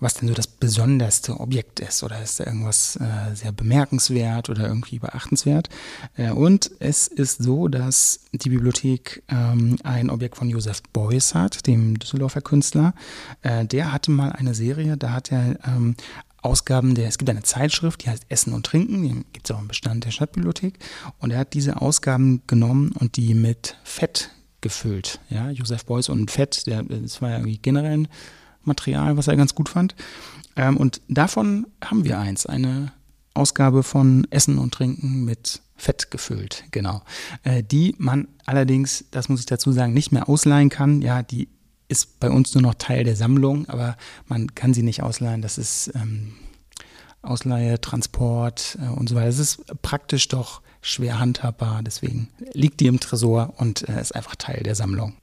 was 0.00 0.14
denn 0.14 0.28
so 0.28 0.32
das 0.32 0.46
besonderste 0.46 1.38
Objekt 1.38 1.80
ist 1.80 2.02
oder 2.02 2.22
ist 2.22 2.40
da 2.40 2.46
irgendwas 2.46 2.96
äh, 2.96 3.34
sehr 3.34 3.52
bemerkenswert 3.52 4.48
oder 4.48 4.66
irgendwie 4.66 4.98
beachtenswert. 4.98 5.68
Äh, 6.16 6.30
und 6.30 6.70
es 6.78 7.08
ist 7.08 7.42
so, 7.42 7.68
dass 7.68 8.20
die 8.32 8.48
Bibliothek 8.48 9.22
ähm, 9.28 9.76
ein 9.84 10.08
Objekt 10.08 10.38
von 10.38 10.48
Joseph 10.48 10.82
Beuys 10.94 11.34
hat, 11.34 11.66
dem 11.66 11.98
Düsseldorfer 11.98 12.40
Künstler. 12.40 12.94
Äh, 13.42 13.66
der 13.66 13.92
hatte 13.92 14.10
mal 14.10 14.32
eine 14.32 14.54
Serie, 14.54 14.96
da 14.96 15.12
hat 15.12 15.30
er 15.30 15.58
ähm, 15.66 15.94
Ausgaben 16.42 16.94
der, 16.94 17.08
es 17.08 17.18
gibt 17.18 17.30
eine 17.30 17.42
Zeitschrift, 17.42 18.04
die 18.04 18.10
heißt 18.10 18.26
Essen 18.28 18.52
und 18.52 18.66
Trinken, 18.66 19.02
die 19.02 19.24
gibt 19.32 19.48
es 19.48 19.54
auch 19.54 19.60
im 19.60 19.68
Bestand 19.68 20.04
der 20.04 20.10
Stadtbibliothek. 20.10 20.78
Und 21.18 21.30
er 21.30 21.38
hat 21.38 21.54
diese 21.54 21.80
Ausgaben 21.80 22.42
genommen 22.46 22.92
und 22.92 23.16
die 23.16 23.34
mit 23.34 23.76
Fett 23.84 24.30
gefüllt. 24.60 25.20
Ja, 25.28 25.50
Josef 25.50 25.84
Beuys 25.84 26.08
und 26.08 26.30
Fett, 26.30 26.66
der, 26.66 26.82
das 26.82 27.20
war 27.22 27.30
ja 27.30 27.36
irgendwie 27.36 27.58
generell 27.58 27.98
ein 27.98 28.08
Material, 28.62 29.16
was 29.16 29.28
er 29.28 29.36
ganz 29.36 29.54
gut 29.54 29.68
fand. 29.68 29.94
Ähm, 30.56 30.76
und 30.76 31.00
davon 31.08 31.66
haben 31.84 32.04
wir 32.04 32.18
eins, 32.18 32.46
eine 32.46 32.92
Ausgabe 33.34 33.82
von 33.82 34.26
Essen 34.30 34.58
und 34.58 34.72
Trinken 34.74 35.24
mit 35.24 35.60
Fett 35.76 36.10
gefüllt, 36.10 36.64
genau. 36.70 37.02
Äh, 37.42 37.62
die 37.62 37.94
man 37.98 38.28
allerdings, 38.46 39.04
das 39.10 39.28
muss 39.28 39.40
ich 39.40 39.46
dazu 39.46 39.72
sagen, 39.72 39.92
nicht 39.92 40.10
mehr 40.10 40.28
ausleihen 40.28 40.70
kann. 40.70 41.02
Ja, 41.02 41.22
die 41.22 41.48
ist 41.88 42.20
bei 42.20 42.30
uns 42.30 42.54
nur 42.54 42.62
noch 42.62 42.74
Teil 42.74 43.04
der 43.04 43.16
Sammlung, 43.16 43.68
aber 43.68 43.96
man 44.26 44.54
kann 44.54 44.74
sie 44.74 44.82
nicht 44.82 45.02
ausleihen. 45.02 45.42
Das 45.42 45.58
ist 45.58 45.92
ähm, 45.94 46.34
Ausleihe, 47.22 47.80
Transport 47.80 48.78
äh, 48.80 48.88
und 48.88 49.08
so 49.08 49.14
weiter. 49.14 49.28
Es 49.28 49.38
ist 49.38 49.64
praktisch 49.82 50.28
doch 50.28 50.62
schwer 50.80 51.18
handhabbar, 51.18 51.82
deswegen 51.82 52.28
liegt 52.52 52.80
die 52.80 52.86
im 52.86 53.00
Tresor 53.00 53.54
und 53.56 53.88
äh, 53.88 54.00
ist 54.00 54.14
einfach 54.14 54.36
Teil 54.36 54.62
der 54.62 54.74
Sammlung. 54.74 55.14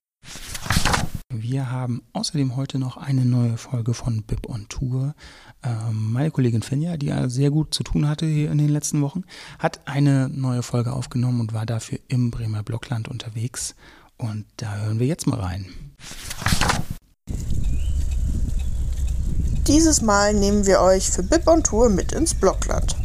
Wir 1.35 1.71
haben 1.71 2.03
außerdem 2.13 2.55
heute 2.55 2.77
noch 2.77 2.95
eine 2.95 3.25
neue 3.25 3.57
Folge 3.57 3.95
von 3.95 4.21
Bib 4.21 4.47
on 4.47 4.67
Tour. 4.69 5.15
Ähm, 5.63 6.11
meine 6.13 6.29
Kollegin 6.29 6.61
Fenja, 6.61 6.95
die 6.95 7.11
sehr 7.27 7.49
gut 7.49 7.73
zu 7.73 7.83
tun 7.83 8.07
hatte 8.07 8.27
hier 8.27 8.51
in 8.51 8.59
den 8.59 8.69
letzten 8.69 9.01
Wochen, 9.01 9.23
hat 9.57 9.87
eine 9.87 10.29
neue 10.29 10.61
Folge 10.61 10.93
aufgenommen 10.93 11.39
und 11.39 11.53
war 11.53 11.65
dafür 11.65 11.99
im 12.07 12.29
Bremer 12.29 12.61
Blockland 12.61 13.07
unterwegs. 13.07 13.75
Und 14.17 14.45
da 14.57 14.75
hören 14.75 14.99
wir 14.99 15.07
jetzt 15.07 15.27
mal 15.27 15.39
rein. 15.39 15.65
Dieses 19.67 20.01
Mal 20.01 20.33
nehmen 20.33 20.65
wir 20.65 20.81
euch 20.81 21.09
für 21.09 21.23
Bib 21.23 21.47
on 21.47 21.63
Tour 21.63 21.89
mit 21.89 22.11
ins 22.11 22.33
Blockland. 22.33 22.95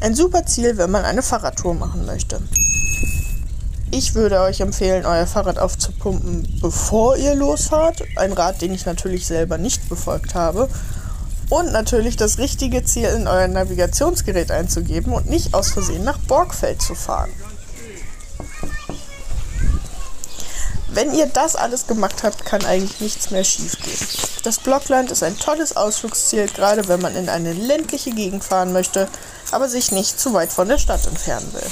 Ein 0.00 0.14
super 0.14 0.46
Ziel, 0.46 0.76
wenn 0.78 0.90
man 0.90 1.04
eine 1.04 1.22
Fahrradtour 1.22 1.74
machen 1.74 2.06
möchte. 2.06 2.40
Ich 3.90 4.14
würde 4.14 4.40
euch 4.40 4.60
empfehlen, 4.60 5.06
euer 5.06 5.26
Fahrrad 5.26 5.58
aufzupumpen, 5.58 6.58
bevor 6.60 7.16
ihr 7.16 7.34
losfahrt. 7.34 8.02
Ein 8.16 8.32
Rat, 8.32 8.60
den 8.60 8.74
ich 8.74 8.84
natürlich 8.84 9.26
selber 9.26 9.58
nicht 9.58 9.88
befolgt 9.88 10.34
habe. 10.34 10.68
Und 11.48 11.72
natürlich 11.72 12.16
das 12.16 12.38
richtige 12.38 12.82
Ziel 12.82 13.08
in 13.08 13.28
euer 13.28 13.46
Navigationsgerät 13.46 14.50
einzugeben 14.50 15.12
und 15.12 15.30
nicht 15.30 15.54
aus 15.54 15.70
Versehen 15.70 16.04
nach 16.04 16.18
Borgfeld 16.18 16.82
zu 16.82 16.94
fahren. 16.94 17.30
Wenn 20.96 21.12
ihr 21.12 21.26
das 21.26 21.56
alles 21.56 21.86
gemacht 21.86 22.22
habt, 22.22 22.46
kann 22.46 22.64
eigentlich 22.64 23.02
nichts 23.02 23.30
mehr 23.30 23.44
schiefgehen. 23.44 24.08
Das 24.44 24.58
Blockland 24.58 25.10
ist 25.10 25.22
ein 25.22 25.38
tolles 25.38 25.76
Ausflugsziel, 25.76 26.46
gerade 26.46 26.88
wenn 26.88 27.02
man 27.02 27.14
in 27.14 27.28
eine 27.28 27.52
ländliche 27.52 28.12
Gegend 28.12 28.42
fahren 28.42 28.72
möchte, 28.72 29.06
aber 29.50 29.68
sich 29.68 29.92
nicht 29.92 30.18
zu 30.18 30.32
weit 30.32 30.50
von 30.50 30.68
der 30.68 30.78
Stadt 30.78 31.06
entfernen 31.06 31.52
will. 31.52 31.70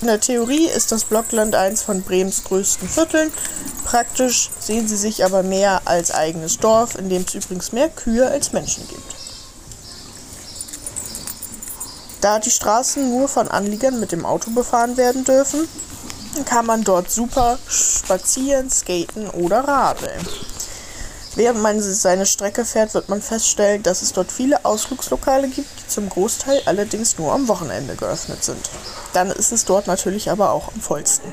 In 0.00 0.06
der 0.06 0.18
Theorie 0.18 0.66
ist 0.66 0.92
das 0.92 1.04
Blockland 1.04 1.54
eins 1.54 1.82
von 1.82 2.00
Bremens 2.00 2.44
größten 2.44 2.88
Vierteln. 2.88 3.30
Praktisch 3.84 4.48
sehen 4.60 4.88
sie 4.88 4.96
sich 4.96 5.26
aber 5.26 5.42
mehr 5.42 5.82
als 5.84 6.10
eigenes 6.10 6.56
Dorf, 6.56 6.94
in 6.94 7.10
dem 7.10 7.26
es 7.28 7.34
übrigens 7.34 7.72
mehr 7.72 7.90
Kühe 7.90 8.26
als 8.26 8.54
Menschen 8.54 8.88
gibt. 8.88 9.14
Da 12.22 12.38
die 12.38 12.50
Straßen 12.50 13.10
nur 13.10 13.28
von 13.28 13.48
Anliegern 13.48 14.00
mit 14.00 14.10
dem 14.10 14.24
Auto 14.24 14.52
befahren 14.52 14.96
werden 14.96 15.24
dürfen, 15.24 15.68
kann 16.42 16.66
man 16.66 16.82
dort 16.82 17.10
super 17.10 17.58
spazieren, 17.68 18.68
skaten 18.70 19.30
oder 19.30 19.60
radeln. 19.60 20.26
Während 21.36 21.62
man 21.62 21.80
seine 21.80 22.26
Strecke 22.26 22.64
fährt, 22.64 22.94
wird 22.94 23.08
man 23.08 23.20
feststellen, 23.20 23.82
dass 23.82 24.02
es 24.02 24.12
dort 24.12 24.30
viele 24.30 24.64
Ausflugslokale 24.64 25.48
gibt, 25.48 25.68
die 25.80 25.88
zum 25.88 26.08
Großteil 26.08 26.62
allerdings 26.66 27.18
nur 27.18 27.32
am 27.32 27.48
Wochenende 27.48 27.96
geöffnet 27.96 28.44
sind. 28.44 28.70
Dann 29.12 29.30
ist 29.30 29.50
es 29.50 29.64
dort 29.64 29.86
natürlich 29.86 30.30
aber 30.30 30.50
auch 30.50 30.72
am 30.72 30.80
vollsten. 30.80 31.32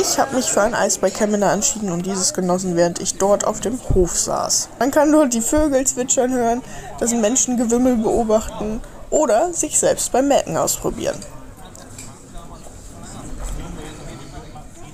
Ich 0.00 0.18
habe 0.18 0.36
mich 0.36 0.50
für 0.50 0.62
ein 0.62 0.74
Eis 0.74 0.98
bei 0.98 1.10
Kemmener 1.10 1.52
entschieden 1.52 1.90
und 1.90 2.06
dieses 2.06 2.34
genossen, 2.34 2.76
während 2.76 3.00
ich 3.00 3.18
dort 3.18 3.44
auf 3.44 3.60
dem 3.60 3.80
Hof 3.94 4.18
saß. 4.18 4.68
Man 4.78 4.90
kann 4.90 5.10
dort 5.10 5.32
die 5.32 5.40
Vögel 5.40 5.86
zwitschern 5.86 6.32
hören, 6.32 6.62
das 6.98 7.12
Menschengewimmel 7.12 7.96
beobachten 7.96 8.80
oder 9.12 9.52
sich 9.52 9.78
selbst 9.78 10.10
beim 10.10 10.26
Melken 10.26 10.56
ausprobieren. 10.56 11.20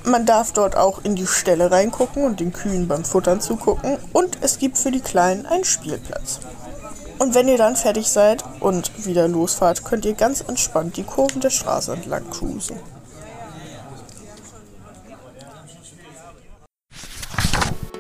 Man 0.04 0.26
darf 0.26 0.52
dort 0.52 0.76
auch 0.76 1.04
in 1.04 1.16
die 1.16 1.26
Ställe 1.26 1.70
reingucken 1.70 2.24
und 2.24 2.40
den 2.40 2.52
Kühen 2.52 2.88
beim 2.88 3.04
Futtern 3.04 3.40
zugucken 3.40 3.98
und 4.12 4.38
es 4.42 4.58
gibt 4.58 4.76
für 4.76 4.90
die 4.90 5.00
Kleinen 5.00 5.46
einen 5.46 5.64
Spielplatz. 5.64 6.40
Und 7.18 7.34
wenn 7.34 7.48
ihr 7.48 7.58
dann 7.58 7.76
fertig 7.76 8.08
seid 8.08 8.44
und 8.60 9.04
wieder 9.04 9.28
losfahrt, 9.28 9.84
könnt 9.84 10.04
ihr 10.04 10.14
ganz 10.14 10.40
entspannt 10.40 10.96
die 10.96 11.04
Kurven 11.04 11.40
der 11.40 11.50
Straße 11.50 11.92
entlang 11.92 12.28
cruisen. 12.30 12.76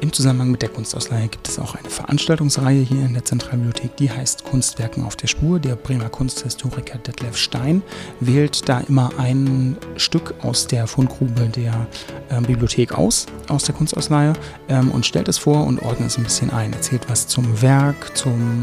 Im 0.08 0.14
Zusammenhang 0.14 0.50
mit 0.52 0.62
der 0.62 0.70
Kunstausleihe 0.70 1.28
gibt 1.28 1.48
es 1.48 1.58
auch 1.58 1.74
eine 1.74 1.90
Veranstaltungsreihe 1.90 2.80
hier 2.80 3.04
in 3.04 3.12
der 3.12 3.26
Zentralbibliothek, 3.26 3.94
die 3.98 4.10
heißt 4.10 4.42
Kunstwerken 4.42 5.04
auf 5.04 5.16
der 5.16 5.26
Spur. 5.26 5.60
Der 5.60 5.76
Bremer 5.76 6.08
Kunsthistoriker 6.08 6.96
Detlef 6.96 7.36
Stein 7.36 7.82
wählt 8.18 8.70
da 8.70 8.80
immer 8.80 9.10
ein 9.18 9.76
Stück 9.98 10.32
aus 10.40 10.66
der 10.66 10.86
Fundgrube 10.86 11.50
der 11.50 11.86
äh, 12.30 12.40
Bibliothek 12.40 12.96
aus, 12.96 13.26
aus 13.48 13.64
der 13.64 13.74
Kunstausleihe, 13.74 14.32
ähm, 14.70 14.92
und 14.92 15.04
stellt 15.04 15.28
es 15.28 15.36
vor 15.36 15.66
und 15.66 15.82
ordnet 15.82 16.08
es 16.08 16.16
ein 16.16 16.24
bisschen 16.24 16.50
ein. 16.54 16.72
Erzählt 16.72 17.02
was 17.08 17.26
zum 17.26 17.60
Werk, 17.60 18.16
zum 18.16 18.62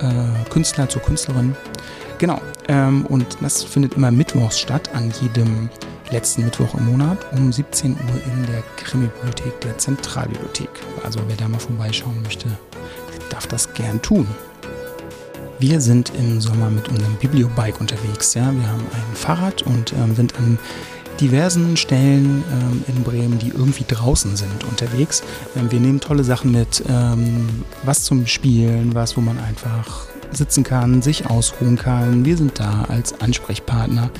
äh, 0.00 0.50
Künstler, 0.50 0.86
zur 0.90 1.00
Künstlerin. 1.00 1.56
Genau, 2.18 2.42
ähm, 2.68 3.06
und 3.06 3.38
das 3.40 3.64
findet 3.64 3.94
immer 3.94 4.10
mittwochs 4.10 4.58
statt, 4.58 4.90
an 4.92 5.10
jedem 5.22 5.70
letzten 6.14 6.44
Mittwoch 6.44 6.74
im 6.74 6.86
Monat 6.86 7.18
um 7.32 7.52
17 7.52 7.90
Uhr 7.90 7.98
in 7.98 8.46
der 8.46 8.62
Krimi-Bibliothek 8.76 9.60
der 9.62 9.76
Zentralbibliothek. 9.78 10.70
Also 11.02 11.18
wer 11.26 11.34
da 11.36 11.48
mal 11.48 11.58
vorbeischauen 11.58 12.22
möchte, 12.22 12.46
darf 13.30 13.48
das 13.48 13.74
gern 13.74 14.00
tun. 14.00 14.28
Wir 15.58 15.80
sind 15.80 16.12
im 16.16 16.40
Sommer 16.40 16.70
mit 16.70 16.88
unserem 16.88 17.16
Bibliobike 17.16 17.80
unterwegs. 17.80 18.32
Ja? 18.34 18.52
Wir 18.54 18.68
haben 18.68 18.86
ein 18.92 19.16
Fahrrad 19.16 19.62
und 19.62 19.92
ähm, 19.92 20.14
sind 20.14 20.36
an 20.36 20.58
diversen 21.20 21.76
Stellen 21.76 22.44
ähm, 22.52 22.84
in 22.86 23.02
Bremen, 23.02 23.40
die 23.40 23.48
irgendwie 23.48 23.84
draußen 23.86 24.36
sind, 24.36 24.62
unterwegs. 24.70 25.24
Ähm, 25.56 25.72
wir 25.72 25.80
nehmen 25.80 25.98
tolle 25.98 26.22
Sachen 26.22 26.52
mit, 26.52 26.84
ähm, 26.88 27.64
was 27.82 28.04
zum 28.04 28.28
Spielen, 28.28 28.94
was, 28.94 29.16
wo 29.16 29.20
man 29.20 29.40
einfach 29.40 30.06
sitzen 30.34 30.64
kann, 30.64 31.02
sich 31.02 31.26
ausruhen 31.26 31.76
kann. 31.76 32.24
Wir 32.24 32.36
sind 32.36 32.58
da 32.58 32.86
als 32.88 33.20
Ansprechpartner. 33.20 34.10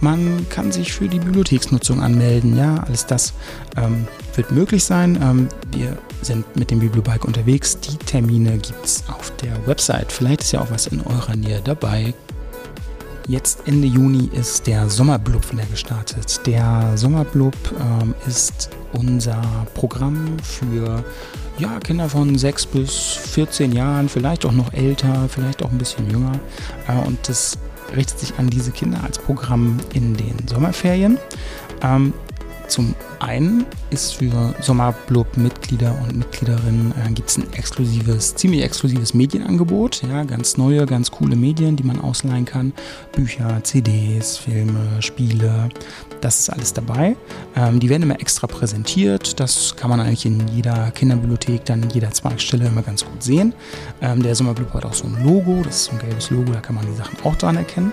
Man 0.00 0.48
kann 0.48 0.72
sich 0.72 0.92
für 0.92 1.08
die 1.08 1.20
Bibliotheksnutzung 1.20 2.02
anmelden. 2.02 2.56
Ja, 2.56 2.82
alles 2.86 3.06
das 3.06 3.34
ähm, 3.76 4.06
wird 4.34 4.50
möglich 4.50 4.82
sein. 4.84 5.18
Ähm, 5.22 5.48
wir 5.70 5.96
sind 6.22 6.56
mit 6.56 6.70
dem 6.70 6.80
Bibliobike 6.80 7.26
unterwegs. 7.26 7.78
Die 7.78 7.96
Termine 7.96 8.58
gibt 8.58 8.84
es 8.84 9.04
auf 9.08 9.32
der 9.36 9.54
Website. 9.66 10.10
Vielleicht 10.10 10.42
ist 10.42 10.52
ja 10.52 10.60
auch 10.60 10.70
was 10.70 10.88
in 10.88 11.00
eurer 11.02 11.36
Nähe 11.36 11.60
dabei. 11.62 12.14
Jetzt 13.28 13.60
Ende 13.66 13.86
Juni 13.86 14.28
ist 14.32 14.66
der 14.66 14.90
Sommerblub 14.90 15.52
wieder 15.52 15.64
gestartet. 15.66 16.40
Der 16.46 16.92
Sommerblub 16.96 17.54
ähm, 17.80 18.14
ist 18.26 18.70
unser 18.92 19.40
Programm 19.74 20.36
für 20.42 21.04
ja, 21.58 21.78
Kinder 21.80 22.08
von 22.08 22.36
6 22.36 22.66
bis 22.66 22.92
14 22.92 23.72
Jahren, 23.72 24.08
vielleicht 24.08 24.44
auch 24.46 24.52
noch 24.52 24.72
älter, 24.72 25.28
vielleicht 25.28 25.62
auch 25.62 25.70
ein 25.70 25.78
bisschen 25.78 26.10
jünger. 26.10 26.32
Äh, 26.88 27.06
und 27.06 27.28
das 27.28 27.58
richtet 27.94 28.18
sich 28.20 28.38
an 28.38 28.48
diese 28.48 28.70
Kinder 28.70 29.02
als 29.04 29.18
Programm 29.18 29.78
in 29.92 30.16
den 30.16 30.36
Sommerferien. 30.48 31.18
Ähm, 31.82 32.12
zum 32.68 32.94
einen 33.18 33.66
ist 33.90 34.14
für 34.14 34.54
Sommerblub-Mitglieder 34.62 35.94
und 36.02 36.16
Mitgliederinnen 36.16 36.92
äh, 36.92 37.12
gibt 37.12 37.28
es 37.28 37.36
ein 37.36 37.52
exklusives, 37.52 38.34
ziemlich 38.34 38.62
exklusives 38.62 39.12
Medienangebot. 39.12 40.02
Ja, 40.08 40.24
ganz 40.24 40.56
neue, 40.56 40.86
ganz 40.86 41.10
coole 41.10 41.36
Medien, 41.36 41.76
die 41.76 41.82
man 41.82 42.00
ausleihen 42.00 42.46
kann. 42.46 42.72
Bücher, 43.12 43.62
CDs, 43.62 44.38
Filme, 44.38 45.02
Spiele. 45.02 45.68
Das 46.22 46.38
ist 46.38 46.50
alles 46.50 46.72
dabei. 46.72 47.16
Ähm, 47.56 47.80
die 47.80 47.90
werden 47.90 48.04
immer 48.04 48.20
extra 48.20 48.46
präsentiert. 48.46 49.40
Das 49.40 49.74
kann 49.76 49.90
man 49.90 50.00
eigentlich 50.00 50.24
in 50.24 50.46
jeder 50.48 50.90
Kinderbibliothek, 50.92 51.64
dann 51.64 51.82
in 51.82 51.90
jeder 51.90 52.12
Zweigstelle 52.12 52.66
immer 52.66 52.82
ganz 52.82 53.04
gut 53.04 53.22
sehen. 53.22 53.52
Ähm, 54.00 54.22
der 54.22 54.34
Sommerblub 54.34 54.72
hat 54.72 54.84
auch 54.86 54.94
so 54.94 55.04
ein 55.04 55.22
Logo. 55.24 55.62
Das 55.64 55.82
ist 55.82 55.92
ein 55.92 55.98
gelbes 55.98 56.30
Logo, 56.30 56.52
da 56.52 56.60
kann 56.60 56.76
man 56.76 56.86
die 56.86 56.96
Sachen 56.96 57.18
auch 57.24 57.34
dran 57.36 57.56
erkennen. 57.56 57.92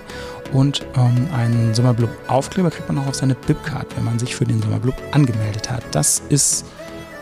Und 0.52 0.86
ähm, 0.96 1.28
einen 1.36 1.74
Sommerblub-Aufkleber 1.74 2.70
kriegt 2.70 2.88
man 2.88 2.98
auch 2.98 3.08
auf 3.08 3.16
seine 3.16 3.34
Bibcard, 3.34 3.86
wenn 3.96 4.04
man 4.04 4.18
sich 4.18 4.34
für 4.34 4.44
den 4.44 4.62
Sommerblub 4.62 4.94
angemeldet 5.10 5.68
hat. 5.68 5.82
Das 5.90 6.22
ist 6.28 6.64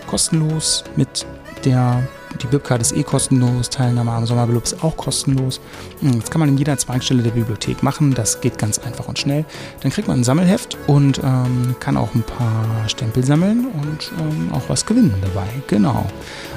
kostenlos 0.07 0.85
mit 0.95 1.27
der 1.65 2.03
die 2.43 2.47
Bibcard 2.47 2.81
ist 2.81 2.93
eh 2.93 3.03
kostenlos, 3.03 3.71
Teilnahme 3.71 4.13
am 4.13 4.27
Sommerblub 4.27 4.65
ist 4.65 4.85
auch 4.85 4.97
kostenlos. 4.97 5.61
Hm, 6.01 6.21
das 6.21 6.31
kann 6.31 6.41
man 6.41 6.49
in 6.49 6.59
jeder 6.59 6.77
Zweigstelle 6.77 7.23
der 7.23 7.31
Bibliothek 7.31 7.83
machen, 7.83 8.15
das 8.15 8.41
geht 8.41 8.59
ganz 8.59 8.79
einfach 8.79 9.09
und 9.09 9.19
schnell. 9.19 9.45
Dann 9.81 9.91
kriegt 9.91 10.09
man 10.09 10.21
ein 10.21 10.25
Sammelheft 10.25 10.77
und 10.87 11.21
ähm, 11.25 11.77
kann 11.81 11.97
auch 11.97 12.15
ein 12.15 12.23
paar 12.23 12.89
Stempel 12.89 13.25
sammeln 13.25 13.67
und 13.67 14.13
ähm, 14.19 14.53
auch 14.53 14.69
was 14.69 14.87
gewinnen 14.87 15.15
dabei. 15.21 15.49
Genau. 15.67 16.07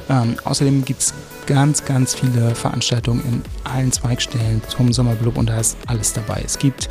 Ähm, 0.10 0.36
außerdem 0.44 0.86
gibt 0.86 1.02
es 1.02 1.14
ganz, 1.46 1.86
ganz 1.86 2.14
viele 2.14 2.56
Veranstaltungen 2.56 3.22
in 3.26 3.42
allen 3.64 3.92
Zweigstellen 3.92 4.62
zum 4.68 4.94
Sommerblub 4.94 5.38
und 5.38 5.50
da 5.50 5.60
ist 5.60 5.78
alles 5.88 6.14
dabei. 6.14 6.42
Es 6.46 6.58
gibt 6.58 6.90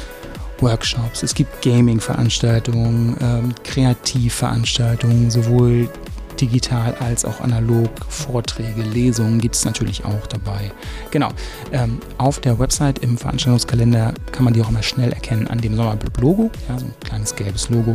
Workshops, 0.61 1.22
es 1.22 1.35
gibt 1.35 1.62
Gaming-Veranstaltungen, 1.62 3.16
ähm, 3.20 3.55
Kreativveranstaltungen, 3.64 5.31
sowohl 5.31 5.89
digital 6.35 6.95
als 7.01 7.24
auch 7.24 7.41
analog, 7.41 7.91
Vorträge, 8.09 8.83
Lesungen 8.83 9.41
gibt 9.41 9.55
es 9.55 9.64
natürlich 9.64 10.05
auch 10.05 10.26
dabei. 10.26 10.70
Genau, 11.11 11.28
ähm, 11.72 12.01
auf 12.18 12.41
der 12.41 12.59
Website 12.59 13.01
im 13.01 13.16
Veranstaltungskalender 13.16 14.14
kann 14.33 14.45
man 14.45 14.53
die 14.53 14.62
auch 14.62 14.68
immer 14.68 14.83
schnell 14.83 15.12
erkennen 15.12 15.47
an 15.49 15.59
dem 15.59 15.76
Sommerblub-Logo, 15.76 16.51
ja, 16.68 16.78
so 16.78 16.87
ein 16.87 16.95
kleines 17.05 17.35
gelbes 17.37 17.68
Logo. 17.68 17.95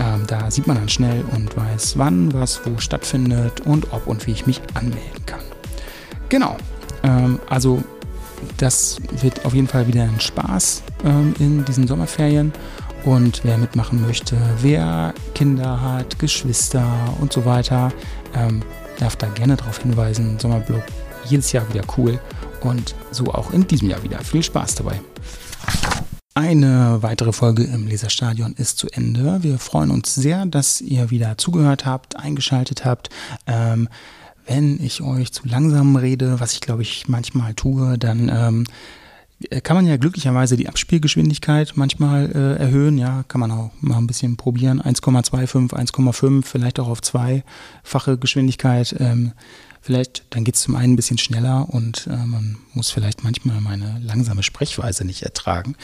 Ähm, 0.00 0.24
da 0.26 0.50
sieht 0.50 0.66
man 0.66 0.76
dann 0.76 0.88
schnell 0.88 1.24
und 1.32 1.56
weiß, 1.56 1.98
wann 1.98 2.32
was 2.32 2.60
wo 2.64 2.78
stattfindet 2.78 3.60
und 3.62 3.92
ob 3.92 4.06
und 4.06 4.26
wie 4.26 4.32
ich 4.32 4.46
mich 4.46 4.60
anmelden 4.74 5.26
kann. 5.26 5.40
Genau, 6.28 6.56
ähm, 7.02 7.38
also 7.48 7.82
das 8.56 8.98
wird 9.20 9.44
auf 9.44 9.54
jeden 9.54 9.66
Fall 9.66 9.86
wieder 9.86 10.02
ein 10.02 10.20
Spaß 10.20 10.82
ähm, 11.04 11.34
in 11.38 11.64
diesen 11.64 11.86
Sommerferien. 11.86 12.52
Und 13.08 13.40
wer 13.42 13.56
mitmachen 13.56 14.02
möchte, 14.02 14.36
wer 14.60 15.14
Kinder 15.34 15.80
hat, 15.80 16.18
Geschwister 16.18 16.86
und 17.18 17.32
so 17.32 17.46
weiter, 17.46 17.90
ähm, 18.34 18.62
darf 18.98 19.16
da 19.16 19.28
gerne 19.28 19.56
darauf 19.56 19.80
hinweisen. 19.80 20.38
Sommerblog 20.38 20.82
jedes 21.24 21.52
Jahr 21.52 21.66
wieder 21.72 21.84
cool 21.96 22.20
und 22.60 22.94
so 23.10 23.24
auch 23.32 23.50
in 23.50 23.66
diesem 23.66 23.88
Jahr 23.88 24.02
wieder. 24.02 24.18
Viel 24.18 24.42
Spaß 24.42 24.74
dabei. 24.74 25.00
Eine 26.34 26.98
weitere 27.00 27.32
Folge 27.32 27.64
im 27.64 27.86
Leserstadion 27.86 28.52
ist 28.58 28.76
zu 28.76 28.88
Ende. 28.90 29.42
Wir 29.42 29.58
freuen 29.58 29.90
uns 29.90 30.14
sehr, 30.14 30.44
dass 30.44 30.82
ihr 30.82 31.08
wieder 31.08 31.38
zugehört 31.38 31.86
habt, 31.86 32.16
eingeschaltet 32.16 32.84
habt. 32.84 33.08
Ähm, 33.46 33.88
wenn 34.44 34.84
ich 34.84 35.00
euch 35.00 35.32
zu 35.32 35.48
langsam 35.48 35.96
rede, 35.96 36.40
was 36.40 36.52
ich 36.52 36.60
glaube 36.60 36.82
ich 36.82 37.08
manchmal 37.08 37.54
tue, 37.54 37.96
dann 37.96 38.28
ähm, 38.28 38.64
äh, 38.64 38.72
kann 39.62 39.76
man 39.76 39.86
ja 39.86 39.96
glücklicherweise 39.96 40.56
die 40.56 40.68
Abspielgeschwindigkeit 40.68 41.72
manchmal 41.76 42.30
äh, 42.32 42.60
erhöhen. 42.60 42.98
Ja, 42.98 43.24
kann 43.28 43.40
man 43.40 43.50
auch 43.52 43.70
mal 43.80 43.98
ein 43.98 44.06
bisschen 44.06 44.36
probieren. 44.36 44.82
1,25, 44.82 45.72
1,5, 45.72 46.44
vielleicht 46.44 46.80
auch 46.80 46.88
auf 46.88 47.02
zweifache 47.02 48.18
Geschwindigkeit. 48.18 48.96
Ähm, 48.98 49.32
vielleicht, 49.80 50.24
dann 50.30 50.42
geht 50.42 50.56
es 50.56 50.62
zum 50.62 50.74
einen 50.74 50.94
ein 50.94 50.96
bisschen 50.96 51.18
schneller 51.18 51.68
und 51.70 52.08
äh, 52.08 52.16
man 52.16 52.58
muss 52.74 52.90
vielleicht 52.90 53.22
manchmal 53.22 53.60
meine 53.60 54.00
langsame 54.02 54.42
Sprechweise 54.42 55.04
nicht 55.04 55.22
ertragen. 55.22 55.76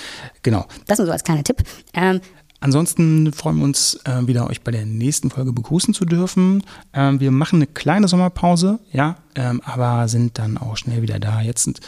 Genau. 0.42 0.66
Das 0.86 0.98
nur 0.98 1.07
so 1.07 1.12
als 1.12 1.24
kleiner 1.24 1.44
Tipp. 1.44 1.62
Ähm, 1.92 2.20
Ansonsten 2.61 3.30
freuen 3.34 3.59
wir 3.59 3.64
uns 3.64 4.00
äh, 4.07 4.26
wieder, 4.26 4.48
euch 4.48 4.62
bei 4.62 4.70
der 4.70 4.86
nächsten 4.86 5.28
Folge 5.28 5.52
begrüßen 5.52 5.92
zu 5.92 6.07
dürfen. 6.07 6.62
Ähm, 6.94 7.20
wir 7.20 7.30
machen 7.30 7.57
eine 7.57 7.66
kleine 7.66 8.09
Sommerpause, 8.09 8.78
ja, 8.90 9.18
ähm, 9.34 9.61
aber 9.66 10.09
sind 10.09 10.38
dann 10.38 10.57
auch 10.57 10.78
schnell 10.78 11.02
wieder 11.02 11.18
da. 11.18 11.42
Jetzt 11.42 11.64
sind 11.64 11.80